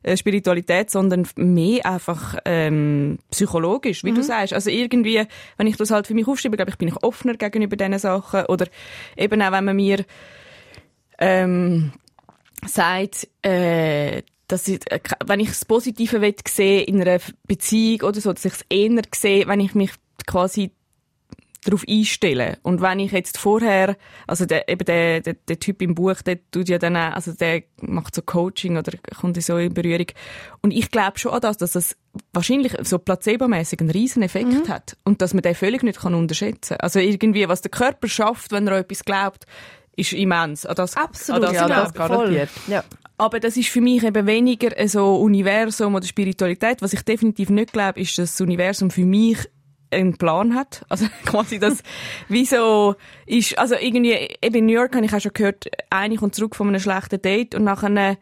äh, 0.03 0.17
Spiritualität, 0.17 0.91
sondern 0.91 1.29
mehr 1.37 1.85
einfach 1.85 2.39
ähm, 2.47 3.19
psychologisch, 3.31 4.03
wie 4.03 4.13
du 4.13 4.23
sagst. 4.23 4.55
Also 4.55 4.71
irgendwie, 4.71 5.25
wenn 5.59 5.67
ich 5.67 5.77
das 5.77 5.91
halt 5.91 6.07
für 6.07 6.15
mich 6.15 6.27
aufschreibe, 6.27 6.57
glaube 6.57 6.71
ich, 6.71 6.79
bin 6.79 6.89
ich 6.89 7.03
offener 7.03 7.35
gegenüber 7.35 7.77
diesen 7.77 7.99
Sachen. 7.99 8.47
Oder 8.47 8.67
eben 9.17 9.43
auch, 9.43 9.53
wenn 9.53 9.65
man 9.65 9.77
mir 9.77 10.05
ähm, 11.19 11.93
sagt, 12.67 13.29
äh, 13.43 14.23
dass 14.49 14.69
ich, 14.69 14.81
äh, 14.91 15.01
wenn 15.27 15.41
ich 15.41 15.49
das 15.49 15.65
Positive 15.67 16.21
will 16.23 16.35
sehen 16.49 16.85
in 16.85 17.03
einer 17.03 17.21
Beziehung 17.47 18.09
oder 18.09 18.21
so, 18.21 18.33
dass 18.33 18.45
ich 18.45 18.55
es 18.55 18.65
eher 18.71 19.03
sehe, 19.15 19.47
wenn 19.47 19.61
ich 19.61 19.75
mich 19.75 19.91
quasi 20.27 20.73
darauf 21.65 21.85
einstelle. 21.89 22.59
Und 22.63 22.81
wenn 22.81 23.01
ich 23.01 23.13
jetzt 23.13 23.39
vorher, 23.39 23.97
also 24.27 24.47
der, 24.47 24.69
eben 24.69 24.85
der, 24.85 25.21
der, 25.21 25.35
der 25.35 25.59
Typ 25.59 25.83
im 25.83 25.95
Buch, 25.95 26.23
der 26.23 26.39
tut 26.51 26.69
ja 26.69 26.79
dann 26.79 26.97
auch, 26.97 27.13
also 27.13 27.33
der 27.33 27.63
macht 27.81 28.15
so 28.15 28.23
Coaching 28.23 28.77
oder 28.79 28.93
kommt 29.21 29.41
so 29.43 29.59
in 29.59 29.75
Berührung. 29.75 30.07
Und 30.63 30.73
ich 30.73 30.91
glaube 30.91 31.19
schon 31.19 31.33
an 31.33 31.41
das, 31.41 31.59
dass 31.59 31.73
das 31.73 31.97
wahrscheinlich 32.33 32.75
so 32.83 32.99
placebomäßig 32.99 33.81
einen 33.81 33.91
riesen 33.91 34.23
Effekt 34.23 34.69
hat. 34.69 34.97
Und 35.05 35.23
dass 35.23 35.35
man 35.35 35.43
den 35.43 35.55
völlig 35.55 35.83
nicht 35.83 36.01
kann 36.01 36.15
unterschätzen 36.15 36.77
kann. 36.77 36.81
Also 36.81 36.99
irgendwie, 36.99 37.49
was 37.49 37.61
der 37.61 37.71
Körper 37.71 38.09
schafft, 38.09 38.53
wenn 38.53 38.67
er 38.67 38.75
an 38.75 38.81
etwas 38.81 39.05
glaubt, 39.05 39.45
ist 39.97 40.13
immens. 40.13 40.65
An 40.65 40.77
das, 40.77 40.97
absolut, 40.97 41.45
An 41.45 41.53
das 41.53 41.61
ja, 41.61 41.69
das 41.69 41.95
garantiert. 41.95 42.51
Ja. 42.69 42.85
Aber 43.19 43.39
das 43.39 43.59
ist 43.59 43.69
für 43.69 43.83
mich 43.83 44.03
eben 44.03 44.27
weniger 44.27 44.71
so 44.89 45.17
Universum 45.17 45.95
oder 45.95 46.07
Spiritualität. 46.07 46.81
Was 46.81 46.95
ich 46.95 47.03
definitiv 47.03 47.51
nicht 47.51 47.75
glaube, 47.75 48.01
ist, 48.01 48.17
dass 48.17 48.31
das 48.31 48.41
Universum 48.41 48.91
für 48.91 49.05
mich 49.05 49.37
einen 49.91 50.17
Plan 50.17 50.55
hat. 50.55 50.85
Also 50.89 51.07
quasi 51.25 51.59
das, 51.59 51.83
wie 52.29 52.45
so 52.45 52.97
ist, 53.27 53.59
also 53.59 53.75
irgendwie, 53.75 54.29
eben 54.43 54.55
in 54.55 54.67
New 54.67 54.73
York 54.73 54.95
habe 54.95 55.05
ich 55.05 55.15
auch 55.15 55.21
schon 55.21 55.33
gehört, 55.33 55.67
eine 55.91 56.17
kommt 56.17 56.35
zurück 56.35 56.57
von 56.57 56.69
einem 56.69 56.81
schlechten 56.81 57.21
Date 57.21 57.55
und 57.55 57.65
nachher 57.65 57.91
äh, 57.97 58.17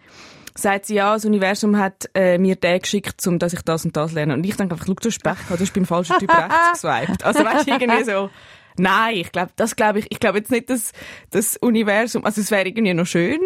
sagt 0.54 0.86
sie, 0.86 0.94
ja, 0.96 1.14
das 1.14 1.24
Universum 1.24 1.78
hat 1.78 2.10
äh, 2.14 2.38
mir 2.38 2.56
den 2.56 2.80
geschickt, 2.80 3.24
um 3.26 3.38
dass 3.38 3.52
ich 3.52 3.62
das 3.62 3.84
und 3.84 3.96
das 3.96 4.12
lerne. 4.12 4.34
Und 4.34 4.44
ich 4.44 4.56
denke 4.56 4.74
einfach, 4.74 4.86
schau, 4.86 4.94
du 4.94 5.08
hast 5.08 5.22
Pech 5.22 5.38
gehabt, 5.38 5.60
du 5.60 5.64
hast 5.64 5.74
beim 5.74 5.86
falschen 5.86 6.18
Typ 6.18 6.30
rechts 6.36 6.72
geswiped. 6.72 7.24
Also 7.24 7.44
weißt 7.44 7.66
du, 7.66 7.72
irgendwie 7.72 8.04
so, 8.04 8.30
Nein, 8.78 9.16
ich 9.16 9.32
glaube, 9.32 9.50
das 9.56 9.74
glaube 9.74 9.98
ich, 9.98 10.06
ich 10.10 10.20
glaube 10.20 10.38
jetzt 10.38 10.50
nicht, 10.50 10.70
dass 10.70 10.92
das 11.30 11.56
Universum, 11.56 12.24
also 12.24 12.40
es 12.40 12.50
wäre 12.50 12.68
irgendwie 12.68 12.94
noch 12.94 13.06
schön, 13.06 13.40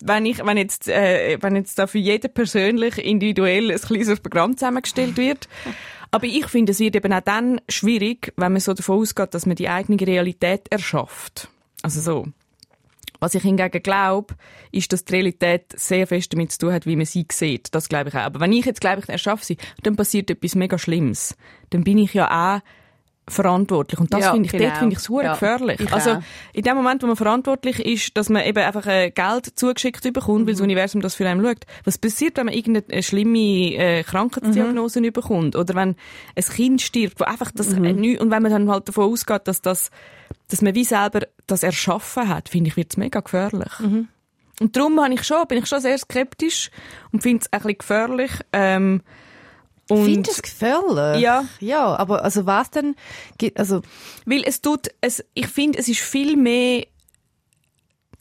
wenn 0.00 0.26
ich, 0.26 0.44
wenn 0.44 0.56
jetzt, 0.56 0.88
äh, 0.88 1.38
wenn 1.40 1.54
jetzt 1.54 1.78
da 1.78 1.86
für 1.86 1.98
jeden 1.98 2.32
persönlich, 2.34 2.98
individuell 2.98 3.70
ein 3.70 3.78
kleines 3.78 4.18
Programm 4.20 4.56
zusammengestellt 4.56 5.16
wird. 5.16 5.48
Aber 6.10 6.26
ich 6.26 6.46
finde, 6.46 6.72
es 6.72 6.80
wird 6.80 6.96
eben 6.96 7.12
auch 7.12 7.20
dann 7.20 7.60
schwierig, 7.68 8.32
wenn 8.36 8.52
man 8.52 8.60
so 8.60 8.74
davon 8.74 9.00
ausgeht, 9.00 9.32
dass 9.34 9.46
man 9.46 9.56
die 9.56 9.68
eigene 9.68 10.00
Realität 10.00 10.66
erschafft. 10.70 11.48
Also 11.82 12.00
so. 12.00 12.26
Was 13.20 13.34
ich 13.34 13.42
hingegen 13.42 13.82
glaube, 13.82 14.34
ist, 14.72 14.92
dass 14.92 15.04
die 15.04 15.12
Realität 15.12 15.78
sehr 15.78 16.06
fest 16.06 16.32
damit 16.32 16.52
zu 16.52 16.58
tun 16.58 16.72
hat, 16.72 16.86
wie 16.86 16.96
man 16.96 17.04
sie 17.04 17.26
sieht. 17.30 17.74
Das 17.74 17.88
glaube 17.88 18.08
ich 18.08 18.14
auch. 18.14 18.20
Aber 18.20 18.40
wenn 18.40 18.52
ich 18.52 18.64
jetzt 18.64 18.80
glaube, 18.80 19.02
ich 19.02 19.08
erschaffe 19.08 19.44
sie, 19.44 19.58
dann 19.82 19.94
passiert 19.94 20.30
etwas 20.30 20.54
mega 20.54 20.78
Schlimmes. 20.78 21.36
Dann 21.68 21.84
bin 21.84 21.98
ich 21.98 22.14
ja 22.14 22.56
auch 22.56 22.60
verantwortlich. 23.30 24.00
Und 24.00 24.12
das 24.12 24.20
Ja, 24.20 24.32
finde 24.32 24.46
ich, 24.46 24.52
genau. 24.52 24.64
dort 24.66 24.78
finde 24.78 24.92
ich 24.94 24.98
es 24.98 25.08
Ja, 25.08 25.32
gefährlich. 25.32 25.80
ich 25.80 25.92
Also, 25.92 26.10
auch. 26.12 26.22
in 26.52 26.62
dem 26.62 26.76
Moment, 26.76 27.02
wo 27.02 27.06
man 27.06 27.16
verantwortlich 27.16 27.78
ist, 27.84 28.16
dass 28.16 28.28
man 28.28 28.44
eben 28.44 28.58
einfach 28.62 28.86
äh, 28.86 29.10
Geld 29.10 29.58
zugeschickt 29.58 30.02
bekommt, 30.12 30.42
Mhm. 30.42 30.46
weil 30.46 30.54
das 30.54 30.60
Universum 30.60 31.00
das 31.00 31.14
für 31.14 31.28
einen 31.28 31.44
schaut. 31.44 31.64
Was 31.84 31.98
passiert, 31.98 32.36
wenn 32.36 32.46
man 32.46 32.54
irgendeine 32.54 33.02
schlimme 33.02 33.38
äh, 33.76 34.02
Krankheitsdiagnose 34.02 35.00
Mhm. 35.00 35.12
bekommt? 35.12 35.56
Oder 35.56 35.74
wenn 35.74 35.96
ein 36.36 36.44
Kind 36.44 36.82
stirbt, 36.82 37.20
wo 37.20 37.24
einfach 37.24 37.50
das 37.54 37.74
Mhm. 37.74 37.84
äh, 37.84 37.90
nü- 37.92 38.18
und 38.18 38.30
wenn 38.30 38.42
man 38.42 38.52
dann 38.52 38.70
halt 38.70 38.88
davon 38.88 39.04
ausgeht, 39.10 39.42
dass 39.44 39.62
das, 39.62 39.90
dass 40.48 40.62
man 40.62 40.74
wie 40.74 40.84
selber 40.84 41.20
das 41.46 41.62
erschaffen 41.62 42.28
hat, 42.28 42.48
finde 42.48 42.68
ich, 42.68 42.76
wird 42.76 42.90
es 42.92 42.96
mega 42.96 43.20
gefährlich. 43.20 43.72
Mhm. 43.80 44.08
Und 44.60 44.76
darum 44.76 45.00
habe 45.02 45.14
ich 45.14 45.24
schon, 45.24 45.46
bin 45.48 45.56
ich 45.58 45.66
schon 45.66 45.80
sehr 45.80 45.96
skeptisch 45.96 46.70
und 47.12 47.22
finde 47.22 47.40
es 47.44 47.52
ein 47.52 47.60
bisschen 47.60 47.78
gefährlich. 47.78 48.30
Ähm, 48.52 49.00
und 49.90 50.04
Findest 50.04 50.38
du 50.38 50.42
es 50.42 50.42
gefährlich? 50.42 51.22
Ja. 51.22 51.44
Ja, 51.60 51.96
aber 51.96 52.24
also 52.24 52.46
was 52.46 52.70
denn? 52.70 52.94
Also, 53.54 53.82
Weil 54.24 54.42
es 54.44 54.60
tut, 54.60 54.88
es, 55.00 55.24
ich 55.34 55.48
finde, 55.48 55.78
es 55.78 55.88
ist 55.88 56.00
viel 56.00 56.36
mehr, 56.36 56.84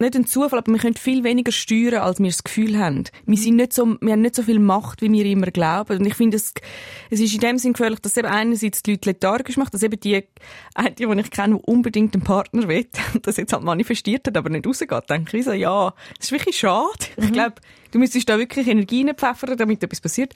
nicht 0.01 0.15
ein 0.15 0.25
Zufall, 0.25 0.59
aber 0.59 0.71
wir 0.71 0.79
können 0.79 0.95
viel 0.95 1.25
weniger 1.25 1.51
steuern, 1.51 2.01
als 2.01 2.19
wir 2.19 2.27
das 2.27 2.43
Gefühl 2.43 2.79
haben. 2.79 3.03
Wir 3.25 3.37
sind 3.37 3.57
nicht 3.57 3.73
so, 3.73 3.97
wir 3.99 4.13
haben 4.13 4.21
nicht 4.21 4.35
so 4.35 4.43
viel 4.43 4.59
Macht, 4.59 5.01
wie 5.01 5.11
wir 5.11 5.25
immer 5.25 5.47
glauben. 5.47 5.99
Und 5.99 6.05
ich 6.05 6.15
finde, 6.15 6.37
es, 6.37 6.53
es 7.09 7.19
ist 7.19 7.33
in 7.33 7.41
dem 7.41 7.57
Sinn 7.57 7.73
gefährlich, 7.73 7.99
dass 7.99 8.15
eben 8.15 8.27
einerseits 8.27 8.81
die 8.81 8.91
Leute 8.91 9.09
lethargisch 9.09 9.57
macht, 9.57 9.73
dass 9.73 9.83
eben 9.83 9.99
die, 9.99 10.23
eine, 10.73 10.91
die, 10.91 11.05
die 11.05 11.19
ich 11.19 11.31
kenne, 11.31 11.57
die 11.57 11.61
unbedingt 11.69 12.15
einen 12.15 12.23
Partner 12.23 12.69
will, 12.69 12.87
das 13.21 13.35
jetzt 13.35 13.51
halt 13.51 13.63
manifestiert 13.63 14.25
hat, 14.25 14.37
aber 14.37 14.49
nicht 14.49 14.65
rausgeht, 14.65 15.09
denke 15.09 15.37
ich 15.37 15.43
so, 15.43 15.51
ja, 15.51 15.93
das 16.17 16.27
ist 16.27 16.31
wirklich 16.31 16.57
schade. 16.57 17.05
Ich 17.17 17.33
glaube, 17.33 17.55
du 17.91 17.99
müsstest 17.99 18.29
da 18.29 18.39
wirklich 18.39 18.67
Energien 18.67 19.13
pfeffern, 19.13 19.57
damit 19.57 19.83
etwas 19.83 19.99
passiert. 19.99 20.33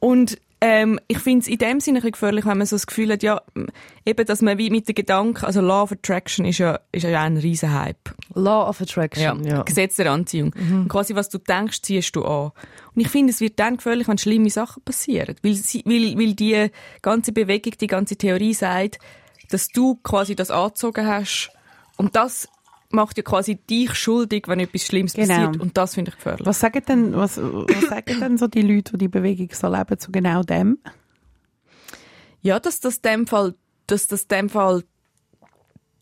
Und 0.00 0.38
ähm, 0.60 0.98
ich 1.06 1.18
finde 1.18 1.40
es 1.40 1.48
in 1.48 1.58
dem 1.58 1.80
Sinne 1.80 2.00
gefährlich, 2.00 2.44
wenn 2.44 2.58
man 2.58 2.66
so 2.66 2.74
das 2.74 2.86
Gefühl 2.86 3.12
hat, 3.12 3.22
ja, 3.22 3.40
eben, 4.04 4.26
dass 4.26 4.42
man 4.42 4.58
wie 4.58 4.70
mit 4.70 4.88
den 4.88 4.94
Gedanken, 4.94 5.44
also 5.44 5.60
Law 5.60 5.82
of 5.82 5.92
Attraction 5.92 6.44
ist 6.44 6.58
ja, 6.58 6.80
ist 6.90 7.04
ja 7.04 7.22
ein 7.22 7.36
riesen 7.36 7.72
Hype. 7.72 8.12
Law 8.34 8.68
of 8.68 8.80
Attraction. 8.80 9.44
Ja. 9.44 9.62
Gesetz 9.62 9.96
der 9.96 10.10
Anziehung. 10.10 10.52
Und 10.70 10.88
quasi, 10.88 11.14
was 11.14 11.28
du 11.28 11.38
denkst, 11.38 11.82
ziehst 11.82 12.16
du 12.16 12.24
an. 12.24 12.50
Und 12.94 13.00
ich 13.00 13.08
finde, 13.08 13.32
es 13.32 13.40
wird 13.40 13.60
dann 13.60 13.76
gefährlich, 13.76 14.08
wenn 14.08 14.18
schlimme 14.18 14.50
Sachen 14.50 14.82
passieren. 14.82 15.36
Weil, 15.42 15.54
sie, 15.54 15.82
weil, 15.86 16.18
weil 16.18 16.34
die 16.34 16.70
ganze 17.02 17.32
Bewegung, 17.32 17.74
die 17.80 17.86
ganze 17.86 18.16
Theorie 18.16 18.54
sagt, 18.54 18.98
dass 19.50 19.68
du 19.68 19.94
quasi 20.02 20.34
das 20.34 20.50
angezogen 20.50 21.06
hast. 21.06 21.50
Und 21.96 22.16
das 22.16 22.48
macht 22.90 23.16
ja 23.16 23.22
quasi 23.22 23.56
dich 23.56 23.94
schuldig, 23.94 24.48
wenn 24.48 24.60
etwas 24.60 24.82
Schlimmes 24.86 25.12
Genau. 25.12 25.26
passiert. 25.46 25.60
Und 25.60 25.76
das 25.76 25.94
finde 25.94 26.10
ich 26.10 26.16
gefährlich. 26.16 26.46
Was 26.46 26.60
sagen 26.60 26.82
denn, 26.88 27.14
was, 27.16 27.36
was 27.38 27.88
sagen 27.88 28.20
denn 28.20 28.38
so 28.38 28.46
die 28.46 28.62
Leute, 28.62 28.92
die 28.92 28.98
die 28.98 29.08
Bewegung 29.08 29.48
so 29.52 29.68
leben, 29.68 29.98
zu 29.98 30.10
genau 30.10 30.42
dem? 30.42 30.78
Ja, 32.40 32.58
dass 32.60 32.80
das 32.80 33.00
dem 33.00 33.26
Fall, 33.26 33.54
dass 33.86 34.06
das 34.06 34.26
dem 34.26 34.48
Fall 34.48 34.84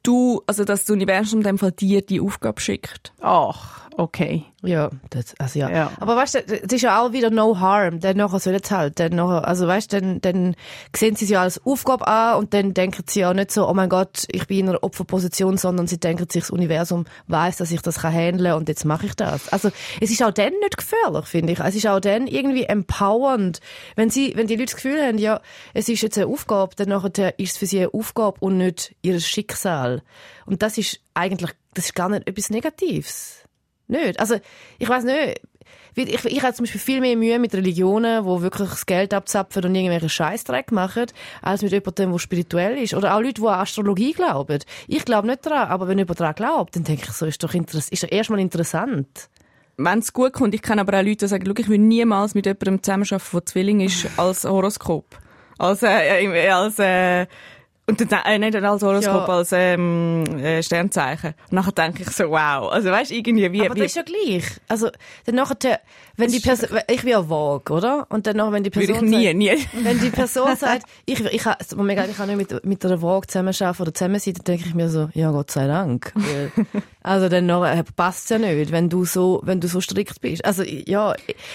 du, 0.02 0.42
also 0.46 0.64
dass 0.64 0.84
das 0.84 0.90
Universum 0.90 1.42
dem 1.42 1.58
Fall 1.58 1.72
dir 1.72 2.02
die 2.02 2.20
Aufgabe 2.20 2.60
schickt. 2.60 3.12
Ach, 3.20 3.85
okay. 3.96 4.44
Ja, 4.62 4.90
das, 5.10 5.34
also 5.38 5.58
ja. 5.58 5.70
Ja. 5.70 5.92
Aber 6.00 6.16
weißt 6.16 6.34
du, 6.34 6.38
es 6.40 6.72
ist 6.72 6.82
ja 6.82 7.00
auch 7.00 7.12
wieder 7.12 7.30
no 7.30 7.60
harm. 7.60 8.00
Dann 8.00 8.16
nachher 8.16 8.40
soll 8.40 8.54
es 8.54 8.70
halt, 8.70 8.98
dann 8.98 9.12
nachher, 9.12 9.46
also 9.46 9.66
weißt 9.66 9.92
du, 9.92 10.00
dann, 10.00 10.20
dann 10.20 10.56
sehen 10.94 11.14
sie 11.14 11.24
es 11.24 11.30
ja 11.30 11.42
als 11.42 11.64
Aufgabe 11.64 12.08
an 12.08 12.38
und 12.38 12.52
dann 12.52 12.74
denken 12.74 13.04
sie 13.06 13.20
ja 13.20 13.32
nicht 13.32 13.52
so, 13.52 13.68
oh 13.68 13.74
mein 13.74 13.88
Gott, 13.88 14.24
ich 14.30 14.46
bin 14.46 14.60
in 14.60 14.68
einer 14.70 14.82
Opferposition, 14.82 15.56
sondern 15.56 15.86
sie 15.86 16.00
denken 16.00 16.28
sich, 16.28 16.44
das 16.44 16.50
Universum 16.50 17.04
weiß, 17.28 17.56
dass 17.58 17.70
ich 17.70 17.80
das 17.82 18.00
kann 18.00 18.12
handeln 18.12 18.54
und 18.54 18.68
jetzt 18.68 18.84
mache 18.84 19.06
ich 19.06 19.14
das. 19.14 19.48
Also, 19.52 19.70
es 20.00 20.10
ist 20.10 20.22
auch 20.22 20.32
dann 20.32 20.52
nicht 20.60 20.76
gefährlich, 20.76 21.26
finde 21.26 21.52
ich. 21.52 21.60
Es 21.60 21.74
ist 21.74 21.86
auch 21.86 22.00
dann 22.00 22.26
irgendwie 22.26 22.64
empowernd. 22.64 23.60
Wenn 23.94 24.10
sie, 24.10 24.32
wenn 24.36 24.46
die 24.46 24.56
Leute 24.56 24.66
das 24.66 24.76
Gefühl 24.76 25.00
haben, 25.02 25.18
ja, 25.18 25.40
es 25.74 25.88
ist 25.88 26.02
jetzt 26.02 26.18
eine 26.18 26.26
Aufgabe, 26.26 26.74
dann 26.76 26.88
nachher 26.88 27.38
ist 27.38 27.52
es 27.52 27.58
für 27.58 27.66
sie 27.66 27.78
eine 27.78 27.94
Aufgabe 27.94 28.38
und 28.40 28.58
nicht 28.58 28.96
ihr 29.02 29.20
Schicksal. 29.20 30.02
Und 30.44 30.62
das 30.62 30.78
ist 30.78 31.00
eigentlich, 31.14 31.52
das 31.74 31.86
ist 31.86 31.94
gar 31.94 32.08
nicht 32.08 32.26
etwas 32.26 32.50
Negatives. 32.50 33.45
Nicht. 33.88 34.20
Also, 34.20 34.36
ich 34.78 34.88
weiß 34.88 35.04
nicht. 35.04 35.40
Ich, 35.94 36.24
ich 36.26 36.42
habe 36.42 36.52
zum 36.52 36.64
Beispiel 36.64 36.80
viel 36.80 37.00
mehr 37.00 37.16
Mühe 37.16 37.38
mit 37.38 37.54
Religionen, 37.54 38.26
wo 38.26 38.42
wirklich 38.42 38.68
das 38.68 38.84
Geld 38.84 39.14
abzapfen 39.14 39.64
und 39.64 39.74
irgendwelche 39.74 40.10
Scheißdreck 40.10 40.70
machen, 40.70 41.06
als 41.40 41.62
mit 41.62 41.72
jemandem, 41.72 42.12
der 42.12 42.18
spirituell 42.18 42.76
ist. 42.76 42.92
Oder 42.92 43.16
auch 43.16 43.20
Leute, 43.20 43.40
die 43.40 43.46
an 43.46 43.60
Astrologie 43.60 44.12
glauben. 44.12 44.58
Ich 44.88 45.06
glaube 45.06 45.26
nicht 45.26 45.46
daran, 45.46 45.68
aber 45.68 45.88
wenn 45.88 45.96
jemand 45.96 46.20
daran 46.20 46.34
glaubt, 46.34 46.76
dann 46.76 46.84
denke 46.84 47.06
ich 47.08 47.12
so, 47.12 47.24
ist 47.24 47.42
doch, 47.42 47.54
interess 47.54 47.88
ist 47.88 48.02
doch 48.02 48.12
erstmal 48.12 48.40
interessant. 48.40 49.30
Wenn 49.78 49.98
es 50.00 50.12
gut 50.12 50.34
kommt, 50.34 50.54
ich 50.54 50.62
kenne 50.62 50.82
aber 50.82 50.98
auch 50.98 51.02
Leute, 51.02 51.16
die 51.16 51.28
sagen, 51.28 51.50
ich 51.58 51.68
will 51.68 51.78
niemals 51.78 52.34
mit 52.34 52.44
jemandem 52.44 52.82
zusammenarbeiten, 52.82 53.30
der 53.32 53.46
Zwilling 53.46 53.80
ist, 53.80 54.06
als 54.18 54.44
Horoskop. 54.44 55.18
Als, 55.58 55.82
äh, 55.82 56.24
äh, 56.24 56.50
als, 56.50 56.78
äh, 56.78 57.26
und 57.88 58.00
dann, 58.12 58.24
äh, 58.24 58.38
nicht 58.38 58.56
als 58.56 58.82
Horoskop, 58.82 59.28
Ja. 59.28 59.34
als 59.34 59.52
ähm, 59.52 60.24
äh, 60.38 60.60
Sternzeichen. 60.60 61.34
Und 61.50 61.52
nachher 61.52 61.70
denke 61.70 62.02
ich 62.02 62.10
so, 62.10 62.24
wow. 62.30 62.72
Also 62.72 62.90
weißt 62.90 63.12
irgendwie, 63.12 63.52
wie... 63.52 63.64
Aber 63.64 63.76
wie 63.76 63.80
das 63.80 63.94
ist 63.94 63.96
ja 63.96 64.02
gleich. 64.02 64.44
Also, 64.66 64.90
dann 65.24 65.36
nachher, 65.36 65.80
wenn 66.16 66.32
die 66.32 66.40
Person, 66.40 66.68
ich 66.90 67.02
bin 67.02 67.10
ja 67.10 67.30
vage, 67.30 67.72
oder? 67.72 68.06
Und 68.10 68.26
dann 68.26 68.38
nachher, 68.38 68.52
wenn 68.52 68.64
die 68.64 68.74
würde 68.74 68.92
Person 68.92 69.12
ich 69.12 69.34
nie, 69.34 69.48
sagt, 69.50 69.70
nie. 69.72 69.84
wenn 69.84 70.00
die 70.00 70.10
Person 70.10 70.56
sagt, 70.56 70.86
ich, 71.04 71.20
ich, 71.24 71.44
mir 71.44 71.82
mega 71.84 72.00
leid, 72.02 72.10
ich 72.10 72.16
kann 72.16 72.26
nicht 72.36 72.50
mit, 72.50 72.64
mit 72.64 72.84
einer 72.84 73.00
Waage 73.02 73.28
zusammenarbeiten 73.28 73.82
oder 73.82 73.94
zusammen 73.94 74.18
sein, 74.18 74.34
dann 74.34 74.44
denke 74.44 74.64
ich 74.66 74.74
mir 74.74 74.88
so, 74.88 75.08
ja, 75.14 75.30
Gott 75.30 75.50
sei 75.52 75.66
Dank. 75.66 76.12
Also 77.06 77.28
dann 77.28 77.46
nachher 77.46 77.84
passt 77.94 78.30
ja 78.30 78.38
nicht, 78.38 78.72
wenn 78.72 78.88
du 78.88 79.04
so, 79.04 79.40
wenn 79.44 79.60
du 79.60 79.68
so 79.68 79.80
strikt 79.80 80.20
bist. 80.20 80.44
Also, 80.44 80.64
ja, 80.64 81.14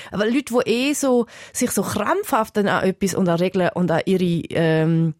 aber 0.09 0.25
Leute, 0.25 0.45
die 0.65 0.69
eh 0.69 0.93
so, 0.93 1.25
sich 1.51 1.71
so 1.71 1.81
krampfhaft 1.81 2.55
dann 2.55 2.69
an 2.69 2.85
etwas 2.85 3.15
und 3.15 3.27
an 3.27 3.37
Regeln 3.37 3.69
und 3.73 3.91
an 3.91 3.99
ihre, 4.05 4.23
ähm, 4.23 5.13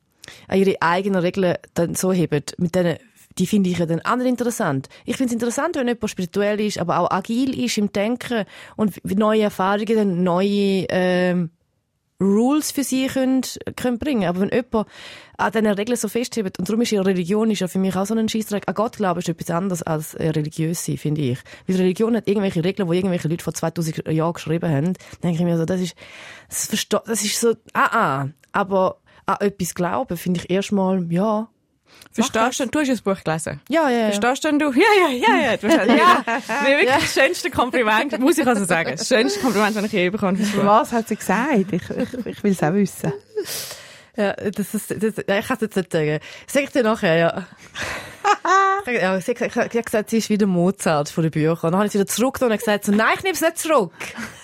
an 0.48 0.60
ihre 0.60 0.82
eigenen 0.82 1.22
Regeln 1.22 1.56
dann 1.74 1.96
so 1.96 2.12
heben, 2.12 2.44
mit 2.58 2.76
denen 2.76 2.98
die 3.38 3.48
finde 3.48 3.70
ich 3.70 3.78
ja 3.78 3.86
dann 3.86 4.02
nicht 4.18 4.28
interessant. 4.28 4.90
Ich 5.06 5.16
finde 5.16 5.30
es 5.30 5.34
interessant, 5.34 5.76
wenn 5.76 5.88
jemand 5.88 6.10
spirituell 6.10 6.60
ist, 6.60 6.78
aber 6.78 7.00
auch 7.00 7.12
agil 7.12 7.58
ist 7.58 7.78
im 7.78 7.92
Denken 7.94 8.46
und 8.76 9.00
neue 9.06 9.44
Erfahrungen, 9.44 9.96
dann 9.96 10.24
neue 10.24 10.86
ähm, 10.90 11.52
Rules 12.22 12.72
für 12.72 12.84
sie 12.84 13.08
können, 13.08 13.42
können 13.76 13.98
bringen. 13.98 14.26
Aber 14.26 14.42
wenn 14.42 14.50
jemand 14.50 14.88
an 15.38 15.52
diesen 15.52 15.68
Regeln 15.68 15.98
so 15.98 16.08
festhebt, 16.08 16.60
und 16.60 16.70
darum 16.70 16.82
ist 16.82 16.92
ja 16.92 17.02
Religion 17.02 17.50
ist 17.50 17.60
ja 17.60 17.68
für 17.68 17.80
mich 17.80 17.96
auch 17.96 18.06
so 18.06 18.14
ein 18.14 18.30
Scheissdreck, 18.30 18.68
an 18.68 18.76
Gott 18.76 18.98
glauben 18.98 19.20
ist 19.20 19.30
etwas 19.30 19.50
anderes 19.50 19.82
als 19.82 20.14
äh, 20.14 20.30
religiös 20.30 20.86
sein, 20.86 20.98
finde 20.98 21.22
ich. 21.22 21.40
Weil 21.68 21.78
Religion 21.78 22.16
hat 22.16 22.28
irgendwelche 22.28 22.64
Regeln, 22.64 22.90
die 22.90 22.98
irgendwelche 22.98 23.28
Leute 23.28 23.44
vor 23.44 23.54
2000 23.54 24.08
Jahren 24.10 24.34
geschrieben 24.34 24.70
haben. 24.70 24.94
Dann 24.94 25.22
denke 25.24 25.40
ich 25.40 25.46
mir 25.46 25.58
so, 25.58 25.66
das 25.66 25.82
ist, 25.82 25.96
das 26.48 27.24
ist 27.24 27.40
so, 27.40 27.56
ah, 27.74 27.90
ah. 27.92 28.28
Aber 28.54 29.01
an 29.26 29.38
etwas 29.40 29.74
glauben, 29.76 30.18
finde 30.18 30.40
ich 30.40 30.50
erstmal, 30.50 31.06
ja. 31.12 31.48
Verstehst 32.12 32.60
du? 32.60 32.66
Du 32.68 32.80
hast 32.80 32.90
das 32.90 33.02
Buch 33.02 33.24
gelesen. 33.24 33.62
Ja, 33.70 33.90
ja, 33.90 33.98
ja. 33.98 34.06
Verstehst 34.12 34.44
denn 34.44 34.60
du? 34.60 34.72
Ja, 34.72 34.82
ja, 35.00 35.10
ja, 35.10 35.52
ja. 35.52 35.58
Du 35.58 35.68
hast, 35.68 35.88
ja. 35.88 36.24
Wirklich 36.66 36.90
das 36.90 37.14
schönste 37.14 37.50
Kompliment, 37.50 38.20
muss 38.20 38.38
ich 38.38 38.48
also 38.48 38.66
sagen. 38.66 38.96
Das 38.98 39.08
schönste 39.08 39.40
Kompliment, 39.40 39.76
das 39.76 39.86
ich 39.86 39.92
je 39.92 40.10
bekommen 40.10 40.38
habe. 40.38 40.66
Was 40.66 40.92
hat 40.92 41.08
sie 41.08 41.16
gesagt? 41.16 41.72
Ich, 41.72 41.90
ich, 41.90 42.26
ich 42.26 42.44
will 42.44 42.52
es 42.52 42.64
auch 42.64 42.74
wissen. 42.74 43.14
Ja, 44.22 44.34
das 44.34 44.74
ist, 44.74 44.92
das, 44.92 45.18
ich 45.18 45.26
kann 45.26 45.56
es 45.56 45.62
jetzt 45.62 45.76
nicht 45.76 45.92
sagen. 45.92 46.20
Sag 46.48 46.64
ich 46.64 46.70
dir 46.72 46.84
nachher, 46.84 47.16
ja. 47.18 47.48
ja 48.92 49.20
sie, 49.22 49.34
gesagt- 49.34 49.72
sie 49.72 49.78
hat 49.80 49.86
gesagt, 49.86 50.10
sie 50.10 50.18
ist 50.18 50.30
wieder 50.30 50.48
Mozart 50.48 51.10
von 51.10 51.24
den 51.24 51.32
Büchern. 51.32 51.52
Und 51.54 51.64
dann 51.64 51.76
habe 51.76 51.86
ich 51.86 51.92
sie 51.92 52.00
wieder 52.00 52.08
zurück 52.08 52.40
und 52.42 52.50
gesagt, 52.50 52.86
so, 52.86 52.92
nein, 52.92 53.14
ich 53.18 53.24
nehme 53.24 53.34
es 53.34 53.42
nicht 53.42 53.58
zurück. 53.58 53.94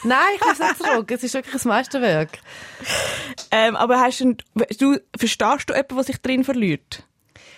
Nein, 0.04 0.18
ich 0.36 0.42
nehme 0.42 0.54
es 0.54 0.60
nicht 0.60 0.78
zurück. 0.84 1.12
Es 1.12 1.24
ist 1.24 1.34
wirklich 1.34 1.63
ein 1.63 1.68
Meisterwerk. 1.68 2.40
Ähm, 3.52 3.76
aber 3.76 4.00
hast 4.00 4.20
du, 4.22 4.36
du, 4.80 4.98
verstehst 5.18 5.70
du 5.70 5.74
jemanden, 5.74 5.96
der 5.96 6.04
sich 6.04 6.22
drin 6.22 6.44
verliert? 6.44 7.04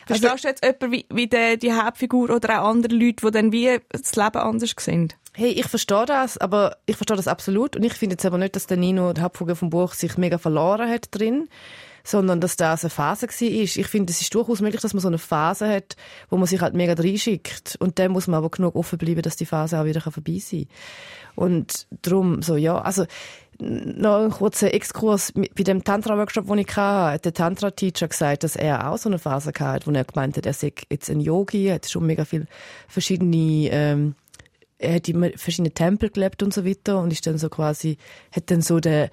Also- 0.10 0.28
Verstehst 0.28 0.44
du 0.44 0.48
jetzt 0.48 0.64
jemanden 0.64 0.92
wie, 0.92 1.06
wie 1.14 1.28
der, 1.28 1.58
die 1.58 1.72
Hauptfigur 1.74 2.30
oder 2.32 2.62
auch 2.62 2.70
andere 2.70 2.94
Leute, 2.96 3.26
die 3.28 3.32
dann 3.32 3.52
wie 3.52 3.80
das 3.90 4.16
Leben 4.16 4.38
anders 4.38 4.74
sehen? 4.80 5.14
Hey, 5.34 5.52
ich 5.52 5.68
verstehe 5.68 6.06
das, 6.06 6.38
aber 6.40 6.78
ich 6.88 6.98
verstehe 6.98 7.16
das 7.16 7.28
absolut. 7.28 7.76
Und 7.76 7.84
ich 7.84 7.94
finde 7.94 8.14
jetzt 8.16 8.26
aber 8.26 8.38
nicht, 8.40 8.56
dass 8.56 8.66
der 8.66 8.78
Nino, 8.78 9.14
der 9.14 9.24
Hauptfigur 9.26 9.56
vom 9.56 9.70
Buch, 9.70 9.94
sich 9.94 10.18
mega 10.18 10.38
verloren 10.40 10.90
hat 10.90 11.08
drin, 11.12 11.48
sondern 12.04 12.42
dass 12.42 12.56
das 12.56 12.84
eine 12.84 12.90
Phase 12.90 13.28
war. 13.28 13.52
Ich 13.52 13.88
finde, 13.88 14.12
es 14.12 14.22
ist 14.22 14.34
durchaus 14.34 14.62
möglich, 14.62 14.82
dass 14.82 14.94
man 14.94 15.02
so 15.02 15.08
eine 15.08 15.18
Phase 15.18 15.68
hat, 15.68 15.96
wo 16.30 16.38
man 16.38 16.48
sich 16.48 16.62
halt 16.62 16.74
mega 16.74 16.94
reinschickt. 16.94 17.78
Und 17.80 18.00
dann 18.00 18.12
muss 18.12 18.28
man 18.28 18.38
aber 18.38 18.50
genug 18.50 18.76
offen 18.76 18.98
bleiben, 18.98 19.22
dass 19.22 19.36
die 19.36 19.46
Phase 19.46 19.80
auch 19.80 19.86
wieder 19.86 20.02
vorbei 20.02 20.40
sein 20.40 20.68
kann. 21.36 21.46
Und 21.46 21.88
darum, 22.02 22.42
so, 22.42 22.56
ja, 22.56 22.80
also, 22.80 23.06
noch 23.60 24.24
ein 24.24 24.32
kurzer 24.32 24.74
Exkurs. 24.74 25.34
Bei 25.34 25.64
dem 25.64 25.84
Tantra-Workshop, 25.84 26.48
den 26.48 26.60
ich 26.60 26.76
hatte, 26.76 27.14
hat 27.14 27.26
der 27.26 27.34
Tantra-Teacher 27.34 28.08
gesagt, 28.08 28.44
dass 28.44 28.56
er 28.56 28.90
auch 28.90 28.98
so 28.98 29.10
eine 29.10 29.20
Phase 29.20 29.52
hatte, 29.60 29.88
wo 29.88 29.92
er 29.92 30.06
gemeint 30.06 30.38
hat, 30.38 30.46
er 30.46 30.54
sei 30.54 30.74
jetzt 30.90 31.10
ein 31.10 31.20
Yogi, 31.20 31.68
er 31.68 31.76
hat 31.76 31.90
schon 31.90 32.06
mega 32.06 32.24
viele 32.24 32.48
verschiedene, 32.88 33.70
ähm, 33.72 34.16
er 34.78 34.96
hat 34.96 35.10
in 35.10 35.38
verschiedenen 35.38 35.74
Tempel 35.74 36.10
gelebt 36.10 36.42
und 36.42 36.54
so 36.54 36.66
weiter 36.66 37.02
und 37.02 37.12
ist 37.12 37.28
dann 37.28 37.38
so 37.38 37.50
quasi, 37.50 37.98
hat 38.32 38.50
dann 38.50 38.62
so 38.62 38.80
der, 38.80 39.10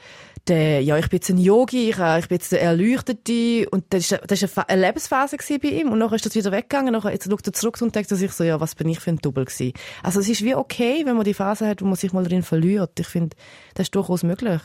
der, 0.48 0.80
ja, 0.82 0.96
ich 0.98 1.08
bin 1.08 1.18
jetzt 1.18 1.28
ein 1.30 1.38
Yogi, 1.38 1.90
ich, 1.90 1.98
äh, 1.98 2.18
ich 2.18 2.28
bin 2.28 2.36
jetzt 2.36 2.52
der 2.52 2.62
Erleuchtete 2.62 3.68
und 3.70 3.84
das 3.90 4.12
ist 4.12 4.58
eine, 4.58 4.68
eine 4.68 4.80
Lebensphase 4.86 5.36
bei 5.60 5.68
ihm 5.68 5.90
und 5.92 5.98
nachher 5.98 6.16
ist 6.16 6.26
das 6.26 6.34
wieder 6.34 6.52
weggegangen, 6.52 6.92
nachher, 6.92 7.12
jetzt 7.12 7.28
schaut 7.30 7.46
er 7.46 7.52
zurück 7.52 7.78
und 7.80 7.94
denkt 7.94 8.08
sich 8.08 8.32
so, 8.32 8.44
ja, 8.44 8.60
was 8.60 8.74
bin 8.74 8.88
ich 8.88 9.00
für 9.00 9.10
ein 9.10 9.18
Double 9.18 9.44
gewesen. 9.44 9.72
Also 10.02 10.20
es 10.20 10.28
ist 10.28 10.42
wie 10.42 10.54
okay, 10.54 11.02
wenn 11.04 11.16
man 11.16 11.24
die 11.24 11.34
Phase 11.34 11.66
hat, 11.68 11.82
wo 11.82 11.86
man 11.86 11.96
sich 11.96 12.12
mal 12.12 12.24
drin 12.24 12.42
verliert. 12.42 12.98
Ich 12.98 13.06
finde, 13.08 13.36
das 13.74 13.84
ist 13.86 13.94
durchaus 13.94 14.22
möglich. 14.22 14.60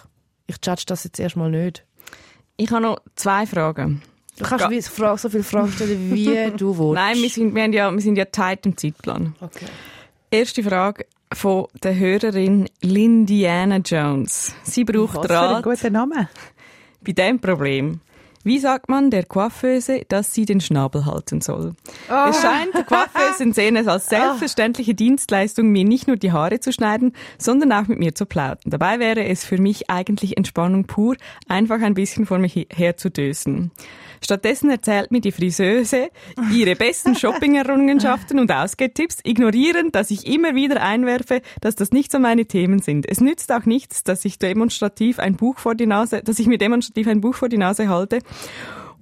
Ich 0.47 0.57
judge 0.65 0.83
das 0.85 1.03
jetzt 1.03 1.19
erstmal 1.19 1.49
nicht. 1.49 1.85
Ich 2.57 2.69
habe 2.71 2.81
noch 2.81 2.99
zwei 3.15 3.45
Fragen. 3.45 4.01
Du 4.37 4.45
kannst 4.45 4.69
wie, 4.69 4.81
Fra- 4.81 5.17
so 5.17 5.29
viele 5.29 5.43
Fragen 5.43 5.71
stellen, 5.71 6.13
wie 6.13 6.51
du 6.57 6.77
willst. 6.77 6.93
Nein, 6.95 7.17
wir 7.17 7.29
sind, 7.29 7.53
wir, 7.55 7.63
haben 7.63 7.73
ja, 7.73 7.91
wir 7.91 8.01
sind 8.01 8.15
ja 8.15 8.25
tight 8.25 8.65
im 8.65 8.77
Zeitplan. 8.77 9.35
Okay. 9.39 9.65
Erste 10.31 10.63
Frage 10.63 11.05
von 11.33 11.67
der 11.81 11.97
Hörerin 11.97 12.69
Lindiana 12.81 13.77
Jones. 13.77 14.53
Sie 14.63 14.83
braucht 14.83 15.15
Was 15.15 15.27
für 15.27 15.39
ein 15.39 15.53
Rat 15.55 15.63
guter 15.63 15.89
Name. 15.89 16.29
bei 17.01 17.13
dem 17.13 17.39
Problem. 17.39 18.01
Wie 18.43 18.57
sagt 18.57 18.89
man 18.89 19.11
der 19.11 19.23
Coiffeuse, 19.25 20.01
dass 20.07 20.33
sie 20.33 20.45
den 20.45 20.61
Schnabel 20.61 21.05
halten 21.05 21.41
soll? 21.41 21.75
Es 22.07 22.41
scheint, 22.41 22.73
Coiffeusen 22.87 23.53
sehen 23.53 23.75
es 23.75 23.87
als 23.87 24.07
selbstverständliche 24.07 24.95
Dienstleistung, 24.95 25.67
mir 25.67 25.83
nicht 25.83 26.07
nur 26.07 26.17
die 26.17 26.31
Haare 26.31 26.59
zu 26.59 26.73
schneiden, 26.73 27.13
sondern 27.37 27.71
auch 27.71 27.87
mit 27.87 27.99
mir 27.99 28.15
zu 28.15 28.25
plaudern. 28.25 28.57
Dabei 28.65 28.97
wäre 28.97 29.25
es 29.25 29.45
für 29.45 29.59
mich 29.59 29.91
eigentlich 29.91 30.37
Entspannung 30.37 30.85
pur, 30.85 31.17
einfach 31.47 31.81
ein 31.81 31.93
bisschen 31.93 32.25
vor 32.25 32.39
mich 32.39 32.67
her 32.73 32.97
zu 32.97 33.11
dösen. 33.11 33.71
Stattdessen 34.23 34.69
erzählt 34.69 35.11
mir 35.11 35.19
die 35.21 35.31
Friseuse 35.31 36.09
ihre 36.53 36.75
besten 36.75 37.15
Shopping-Errungenschaften 37.15 38.39
und 38.39 38.51
Ausgehtipps, 38.51 39.17
ignorierend, 39.23 39.95
dass 39.95 40.11
ich 40.11 40.27
immer 40.27 40.53
wieder 40.55 40.81
einwerfe, 40.81 41.41
dass 41.59 41.75
das 41.75 41.91
nicht 41.91 42.11
so 42.11 42.19
meine 42.19 42.45
Themen 42.45 42.79
sind. 42.79 43.07
Es 43.09 43.19
nützt 43.19 43.51
auch 43.51 43.65
nichts, 43.65 44.03
dass 44.03 44.23
ich 44.23 44.37
demonstrativ 44.37 45.19
ein 45.19 45.35
Buch 45.35 45.57
vor 45.57 45.75
die 45.75 45.87
Nase, 45.87 46.21
dass 46.23 46.39
ich 46.39 46.47
mir 46.47 46.57
demonstrativ 46.59 47.07
ein 47.07 47.21
Buch 47.21 47.35
vor 47.35 47.49
die 47.49 47.57
Nase 47.57 47.89
halte. 47.89 48.19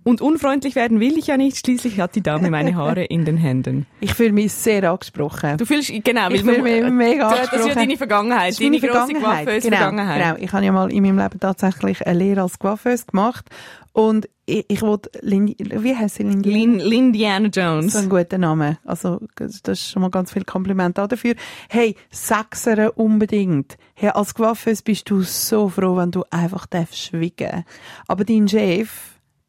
Und 0.06 0.22
unfreundlich 0.22 0.76
werden 0.76 1.00
will 1.02 1.18
ich 1.18 1.28
ja 1.28 1.36
nicht, 1.38 1.58
schließlich 1.58 2.00
hat 2.00 2.16
die 2.16 2.22
Dame 2.22 2.50
meine 2.50 2.76
Haare 2.76 3.04
in 3.04 3.26
den 3.26 3.36
Händen. 3.38 3.86
Ich 4.00 4.14
fühle 4.14 4.32
mich 4.32 4.54
sehr 4.54 4.90
angesprochen. 4.90 5.58
Du 5.58 5.66
fühlst, 5.66 5.92
genau, 6.04 6.30
Ich 6.32 6.42
fühle 6.42 6.62
mich 6.64 6.84
mega 6.92 7.30
das 7.30 7.40
ist 7.40 7.46
ja 7.46 7.58
angesprochen. 7.60 7.76
deine 7.76 7.98
Vergangenheit, 7.98 8.50
Das 8.54 8.60
ist 8.60 8.64
deine 8.66 8.80
grosse 8.80 8.92
Vergangenheit. 9.12 9.46
Coiffeuse-Vergangenheit. 9.46 10.18
Genau, 10.22 10.34
genau. 10.36 10.46
Ich 10.46 10.54
habe 10.54 10.66
ja 10.66 10.72
mal 10.72 10.92
in 10.92 11.04
meinem 11.04 11.20
Leben 11.20 11.40
tatsächlich 11.40 12.08
eine 12.08 12.18
Lehre 12.18 12.42
als 12.44 12.58
Coiffeuse 12.58 13.06
gemacht. 13.08 13.46
Und 13.92 14.30
ich, 14.50 14.66
ich 14.68 14.82
wollte, 14.82 15.10
wie 15.22 15.96
heißt 15.96 16.16
sie, 16.16 16.24
Lindy? 16.24 16.52
Lin, 16.52 16.80
Lindiana 16.80 17.48
Jones. 17.48 17.94
So 17.94 18.00
ein 18.00 18.10
guter 18.10 18.38
Name. 18.38 18.78
Also, 18.86 19.22
das 19.36 19.62
ist 19.66 19.92
schon 19.92 20.02
mal 20.02 20.10
ganz 20.10 20.32
viel 20.34 20.44
Kompliment 20.44 21.00
auch 21.00 21.08
dafür. 21.08 21.36
Hey, 21.70 21.96
Sechser 22.10 22.98
unbedingt. 22.98 23.78
Hey, 23.94 24.10
als 24.10 24.34
Coiffeuse 24.34 24.84
bist 24.84 25.10
du 25.10 25.22
so 25.22 25.70
froh, 25.70 25.98
wenn 25.98 26.12
du 26.12 26.24
einfach 26.30 26.66
darfst 26.66 27.00
schwiegen. 27.00 27.66
Aber 28.08 28.26
dein 28.26 28.48
Chef, 28.48 28.90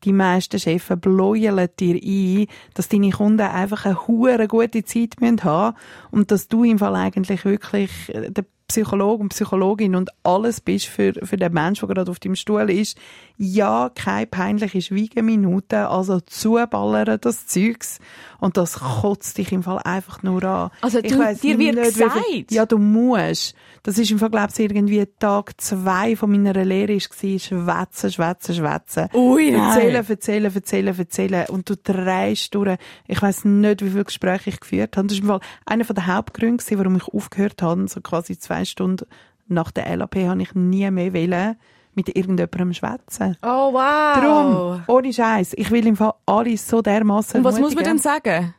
die 0.05 0.13
meisten 0.13 0.59
Chefs 0.59 0.89
bläueln 1.01 1.69
dir 1.79 1.95
ein, 1.95 2.47
dass 2.75 2.89
deine 2.89 3.11
Kunden 3.11 3.41
einfach 3.41 3.85
eine 3.85 4.07
hure 4.07 4.49
gute 4.49 4.85
Zeit 4.85 5.21
müssen 5.21 5.45
haben 5.45 5.77
und 6.11 6.31
dass 6.31 6.49
du 6.49 6.65
im 6.65 6.79
Fall 6.79 6.97
eigentlich 6.97 7.45
wirklich 7.45 7.91
äh, 8.09 8.31
der 8.31 8.45
Psychologe 8.71 9.25
und 9.25 9.31
Psychologin 9.31 9.97
und 9.97 10.11
alles 10.23 10.61
bist 10.61 10.87
für, 10.87 11.13
für 11.13 11.37
den 11.37 11.53
Menschen, 11.53 11.89
der 11.89 11.95
gerade 11.97 12.11
auf 12.11 12.21
dem 12.21 12.37
Stuhl 12.37 12.71
ist. 12.71 12.97
Ja, 13.43 13.91
keine 13.95 14.27
peinliche 14.27 14.83
Schweigeminute, 14.83 15.89
also 15.89 16.21
zuballern 16.21 17.17
das 17.23 17.47
Zeugs 17.47 17.99
und 18.39 18.59
das 18.59 18.79
kotzt 18.81 19.39
dich 19.39 19.51
im 19.53 19.63
Fall 19.63 19.79
einfach 19.79 20.23
nur 20.23 20.45
an. 20.45 20.71
Also 20.83 20.99
Ich 20.99 21.11
du- 21.13 21.19
weiss 21.19 21.41
dir 21.41 21.59
wird 21.59 21.77
nicht, 21.77 21.95
gesagt? 21.95 22.19
viel- 22.27 22.45
Ja, 22.51 22.67
du 22.67 22.77
musst. 22.77 23.55
Das 23.83 23.97
ist 23.97 24.11
im 24.11 24.19
Fall, 24.19 24.29
glaube 24.29 24.49
ich, 24.53 24.59
irgendwie 24.61 25.07
Tag 25.19 25.59
zwei 25.59 26.17
von 26.17 26.31
meiner 26.31 26.53
Lehre 26.67 26.95
gewesen, 26.99 27.39
schwätzen, 27.41 28.13
schwätzen, 28.13 28.55
schwätzen. 28.57 29.09
Ui, 29.15 29.51
nein. 29.53 29.71
Erzählen, 29.71 30.05
erzählen, 30.07 30.55
erzählen, 30.55 30.99
erzählen. 30.99 31.47
Und 31.49 31.71
du 31.71 31.77
drehst 31.79 32.55
durch. 32.55 32.77
Ich 33.09 33.23
weiss 33.23 33.47
nicht, 33.47 33.83
wie 33.83 33.89
viele 33.89 34.05
Gespräche 34.05 34.51
ich 34.51 34.61
geführt 34.61 34.99
habe. 34.99 35.07
Das 35.09 35.17
ist 35.17 35.23
im 35.23 35.29
Fall 35.29 35.41
einer 35.65 35.85
der 35.85 36.07
Hauptgründe 36.07 36.63
warum 36.77 36.97
ich 36.97 37.09
aufgehört 37.09 37.63
habe. 37.63 37.89
So 37.89 38.03
quasi 38.03 38.39
zwei 38.39 38.67
Stunden 38.67 39.07
nach 39.49 39.71
der 39.71 39.97
LAP 39.97 40.17
habe 40.27 40.43
ich 40.43 40.55
nie 40.55 40.91
mehr 40.91 41.15
wollen 41.15 41.57
mit 41.95 42.09
irgendjemandem 42.09 42.73
schwätzen. 42.73 43.37
Oh, 43.43 43.73
wow. 43.73 44.15
Darum, 44.15 44.83
ohne 44.87 45.13
Scheiß, 45.13 45.55
ich 45.57 45.71
will 45.71 45.87
im 45.87 45.97
Fall 45.97 46.15
alles 46.27 46.67
so 46.69 46.81
dermaßen 46.83 47.39
Und 47.39 47.45
was 47.45 47.59
muss 47.59 47.75
man 47.75 47.85
denn 47.85 47.99
sagen? 47.99 48.55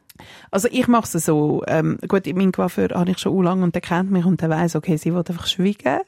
Also 0.52 0.68
ich 0.72 0.88
mache 0.88 1.18
es 1.18 1.26
so, 1.26 1.64
ähm, 1.68 1.98
gut, 2.08 2.26
mein 2.36 2.52
Coiffeur 2.52 2.90
habe 2.94 3.12
ich 3.12 3.20
schon 3.20 3.44
lange 3.44 3.64
und 3.64 3.74
der 3.76 3.82
kennt 3.82 4.12
mich 4.12 4.26
und 4.26 4.42
der 4.42 4.50
weiss, 4.50 4.76
okay, 4.76 4.98
sie 4.98 5.12
will 5.14 5.20
einfach 5.28 5.48
schweigen. 5.48 6.02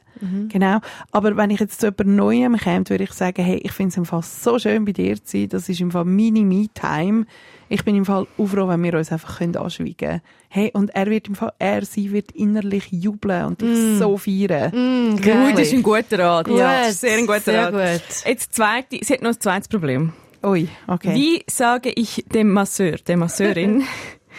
Genau. 0.48 0.78
Aber 1.10 1.36
wenn 1.36 1.50
ich 1.50 1.58
jetzt 1.60 1.80
zu 1.80 1.86
jemand 1.88 2.16
Neuem 2.16 2.56
käme, 2.56 2.88
würde 2.88 3.04
ich 3.04 3.12
sagen, 3.12 3.42
hey, 3.44 3.56
ich 3.62 3.72
finde 3.72 3.90
es 3.90 3.96
im 3.96 4.04
Fall 4.06 4.22
so 4.22 4.58
schön 4.58 4.84
bei 4.84 4.92
dir 4.92 5.16
zu 5.16 5.38
sein, 5.38 5.48
das 5.48 5.68
ist 5.68 5.80
im 5.80 5.90
Fall 5.90 6.04
meine 6.04 6.40
Me-Time. 6.42 7.26
Ich 7.68 7.84
bin 7.84 7.96
im 7.96 8.04
Fall 8.04 8.26
auch 8.38 8.46
froh, 8.46 8.68
wenn 8.68 8.82
wir 8.82 8.94
uns 8.94 9.10
einfach 9.10 9.38
können 9.38 9.56
anschweigen 9.56 9.96
können. 9.96 10.20
Hey, 10.48 10.70
und 10.72 10.94
er 10.94 11.06
wird 11.06 11.26
im 11.28 11.34
Fall, 11.34 11.52
er, 11.58 11.84
sie 11.84 12.12
wird 12.12 12.30
innerlich 12.32 12.92
jubeln 12.92 13.44
und 13.46 13.60
dich 13.60 13.98
so 13.98 14.16
feiern. 14.16 14.70
Mm, 15.14 15.16
das 15.56 15.60
ist 15.68 15.72
ein 15.74 15.82
guter 15.82 16.18
Rat. 16.20 16.46
Gut, 16.46 16.58
Ja, 16.58 16.80
das 16.82 16.90
ist 16.90 17.00
sehr 17.00 17.18
ein 17.18 17.26
guter 17.26 17.40
sehr 17.40 17.64
Rat. 17.64 17.72
gut. 17.72 18.24
Jetzt 18.26 18.54
zweite, 18.54 18.98
sie 19.02 19.12
hat 19.14 19.22
noch 19.22 19.30
ein 19.30 19.40
zweites 19.40 19.68
Problem. 19.68 20.12
Ui, 20.44 20.68
okay. 20.86 21.14
Wie 21.14 21.42
sage 21.50 21.90
ich 21.90 22.24
dem 22.32 22.50
Masseur, 22.50 22.96
der 23.06 23.16
Masseurin, 23.16 23.84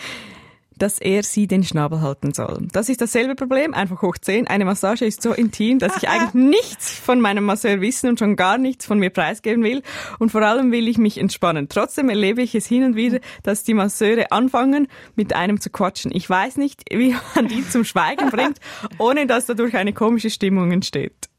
dass 0.77 0.99
er 0.99 1.23
sie 1.23 1.47
den 1.47 1.63
Schnabel 1.63 2.01
halten 2.01 2.31
soll? 2.31 2.67
Das 2.71 2.89
ist 2.89 3.01
dasselbe 3.01 3.33
Problem, 3.33 3.73
einfach 3.73 4.03
hoch 4.03 4.15
10. 4.15 4.45
Eine 4.45 4.65
Massage 4.65 5.03
ist 5.03 5.23
so 5.23 5.33
intim, 5.33 5.79
dass 5.79 5.97
ich 5.97 6.07
eigentlich 6.09 6.35
nichts 6.35 6.91
von 6.91 7.19
meinem 7.19 7.43
Masseur 7.43 7.81
wissen 7.81 8.09
und 8.09 8.19
schon 8.19 8.35
gar 8.35 8.59
nichts 8.59 8.85
von 8.85 8.99
mir 8.99 9.09
preisgeben 9.09 9.63
will. 9.63 9.81
Und 10.19 10.31
vor 10.31 10.43
allem 10.43 10.71
will 10.71 10.87
ich 10.87 10.99
mich 10.99 11.17
entspannen. 11.17 11.69
Trotzdem 11.69 12.09
erlebe 12.09 12.43
ich 12.43 12.53
es 12.53 12.67
hin 12.67 12.83
und 12.83 12.95
wieder, 12.95 13.19
dass 13.41 13.63
die 13.63 13.73
Masseure 13.73 14.31
anfangen, 14.31 14.87
mit 15.15 15.33
einem 15.33 15.59
zu 15.59 15.71
quatschen. 15.71 16.11
Ich 16.13 16.29
weiß 16.29 16.57
nicht, 16.57 16.83
wie 16.91 17.15
man 17.33 17.47
die 17.47 17.67
zum 17.67 17.83
Schweigen 17.83 18.29
bringt, 18.29 18.59
ohne 18.99 19.25
dass 19.25 19.47
dadurch 19.47 19.75
eine 19.75 19.93
komische 19.93 20.29
Stimmung 20.29 20.71
entsteht. 20.71 21.29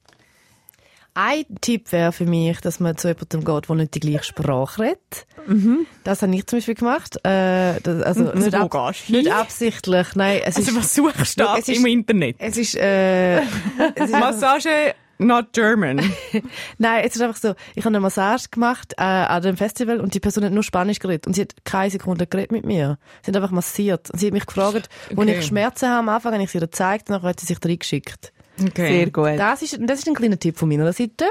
Ein 1.18 1.44
Tipp 1.62 1.90
wäre 1.92 2.12
für 2.12 2.26
mich, 2.26 2.60
dass 2.60 2.78
man 2.78 2.96
zu 2.98 3.08
jemandem 3.08 3.42
geht, 3.42 3.68
der 3.70 3.76
nicht 3.76 3.94
die 3.94 4.00
gleiche 4.00 4.24
Sprache 4.24 4.82
redet. 4.82 5.26
Das 6.04 6.20
habe 6.20 6.34
ich 6.34 6.46
zum 6.46 6.58
Beispiel 6.58 6.74
gemacht. 6.74 7.16
Äh, 7.24 7.80
das, 7.82 8.02
also 8.02 8.24
Mhm. 8.24 8.38
Nicht, 8.38 8.52
wo 8.52 8.56
ab, 8.66 8.92
gehst 8.92 9.08
nicht 9.10 9.32
absichtlich, 9.32 10.08
nein. 10.14 10.40
Es 10.44 10.56
Also 10.56 10.70
ist, 10.72 10.76
was 10.76 10.94
suchst 10.94 11.40
du 11.40 11.44
da 11.44 11.56
es 11.56 11.68
ist- 11.68 11.78
im 11.78 11.86
Internet? 11.86 12.36
es 12.38 12.58
ist, 12.58 12.74
äh, 12.76 13.38
es 13.94 14.10
ist 14.10 14.12
Massage 14.12 14.94
not 15.18 15.54
German. 15.54 15.96
Nein, 16.78 17.04
es 17.06 17.16
ist 17.16 17.22
einfach 17.22 17.40
so, 17.40 17.54
ich 17.74 17.84
habe 17.86 17.94
eine 17.96 18.00
Massage 18.00 18.48
gemacht 18.50 18.92
äh, 18.98 19.02
an 19.02 19.40
dem 19.40 19.56
Festival 19.56 20.00
und 20.00 20.12
die 20.12 20.20
Person 20.20 20.44
hat 20.44 20.52
nur 20.52 20.62
Spanisch 20.62 20.98
geredet 20.98 21.26
und 21.26 21.32
sie 21.32 21.40
hat 21.40 21.54
keine 21.64 21.88
Sekunde 21.90 22.26
geredet 22.26 22.52
mit 22.52 22.66
mir. 22.66 22.98
Sie 23.22 23.30
hat 23.30 23.36
einfach 23.36 23.50
massiert. 23.50 24.10
Und 24.10 24.18
sie 24.18 24.26
hat 24.26 24.34
mich 24.34 24.44
gefragt, 24.44 24.90
wo 25.14 25.22
Okay. 25.22 25.38
ich 25.38 25.46
Schmerzen 25.46 25.88
habe 25.88 26.00
am 26.00 26.08
Anfang, 26.10 26.34
habe 26.34 26.42
ich 26.42 26.50
sie 26.50 26.58
ihr 26.58 26.62
gezeigt 26.62 27.08
und 27.08 27.14
dann 27.14 27.22
hat 27.22 27.40
sie 27.40 27.46
sich 27.46 27.56
reingeschickt. 27.64 28.34
Okay. 28.60 28.88
Sehr 28.98 29.10
gut. 29.10 29.38
Das 29.38 29.62
ist, 29.62 29.78
das 29.80 29.98
ist 30.00 30.08
ein 30.08 30.14
kleiner 30.14 30.38
Tipp 30.38 30.56
von 30.58 30.68
meiner 30.68 30.92
Seite. 30.92 31.26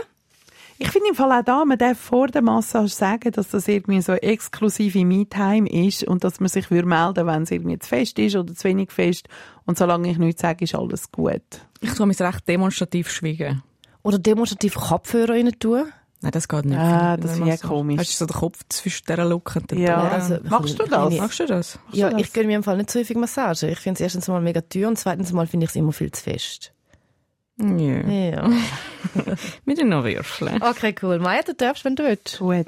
Ich 0.77 0.89
finde 0.89 1.07
im 1.09 1.15
Fall 1.15 1.31
auch 1.31 1.43
da, 1.45 1.63
man 1.63 1.77
darf 1.77 1.97
vor 1.97 2.27
der 2.27 2.41
Massage 2.41 2.89
sagen, 2.93 3.31
dass 3.31 3.47
das 3.49 3.67
irgendwie 3.69 4.01
so 4.01 4.11
exklusive 4.11 5.05
Me-Time 5.05 5.69
ist 5.69 6.03
und 6.03 6.25
dass 6.25 6.41
man 6.41 6.49
sich 6.49 6.69
würde 6.69 6.87
melden, 6.87 7.25
wenn 7.27 7.43
es 7.43 7.51
irgendwie 7.51 7.79
zu 7.79 7.87
fest 7.87 8.19
ist 8.19 8.35
oder 8.35 8.53
zu 8.53 8.65
wenig 8.65 8.91
fest. 8.91 9.27
Und 9.65 9.77
solange 9.77 10.11
ich 10.11 10.17
nichts 10.17 10.41
sage, 10.41 10.65
ist 10.65 10.75
alles 10.75 11.09
gut. 11.13 11.41
Ich 11.79 11.93
tue 11.93 12.05
mich 12.05 12.19
recht 12.19 12.45
demonstrativ 12.47 13.09
schweigen. 13.09 13.63
Oder 14.03 14.19
demonstrativ 14.19 14.75
Kopfhörer 14.75 15.33
rein 15.33 15.49
tun. 15.57 15.85
Nein, 16.21 16.31
das 16.31 16.47
geht 16.47 16.65
nicht. 16.65 16.77
Ah, 16.77 17.15
das 17.17 17.37
ist 17.39 17.45
ja 17.45 17.55
komisch. 17.57 17.99
Hast 17.99 18.09
du 18.13 18.17
so 18.17 18.25
den 18.25 18.35
Kopf 18.35 18.59
zwischen 18.67 19.05
dieser 19.07 19.25
Lücke 19.29 19.59
und 19.59 19.71
der 19.71 19.77
Ja. 19.77 20.01
Also- 20.09 20.39
Machst 20.43 20.77
du 20.77 20.83
das? 20.85 21.13
Machst 21.13 21.39
du 21.39 21.45
das? 21.45 21.79
Ja, 21.93 22.09
das? 22.09 22.19
ich 22.21 22.33
gönne 22.33 22.47
mir 22.47 22.57
im 22.57 22.63
Fall 22.63 22.77
nicht 22.77 22.89
so 22.91 22.99
häufig 22.99 23.15
Massage. 23.15 23.69
Ich 23.69 23.79
finde 23.79 23.95
es 23.95 24.01
erstens 24.01 24.27
mal 24.27 24.41
mega 24.41 24.59
teuer 24.59 24.89
und 24.89 24.97
zweitens 24.97 25.31
mal 25.31 25.47
finde 25.47 25.65
ich 25.65 25.69
es 25.69 25.75
immer 25.77 25.93
viel 25.93 26.11
zu 26.11 26.21
fest. 26.21 26.73
Ja. 27.57 28.07
Ja. 28.07 28.49
Mit 29.65 29.77
den 29.77 29.91
Würfeln. 29.91 30.61
Okay, 30.61 30.93
cool. 31.01 31.19
Maja, 31.19 31.41
du 31.43 31.53
darfst, 31.53 31.85
wenn 31.85 31.95
du 31.95 32.03
willst. 32.03 32.39
Gut. 32.39 32.65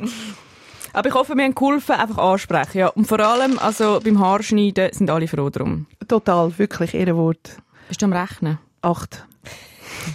Aber 0.94 1.10
ich 1.10 1.14
hoffe, 1.14 1.36
wir 1.36 1.44
haben 1.44 1.56
geholfen, 1.56 1.96
einfach 1.96 2.18
ansprechen. 2.18 2.78
Ja. 2.80 2.88
Und 2.88 3.06
vor 3.06 3.20
allem, 3.20 3.60
also 3.60 4.00
beim 4.04 4.20
Haarschneiden 4.20 4.94
sind 4.94 5.10
alle 5.10 5.28
froh 5.28 5.50
drum. 5.50 5.88
Total, 6.08 6.58
wirklich, 6.58 6.94
Ehrenwort. 6.94 7.58
Bist 7.88 8.02
du 8.02 8.06
am 8.06 8.14
Rechnen? 8.14 8.60
Acht. 8.82 9.26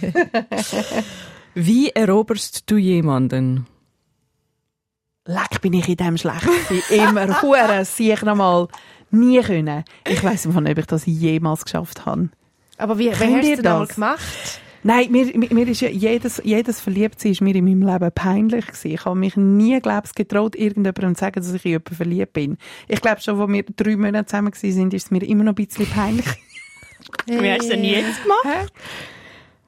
Wie 1.53 1.89
eroberst 1.89 2.69
du 2.69 2.77
jemanden? 2.77 3.67
Leck 5.25 5.61
bin 5.61 5.73
ich 5.73 5.87
in 5.87 5.95
dem 5.95 6.17
schlecht. 6.17 6.47
Immer. 6.89 7.41
Hure, 7.41 7.85
sehe 7.85 8.15
ich 8.15 8.21
nochmal. 8.23 8.67
Nie 9.11 9.41
können. 9.41 9.83
Ich 10.07 10.23
weiss 10.23 10.45
nicht, 10.45 10.57
ob 10.57 10.77
ich 10.77 10.85
das 10.87 11.05
jemals 11.05 11.63
geschafft 11.63 12.05
habe. 12.05 12.29
Aber 12.77 12.97
wie, 12.97 13.05
wie 13.05 13.11
hast 13.11 13.59
du 13.59 13.61
das 13.61 13.87
das? 13.87 13.95
gemacht? 13.95 14.59
Nein, 14.85 15.11
mir, 15.11 15.25
mir, 15.37 15.53
mir 15.53 15.67
ist 15.69 15.81
ja 15.81 15.87
jedes, 15.89 16.41
jedes 16.43 16.81
Verliebtsein 16.81 17.31
ist 17.31 17.41
mir 17.41 17.55
in 17.55 17.63
meinem 17.63 17.81
Leben 17.87 18.11
peinlich 18.13 18.67
gewesen. 18.67 18.91
Ich 18.91 19.05
habe 19.05 19.17
mich 19.17 19.37
nie, 19.37 19.79
glaube 19.79 20.03
ich, 20.07 20.13
getraut, 20.13 20.55
irgendjemandem 20.55 21.15
zu 21.15 21.21
sagen, 21.21 21.35
dass 21.41 21.53
ich 21.53 21.63
in 21.65 21.71
jemanden 21.71 21.95
verliebt 21.95 22.33
bin. 22.33 22.57
Ich 22.89 23.01
glaube 23.01 23.21
schon, 23.21 23.39
als 23.39 23.49
wir 23.49 23.63
drei 23.63 23.95
Monate 23.95 24.25
zusammen 24.25 24.51
sind, 24.53 24.93
ist 24.93 25.05
es 25.05 25.11
mir 25.11 25.23
immer 25.23 25.45
noch 25.45 25.53
ein 25.53 25.65
bisschen 25.65 25.87
peinlich. 25.87 26.25
Wie 27.25 27.49
hast 27.51 27.63
du 27.65 27.69
denn 27.69 27.83
jetzt 27.83 28.21
gemacht? 28.23 28.73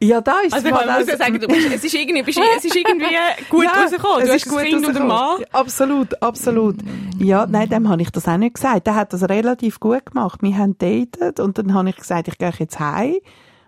ja, 0.01 0.19
da 0.21 0.39
ist 0.41 0.53
Also, 0.53 0.69
man 0.69 0.85
mal 0.85 0.99
muss 0.99 1.07
ja 1.09 1.17
sagen, 1.17 1.39
du 1.39 1.47
bist, 1.47 1.67
es, 1.73 1.83
ist 1.83 1.93
irgendwie, 1.93 2.21
bist, 2.21 2.39
es 2.57 2.65
ist 2.65 2.75
irgendwie 2.75 3.05
gut 3.49 3.63
Ja, 3.63 3.71
rausgekommen. 3.71 4.21
es 4.23 4.27
Du 4.29 4.35
ist 4.35 4.45
hast 4.45 4.57
ein 4.57 4.65
Kind 4.65 4.87
und. 4.87 5.07
Mann. 5.07 5.43
Absolut, 5.53 6.21
absolut. 6.21 6.75
Ja, 7.17 7.45
nein, 7.49 7.69
dem 7.69 7.87
habe 7.87 8.01
ich 8.01 8.09
das 8.11 8.27
auch 8.27 8.37
nicht 8.37 8.55
gesagt. 8.55 8.85
Der 8.87 8.95
hat 8.95 9.13
das 9.13 9.23
relativ 9.29 9.79
gut 9.79 10.05
gemacht. 10.07 10.41
Wir 10.43 10.57
haben 10.57 10.77
datet 10.77 11.39
und 11.39 11.57
dann 11.57 11.73
habe 11.73 11.89
ich 11.89 11.95
gesagt, 11.95 12.27
ich 12.27 12.37
gehe 12.37 12.51
jetzt 12.59 12.79
heim. 12.79 13.15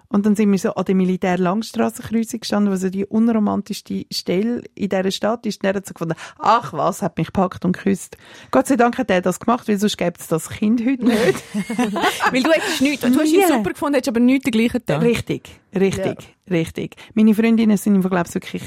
Und 0.10 0.26
dann 0.26 0.36
sind 0.36 0.52
wir 0.52 0.58
so 0.58 0.74
an 0.74 0.86
der 0.86 0.96
Militär-Langstrassenkreuzung 0.96 2.40
gestanden, 2.40 2.72
was 2.72 2.82
so 2.82 2.90
die 2.90 3.06
unromantischste 3.06 4.06
Stelle 4.12 4.64
in 4.76 4.90
dieser 4.90 5.12
Stadt 5.12 5.46
ist. 5.46 5.62
Und 5.64 5.68
er 5.68 5.76
hat 5.76 5.86
so 5.86 5.94
gefunden, 5.94 6.16
ach 6.40 6.74
was, 6.74 7.02
hat 7.02 7.18
mich 7.18 7.28
gepackt 7.28 7.66
und 7.66 7.74
geküsst. 7.74 8.18
Gott 8.52 8.68
sei 8.68 8.76
Dank 8.76 8.98
hat 8.98 9.10
er 9.12 9.22
das 9.22 9.40
gemacht, 9.40 9.68
weil 9.68 9.78
sonst 9.78 9.98
gäbe 9.98 10.14
es 10.20 10.28
das 10.28 10.50
Kind 10.50 10.86
heute 10.86 11.06
nicht. 11.06 11.44
Weil 12.32 12.44
du 12.44 12.52
hättest 12.52 12.82
nichts, 12.82 13.02
du 13.02 13.20
hast 13.20 13.32
ihn 13.32 13.48
super 13.48 13.72
gefunden, 13.72 13.96
hättest 13.96 14.10
aber 14.10 14.20
nichts 14.20 14.44
dergleichen 14.44 14.80
getan. 14.80 15.02
Richtig, 15.02 15.50
richtig, 15.76 16.36
richtig. 16.50 16.96
Meine 17.14 17.34
Freundinnen 17.34 17.78
sind, 17.78 18.02
glaube 18.02 18.24
ich, 18.28 18.34
wirklich 18.34 18.64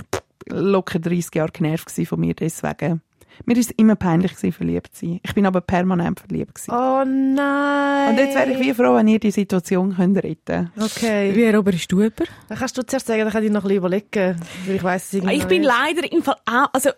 locker 0.47 0.99
30 0.99 1.35
Jahre 1.35 1.53
genervt 1.53 1.91
von 1.91 2.21
mir 2.21 2.35
deswegen. 2.35 3.03
Mir 3.47 3.57
ist 3.57 3.71
es 3.71 3.77
immer 3.77 3.97
peinlich 3.97 4.33
gewesen, 4.35 4.53
verliebt 4.53 4.95
zu 4.95 5.07
sein. 5.07 5.21
Ich 5.23 5.35
bin 5.35 5.47
aber 5.47 5.61
permanent 5.61 6.21
verliebt 6.21 6.55
gewesen. 6.55 6.71
Oh 6.73 7.05
nein. 7.05 8.11
Und 8.11 8.19
jetzt 8.19 8.35
wäre 8.37 8.51
ich 8.53 8.61
wie 8.61 8.75
froh, 8.75 8.95
wenn 8.95 9.09
ihr 9.09 9.19
die 9.19 9.31
Situation 9.31 9.97
könnt 9.97 10.19
retten 10.23 10.71
Okay. 10.79 11.35
Wie 11.35 11.43
eroberst 11.45 11.91
du 11.91 11.99
jemanden? 12.01 12.25
Dann 12.49 12.59
kannst 12.59 12.77
du 12.79 12.83
zuerst 12.87 13.07
sagen, 13.07 13.21
dann 13.21 13.31
kann 13.33 13.43
ich 13.45 13.51
noch 13.51 13.65
ein 13.65 13.69
bisschen 13.69 13.79
überlegen. 13.79 14.41
Weil 14.67 14.77
ich 14.77 14.83
weiss 14.83 15.07
es 15.07 15.15
irgendwie 15.15 15.35
Ich 15.35 15.43
noch 15.43 15.49
bin 15.49 15.61
nicht. 15.63 15.71
leider 15.73 16.13
im 16.13 16.23
Fall 16.23 16.37
auch, 16.47 16.69
also, 16.73 16.91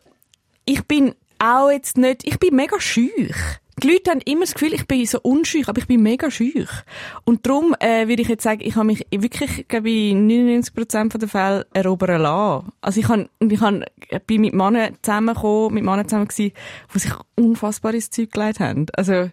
ich 0.65 0.85
bin 0.87 1.15
auch 1.39 1.71
jetzt 1.71 1.97
nicht, 1.97 2.27
ich 2.27 2.39
bin 2.39 2.55
mega 2.55 2.79
schüch. 2.81 3.37
Die 3.83 3.91
Leute 3.91 4.11
haben 4.11 4.21
immer 4.27 4.43
das 4.43 4.55
Gefühl, 4.55 4.75
ich 4.75 4.87
bin 4.87 5.05
so 5.07 5.19
unschüch, 5.21 5.69
aber 5.69 5.81
ich 5.81 5.87
bin 5.87 6.03
mega 6.03 6.31
schüch. 6.31 6.69
Und 7.25 7.47
darum 7.47 7.75
äh, 7.81 8.07
würde 8.07 8.23
ich 8.23 8.29
jetzt 8.29 8.43
sagen, 8.43 8.61
ich 8.63 8.77
habe 8.77 8.87
mich 8.87 9.07
wirklich, 9.11 9.67
glaube 9.67 9.89
ich, 9.89 10.15
99% 10.15 11.19
der 11.19 11.29
Fälle 11.29 11.67
erobern 11.73 12.21
lassen. 12.21 12.73
Also 12.81 13.01
ich, 13.01 13.07
kann, 13.07 13.29
ich 13.41 13.59
kann, 13.59 13.85
bin 14.27 14.43
mit 14.43 14.53
Männern 14.53 14.97
zusammengekommen, 15.01 15.75
mit 15.75 15.85
Männern 15.85 16.07
zusammen 16.07 16.29
gewesen, 16.29 16.53
die 16.95 16.99
sich 16.99 17.13
unfassbares 17.37 18.11
Zeug 18.11 18.31
gelegt 18.31 18.61
haben. 18.61 18.87
Also, 18.93 19.31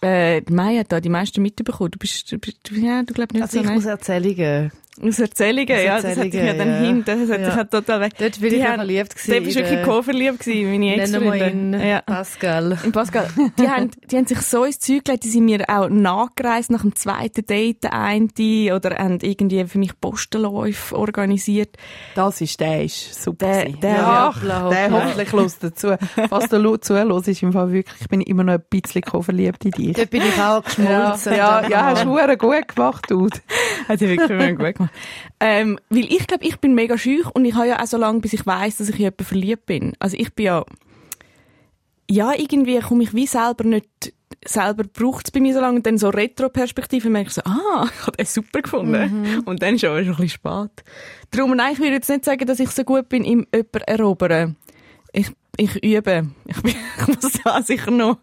äh, 0.00 0.42
die 0.42 0.52
Maya 0.52 0.80
hat 0.80 0.92
da 0.92 1.00
die 1.00 1.08
meisten 1.08 1.42
mitbekommen. 1.42 1.90
Du 1.90 1.98
bist, 1.98 2.30
du 2.30 2.38
bist, 2.38 2.58
du, 2.64 2.74
ja, 2.76 3.02
du 3.02 3.12
glaubst 3.12 3.34
nicht 3.34 3.42
Also 3.42 3.54
so, 3.54 3.60
ich 3.60 3.66
nein. 3.66 3.74
muss 3.74 3.84
Erzählungen. 3.84 4.72
Aus 5.02 5.18
Erzählungen, 5.18 5.70
Aus 5.76 5.82
ja. 5.84 6.00
Das 6.00 6.16
hat 6.16 6.24
sich 6.24 6.34
ja 6.34 6.40
Erzählungen, 6.40 6.58
dann 6.58 6.68
ja. 6.68 6.88
hinten, 6.88 7.04
das 7.04 7.18
hat 7.20 7.26
sich 7.38 7.48
Ja. 7.48 7.56
ja 7.56 7.64
total 7.64 8.00
weg. 8.00 8.12
Dort 8.18 8.40
bin 8.40 8.50
Die 8.50 8.56
ich 8.56 8.62
ja 8.62 8.68
haben- 8.70 8.74
verliebt 8.76 9.14
gewesen. 9.16 9.30
Dort 9.32 9.44
bist 9.44 9.56
du 9.56 9.60
in 9.60 9.66
wirklich 9.66 9.84
der- 9.86 9.94
co-verliebt 9.94 10.38
gewesen, 10.40 10.70
meine 10.70 10.96
Ex-Freundin. 10.96 11.80
Ja. 11.80 12.02
Pascal. 12.02 12.78
Im 12.84 12.92
Pascal, 12.92 13.28
die 13.58 13.68
haben, 13.68 13.90
die 14.10 14.16
haben 14.16 14.26
sich 14.26 14.40
so 14.40 14.64
ins 14.64 14.78
Zeug 14.78 15.04
gelegt, 15.04 15.24
die 15.24 15.28
sind 15.30 15.44
mir 15.46 15.64
auch 15.68 15.88
nachgereist 15.88 16.70
nach 16.70 16.82
dem 16.82 16.94
zweiten 16.96 17.46
Date, 17.46 17.84
der 17.84 17.94
eine, 17.94 18.28
oder 18.74 18.96
haben 18.98 19.18
irgendwie 19.22 19.64
für 19.64 19.78
mich 19.78 19.98
Postenläufe 20.00 20.94
organisiert. 20.96 21.76
Das 22.14 22.40
ist, 22.40 22.60
der 22.60 22.84
ist 22.84 23.22
super. 23.22 23.46
Der- 23.46 23.64
der- 23.70 23.90
ja, 23.96 24.26
hoppla, 24.34 24.68
der 24.68 24.84
hoppla. 24.90 25.04
hoffentlich 25.04 25.32
Lust 25.32 25.64
dazu. 25.64 25.94
Was 26.28 26.48
der 26.48 26.58
Lu 26.58 26.76
zuhört, 26.76 27.26
ist 27.26 27.42
im 27.42 27.52
Fall 27.52 27.72
wirklich, 27.72 27.96
ich 28.02 28.08
bin 28.08 28.20
immer 28.20 28.44
noch 28.44 28.54
ein 28.54 28.62
bisschen 28.68 29.02
verliebt 29.22 29.64
in 29.64 29.70
dich. 29.70 29.92
Dort 29.94 30.10
bin 30.10 30.22
ich 30.22 30.34
auch 30.34 30.38
Ja, 30.38 30.60
geschmolzen. 30.60 31.34
ja, 31.36 31.68
ja, 31.68 31.84
hast 31.86 32.04
du 32.04 32.14
verdammt 32.16 32.38
gut 32.38 32.68
gemacht, 32.74 33.06
Dude. 33.10 33.38
Hat 33.88 33.98
sie 33.98 34.08
wirklich 34.08 34.28
mega 34.28 34.50
gut 34.50 34.74
gemacht. 34.76 34.79
Ähm, 35.40 35.78
weil 35.88 36.12
ich 36.12 36.26
glaube, 36.26 36.44
ich 36.44 36.58
bin 36.58 36.74
mega 36.74 36.96
schüch 36.96 37.26
und 37.34 37.44
ich 37.44 37.54
habe 37.54 37.68
ja 37.68 37.82
auch 37.82 37.86
so 37.86 37.96
lange, 37.96 38.20
bis 38.20 38.32
ich 38.32 38.46
weiss, 38.46 38.78
dass 38.78 38.88
ich 38.88 38.96
in 38.96 39.02
jemanden 39.02 39.24
verliebt 39.24 39.66
bin. 39.66 39.94
Also 39.98 40.16
ich 40.18 40.32
bin 40.34 40.46
ja, 40.46 40.64
ja, 42.10 42.32
irgendwie 42.36 42.78
komme 42.80 43.04
ich 43.04 43.14
wie 43.14 43.26
selber 43.26 43.64
nicht, 43.64 44.12
selber 44.44 44.84
braucht 44.84 45.26
es 45.26 45.30
bei 45.30 45.40
mir 45.40 45.54
so 45.54 45.60
lange 45.60 45.76
und 45.76 45.86
dann 45.86 45.98
so 45.98 46.08
Retro-Perspektive 46.08 47.08
merke 47.08 47.28
ich 47.28 47.34
so, 47.34 47.42
ah, 47.44 47.88
ich 47.94 48.06
habe 48.06 48.16
den 48.16 48.26
super 48.26 48.62
gefunden. 48.62 49.42
Und 49.44 49.62
dann 49.62 49.74
ist 49.74 49.82
schon 49.82 49.96
ein 49.96 50.06
bisschen 50.06 50.28
spät. 50.28 50.84
Darum, 51.30 51.56
nein, 51.56 51.72
ich 51.74 51.78
würde 51.78 51.92
jetzt 51.92 52.08
nicht 52.08 52.24
sagen, 52.24 52.46
dass 52.46 52.60
ich 52.60 52.70
so 52.70 52.84
gut 52.84 53.08
bin 53.08 53.24
im 53.24 53.46
jemanden 53.54 53.80
erobern. 53.86 54.56
Ich, 55.12 55.30
ich 55.56 55.82
übe. 55.82 56.30
Ich, 56.46 56.62
bin, 56.62 56.74
ich 57.00 57.06
muss 57.06 57.32
da 57.44 57.62
sicher 57.62 57.90
noch, 57.90 58.18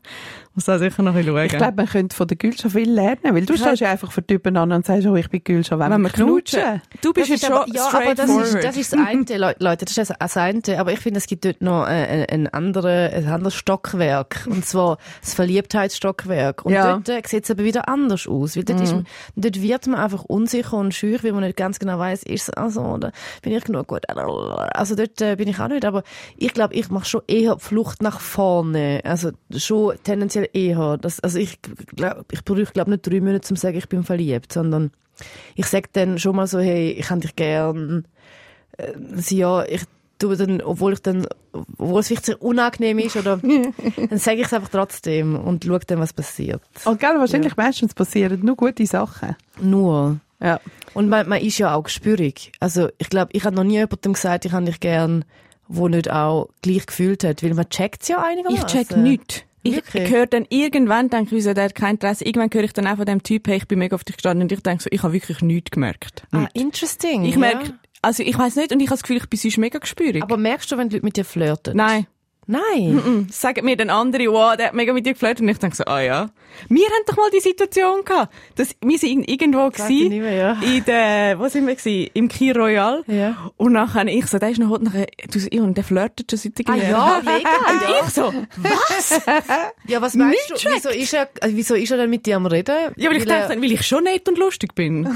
muss 0.57 0.65
da 0.65 0.79
sicher 0.79 1.03
noch 1.03 1.11
ein 1.13 1.17
bisschen 1.23 1.33
schauen. 1.35 1.45
Ich 1.45 1.51
glaube, 1.55 1.73
man 1.77 1.85
könnte 1.85 2.15
von 2.15 2.27
der 2.27 2.35
Gülscha 2.35 2.67
viel 2.69 2.91
lernen, 2.91 3.19
weil 3.35 3.45
du 3.45 3.55
stehst 3.55 3.79
ja 3.79 3.91
einfach 3.91 4.11
für 4.11 4.25
Typen 4.25 4.57
an 4.57 4.71
und 4.71 4.85
sagst, 4.85 5.05
oh, 5.07 5.15
ich 5.15 5.29
bin 5.29 5.43
Gülscha, 5.43 5.77
wenn, 5.79 5.91
wenn 5.91 6.01
wir 6.01 6.07
wir 6.09 6.13
knutschen. 6.25 6.81
Du 7.01 7.13
bist 7.13 7.29
Das 7.29 7.29
jetzt 7.29 7.43
ist 7.43 7.51
aber, 7.51 7.65
schon 7.67 7.75
ja, 7.75 7.87
aber 7.93 8.15
das 8.15 8.29
ist, 8.29 8.63
das 8.63 8.75
ist 8.77 8.91
das 8.93 8.99
eine, 8.99 9.23
Le- 9.37 9.55
Leute, 9.59 9.85
das 9.85 9.95
ist 9.97 10.13
das 10.19 10.37
eine. 10.37 10.61
Aber 10.79 10.91
ich 10.91 10.99
finde, 10.99 11.19
es 11.19 11.27
gibt 11.27 11.45
dort 11.45 11.61
noch 11.61 11.87
äh, 11.87 12.25
ein, 12.29 12.47
andere, 12.47 13.11
ein 13.13 13.27
anderes 13.27 13.53
Stockwerk. 13.55 14.47
Und 14.49 14.65
zwar 14.65 14.97
das 15.21 15.35
Verliebtheitsstockwerk. 15.35 16.65
Und 16.65 16.73
Ja. 16.73 16.93
dort 16.97 17.09
äh, 17.09 17.21
sieht 17.27 17.43
es 17.43 17.51
aber 17.51 17.63
wieder 17.63 17.87
anders 17.87 18.27
aus. 18.27 18.55
Weil 18.57 18.63
dort, 18.63 18.81
ist, 18.81 18.93
man- 18.93 19.05
dort 19.35 19.61
wird 19.61 19.87
man 19.87 19.99
einfach 19.99 20.23
unsicher 20.25 20.77
und 20.77 20.93
schüch, 20.93 21.23
weil 21.23 21.33
man 21.33 21.43
nicht 21.43 21.57
ganz 21.57 21.79
genau 21.79 21.99
weiß, 21.99 22.23
ist 22.23 22.43
es 22.43 22.49
also, 22.51 22.81
oder 22.81 23.11
bin 23.41 23.53
ich 23.53 23.63
genug 23.63 23.87
gut? 23.87 24.09
Also 24.09 24.95
dort 24.95 25.21
äh, 25.21 25.35
bin 25.35 25.47
ich 25.47 25.59
auch 25.59 25.67
nicht. 25.67 25.85
Aber 25.85 26.03
ich 26.37 26.53
glaube, 26.53 26.73
ich 26.73 26.89
mache 26.89 27.05
schon 27.05 27.21
eher 27.27 27.55
die 27.55 27.63
Flucht 27.63 28.01
nach 28.01 28.19
vorne. 28.19 29.01
Also 29.03 29.31
schon 29.55 29.93
tendenziell 30.03 30.46
eher. 30.53 30.97
Das, 30.97 31.19
also 31.19 31.39
ich 31.39 31.59
glaube, 31.95 32.25
ich 32.31 32.43
brauche 32.43 32.63
glaub, 32.65 32.87
nicht 32.87 33.05
drei 33.05 33.21
Minuten, 33.21 33.45
um 33.49 33.55
zu 33.55 33.61
sagen, 33.61 33.77
ich 33.77 33.89
bin 33.89 34.03
verliebt, 34.03 34.53
sondern 34.53 34.91
ich 35.55 35.65
sag 35.65 35.91
dann 35.93 36.19
schon 36.19 36.35
mal 36.35 36.47
so, 36.47 36.59
hey, 36.59 36.91
ich 36.91 37.09
habe 37.09 37.21
dich 37.21 37.35
gern. 37.35 38.05
Äh, 38.77 38.93
sie, 39.15 39.37
ja, 39.37 39.63
ich 39.65 39.83
tue 40.19 40.35
dann, 40.35 40.61
obwohl 40.61 40.93
ich 40.93 41.01
dann, 41.01 41.27
obwohl 41.77 41.99
es 41.99 42.07
vielleicht 42.07 42.25
sehr 42.25 42.41
unangenehm 42.41 42.99
ist, 42.99 43.15
oder, 43.15 43.37
dann 44.09 44.19
sage 44.19 44.41
ich 44.41 44.47
es 44.47 44.53
einfach 44.53 44.69
trotzdem 44.69 45.35
und 45.35 45.65
schaue 45.65 45.79
dann, 45.85 45.99
was 45.99 46.13
passiert. 46.13 46.61
Und 46.85 46.99
gell, 46.99 47.17
wahrscheinlich 47.17 47.55
meistens 47.55 47.93
passieren 47.93 48.41
nur 48.43 48.55
gute 48.55 48.85
Sachen. 48.85 49.35
Nur. 49.61 50.19
Ja. 50.39 50.59
Und 50.93 51.09
man, 51.09 51.27
man 51.27 51.41
ist 51.41 51.57
ja 51.57 51.73
auch 51.73 51.83
gespürig. 51.83 52.51
Also, 52.59 52.89
ich 52.97 53.09
glaube, 53.09 53.29
ich 53.33 53.43
habe 53.43 53.55
noch 53.55 53.63
nie 53.63 53.73
jemandem 53.73 54.13
gesagt, 54.13 54.45
ich 54.45 54.51
habe 54.51 54.65
dich 54.65 54.79
gern, 54.79 55.25
wo 55.67 55.87
nicht 55.87 56.11
auch 56.11 56.49
gleich 56.61 56.85
gefühlt 56.85 57.23
hat, 57.23 57.43
weil 57.43 57.53
man 57.53 57.69
checkt 57.69 58.03
es 58.03 58.07
ja 58.09 58.23
einigermaßen. 58.23 58.65
Ich 58.65 58.71
check 58.71 58.97
nichts. 58.97 59.43
Ich 59.63 59.75
Wirklich? 59.75 60.09
höre 60.11 60.27
dann 60.27 60.45
irgendwann, 60.49 61.09
denke 61.09 61.27
ich, 61.27 61.31
wieso 61.31 61.53
der 61.53 61.65
hat 61.65 61.75
kein 61.75 61.95
Interesse. 61.95 62.23
Irgendwann 62.25 62.49
höre 62.53 62.63
ich 62.63 62.73
dann 62.73 62.87
auch 62.87 62.97
von 62.97 63.05
dem 63.05 63.23
Typ, 63.23 63.47
hey, 63.47 63.57
ich 63.57 63.67
bin 63.67 63.79
mega 63.79 63.95
auf 63.95 64.03
dich 64.03 64.15
gestanden 64.17 64.43
und 64.43 64.51
ich 64.51 64.61
denke 64.61 64.83
so, 64.83 64.89
ich 64.91 65.03
habe 65.03 65.13
wirklich 65.13 65.41
nichts 65.41 65.71
gemerkt. 65.71 66.23
Ah, 66.31 66.39
Nichts. 66.41 66.55
interesting. 66.61 67.25
ich 67.25 67.33
ja. 67.33 67.39
merke, 67.39 67.73
also 68.01 68.23
ich 68.23 68.37
weiß 68.37 68.55
nicht 68.55 68.71
und 68.71 68.79
ich 68.79 68.87
habe 68.87 68.95
das 68.95 69.03
Gefühl, 69.03 69.17
ich 69.17 69.27
bin 69.29 69.39
sonst 69.39 69.57
mega 69.57 69.79
gespürig. 69.79 70.23
Aber 70.23 70.37
merkst 70.37 70.71
du, 70.71 70.77
wenn 70.77 70.89
die 70.89 70.95
Leute 70.97 71.05
mit 71.05 71.17
dir 71.17 71.25
flirten? 71.25 71.75
Nein. 71.75 72.07
Nein. 72.47 72.93
Mhm. 72.95 73.27
Sagen 73.29 73.65
mir 73.65 73.75
dann 73.75 73.89
andere, 73.89 74.27
wow, 74.31 74.55
der 74.55 74.67
hat 74.67 74.73
mega 74.73 74.93
mit 74.93 75.05
dir 75.05 75.13
geflirtet 75.13 75.41
und 75.41 75.49
ich 75.49 75.57
denke 75.59 75.75
so, 75.75 75.83
ah 75.85 75.99
ja. 75.99 76.29
Wir 76.69 76.85
haben 76.85 77.03
doch 77.05 77.17
mal 77.17 77.29
die 77.29 77.41
Situation 77.41 78.03
gehabt, 78.05 78.33
dass 78.55 78.69
wir 78.81 78.97
sind 78.97 79.29
irgendwo 79.29 79.67
ich 79.67 79.73
gewesen, 79.75 80.09
nicht 80.09 80.21
mehr, 80.21 80.33
ja. 80.33 80.57
in 80.61 80.83
der, 80.85 81.37
wo 81.39 81.47
sind 81.49 81.67
wir 81.67 81.75
gewesen? 81.75 82.09
Im 82.13 82.29
Key 82.29 82.51
Royal. 82.51 83.03
Ja. 83.07 83.51
Und 83.57 83.73
nachher 83.73 84.07
ich 84.07 84.25
so, 84.27 84.39
der 84.39 84.49
ist 84.49 84.59
noch 84.59 84.69
heute 84.69 84.85
nachher, 84.85 85.07
du 85.29 85.39
so, 85.39 85.47
ja, 85.51 85.61
und 85.61 85.75
der 85.75 85.83
flirtet 85.83 86.31
schon 86.31 86.39
seit 86.39 86.53
Ah 86.67 86.73
irgendwie- 86.75 86.89
ja, 86.91 87.21
mega. 87.23 87.49
Und 87.49 87.81
ja. 87.81 88.01
ich 88.05 88.13
so, 88.13 88.33
was? 88.63 89.21
Ja, 89.87 90.01
was 90.01 90.15
meinst 90.15 90.49
du? 90.49 90.69
Wieso 90.73 90.89
ist, 90.89 91.13
er, 91.13 91.23
äh, 91.41 91.49
wieso 91.49 91.75
ist 91.75 91.91
er 91.91 91.97
denn 91.97 92.09
mit 92.09 92.25
dir 92.25 92.37
am 92.37 92.45
Reden? 92.45 92.75
Ja, 92.95 93.11
ich 93.11 93.19
Weil 93.21 93.29
er- 93.29 93.39
dachte 93.41 93.53
dann, 93.53 93.61
weil 93.61 93.71
ich 93.73 93.85
schon 93.85 94.03
nett 94.05 94.27
und 94.29 94.37
lustig 94.37 94.73
bin. 94.73 95.07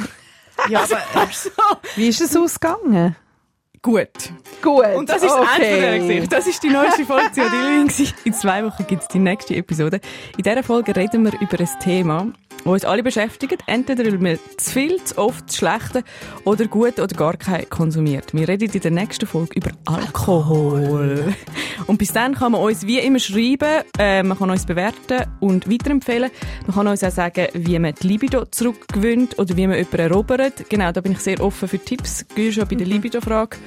Ja, 0.70 0.82
aber, 0.84 1.28
so. 1.32 1.50
Wie 1.96 2.08
ist 2.10 2.22
es 2.22 2.36
ausgegangen? 2.36 3.16
Gut. 3.84 4.08
Gut. 4.62 4.86
Und 4.96 5.10
das 5.10 5.24
ist 5.24 5.34
das 5.34 5.58
Ende 5.58 5.70
von 5.72 5.82
der 5.82 6.00
Geschichte. 6.00 6.28
Das 6.28 6.46
ist 6.46 6.62
die 6.62 6.70
neueste 6.70 7.04
Folge 7.04 7.32
zu. 7.32 7.42
In 8.26 8.34
zwei 8.34 8.64
Wochen 8.64 8.86
gibt 8.86 9.02
es 9.02 9.08
die 9.08 9.18
nächste 9.18 9.56
Episode. 9.56 10.00
In 10.38 10.44
dieser 10.44 10.62
Folge 10.62 10.96
reden 10.96 11.26
wir 11.26 11.34
über 11.42 11.60
ein 11.60 11.80
Thema, 11.80 12.28
das 12.58 12.66
uns 12.66 12.86
alle 12.86 13.04
beschäftigt. 13.04 13.64
Entweder 13.68 14.06
weil 14.06 14.22
wir 14.22 14.40
zu 14.58 14.72
viel, 14.72 15.04
zu 15.04 15.18
oft, 15.18 15.50
zu 15.50 15.58
schlechte 15.60 16.04
oder 16.44 16.66
gut 16.66 17.00
oder 17.00 17.16
gar 17.16 17.38
kein 17.38 17.70
konsumiert. 17.70 18.34
Wir 18.34 18.48
reden 18.48 18.70
in 18.72 18.80
der 18.80 18.92
nächsten 18.92 19.26
Folge 19.26 19.54
über 19.56 19.72
Alkohol. 19.86 21.34
Und 21.88 21.98
bis 21.98 22.14
dann 22.14 22.36
kann 22.36 22.52
man 22.52 22.62
uns 22.62 22.86
wie 22.86 23.00
immer 23.00 23.20
schreiben, 23.20 23.84
äh, 23.98 24.24
man 24.24 24.38
kann 24.38 24.50
uns 24.50 24.66
bewerten 24.66 25.26
und 25.40 25.70
weiterempfehlen. 25.70 26.32
Man 26.68 26.76
kann 26.76 26.88
uns 26.88 27.04
auch 27.04 27.12
sagen, 27.12 27.48
wie 27.54 27.80
man 27.80 27.94
die 28.02 28.08
Libido 28.08 28.46
zurückgewinnt 28.46 29.40
oder 29.40 29.56
wie 29.58 29.68
man 29.68 29.78
jemanden 29.78 30.00
erobert. 30.00 30.70
Genau, 30.70 30.92
da 30.92 31.02
bin 31.02 31.14
ich 31.14 31.20
sehr 31.20 31.42
offen 31.42 31.68
für 31.68 31.80
Tipps. 31.80 32.26
Geh 32.36 32.52
schon 32.52 32.68
bei 32.68 32.76
der 32.76 32.88
Libido-Frage. 32.88 33.58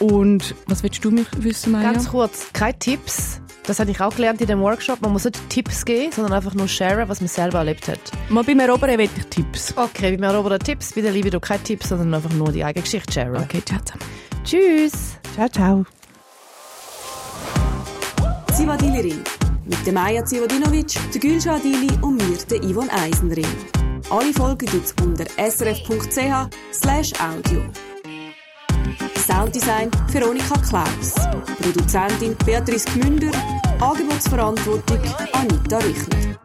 Und 0.00 0.54
was 0.66 0.82
willst 0.82 1.04
du 1.04 1.10
mich 1.10 1.26
wissen, 1.38 1.72
Maja? 1.72 1.92
ganz 1.92 2.08
kurz, 2.08 2.52
keine 2.52 2.78
Tipps. 2.78 3.40
Das 3.66 3.78
habe 3.80 3.90
ich 3.90 4.00
auch 4.00 4.14
gelernt 4.14 4.40
in 4.40 4.46
dem 4.46 4.60
Workshop. 4.60 5.00
Man 5.00 5.12
muss 5.12 5.24
nicht 5.24 5.38
Tipps 5.48 5.84
geben, 5.84 6.12
sondern 6.12 6.34
einfach 6.34 6.54
nur 6.54 6.68
sharen, 6.68 7.08
was 7.08 7.20
man 7.20 7.28
selber 7.28 7.58
erlebt 7.58 7.88
hat. 7.88 7.98
Mal 8.28 8.44
beim 8.44 8.60
Erobern 8.60 8.98
will 8.98 9.08
ich 9.16 9.26
Tipps. 9.26 9.72
Okay, 9.76 10.16
bei 10.16 10.18
mir 10.18 10.34
aber 10.34 10.58
Tipps, 10.58 10.92
bei 10.92 11.00
der 11.00 11.12
Libido 11.12 11.40
keine 11.40 11.62
Tipps, 11.62 11.88
sondern 11.88 12.12
einfach 12.14 12.32
nur 12.32 12.52
die 12.52 12.62
eigene 12.62 12.82
Geschichte 12.82 13.12
sharen. 13.12 13.42
Okay, 13.42 13.62
ciao 13.64 13.80
zusammen. 13.80 14.04
Tschüss! 14.44 15.18
Ciao, 15.34 15.48
ciao. 15.48 15.84
Zivadili-Ring. 18.52 19.22
Mit 19.66 19.86
der 19.86 19.94
Maja 19.94 20.24
Zivadinovic, 20.24 20.94
der 21.14 21.20
Gülşah 21.20 21.54
Adili 21.54 21.88
und 22.02 22.16
mir, 22.16 22.36
der 22.50 22.62
Yvonne 22.62 22.92
Eisenring. 22.92 23.46
Alle 24.10 24.32
Folgen 24.34 24.66
gibt's 24.66 24.94
unter 25.02 25.24
srf.ch 25.38 26.50
slash 26.72 27.12
audio. 27.18 27.62
Sounddesign 29.26 29.90
Veronika 30.08 30.54
Klaus. 30.68 31.14
Produzentin 31.62 32.36
Beatrice 32.44 32.84
Gmünder. 32.90 33.30
Angebotsverantwortung 33.80 34.98
Anita 35.32 35.78
Richner. 35.78 36.38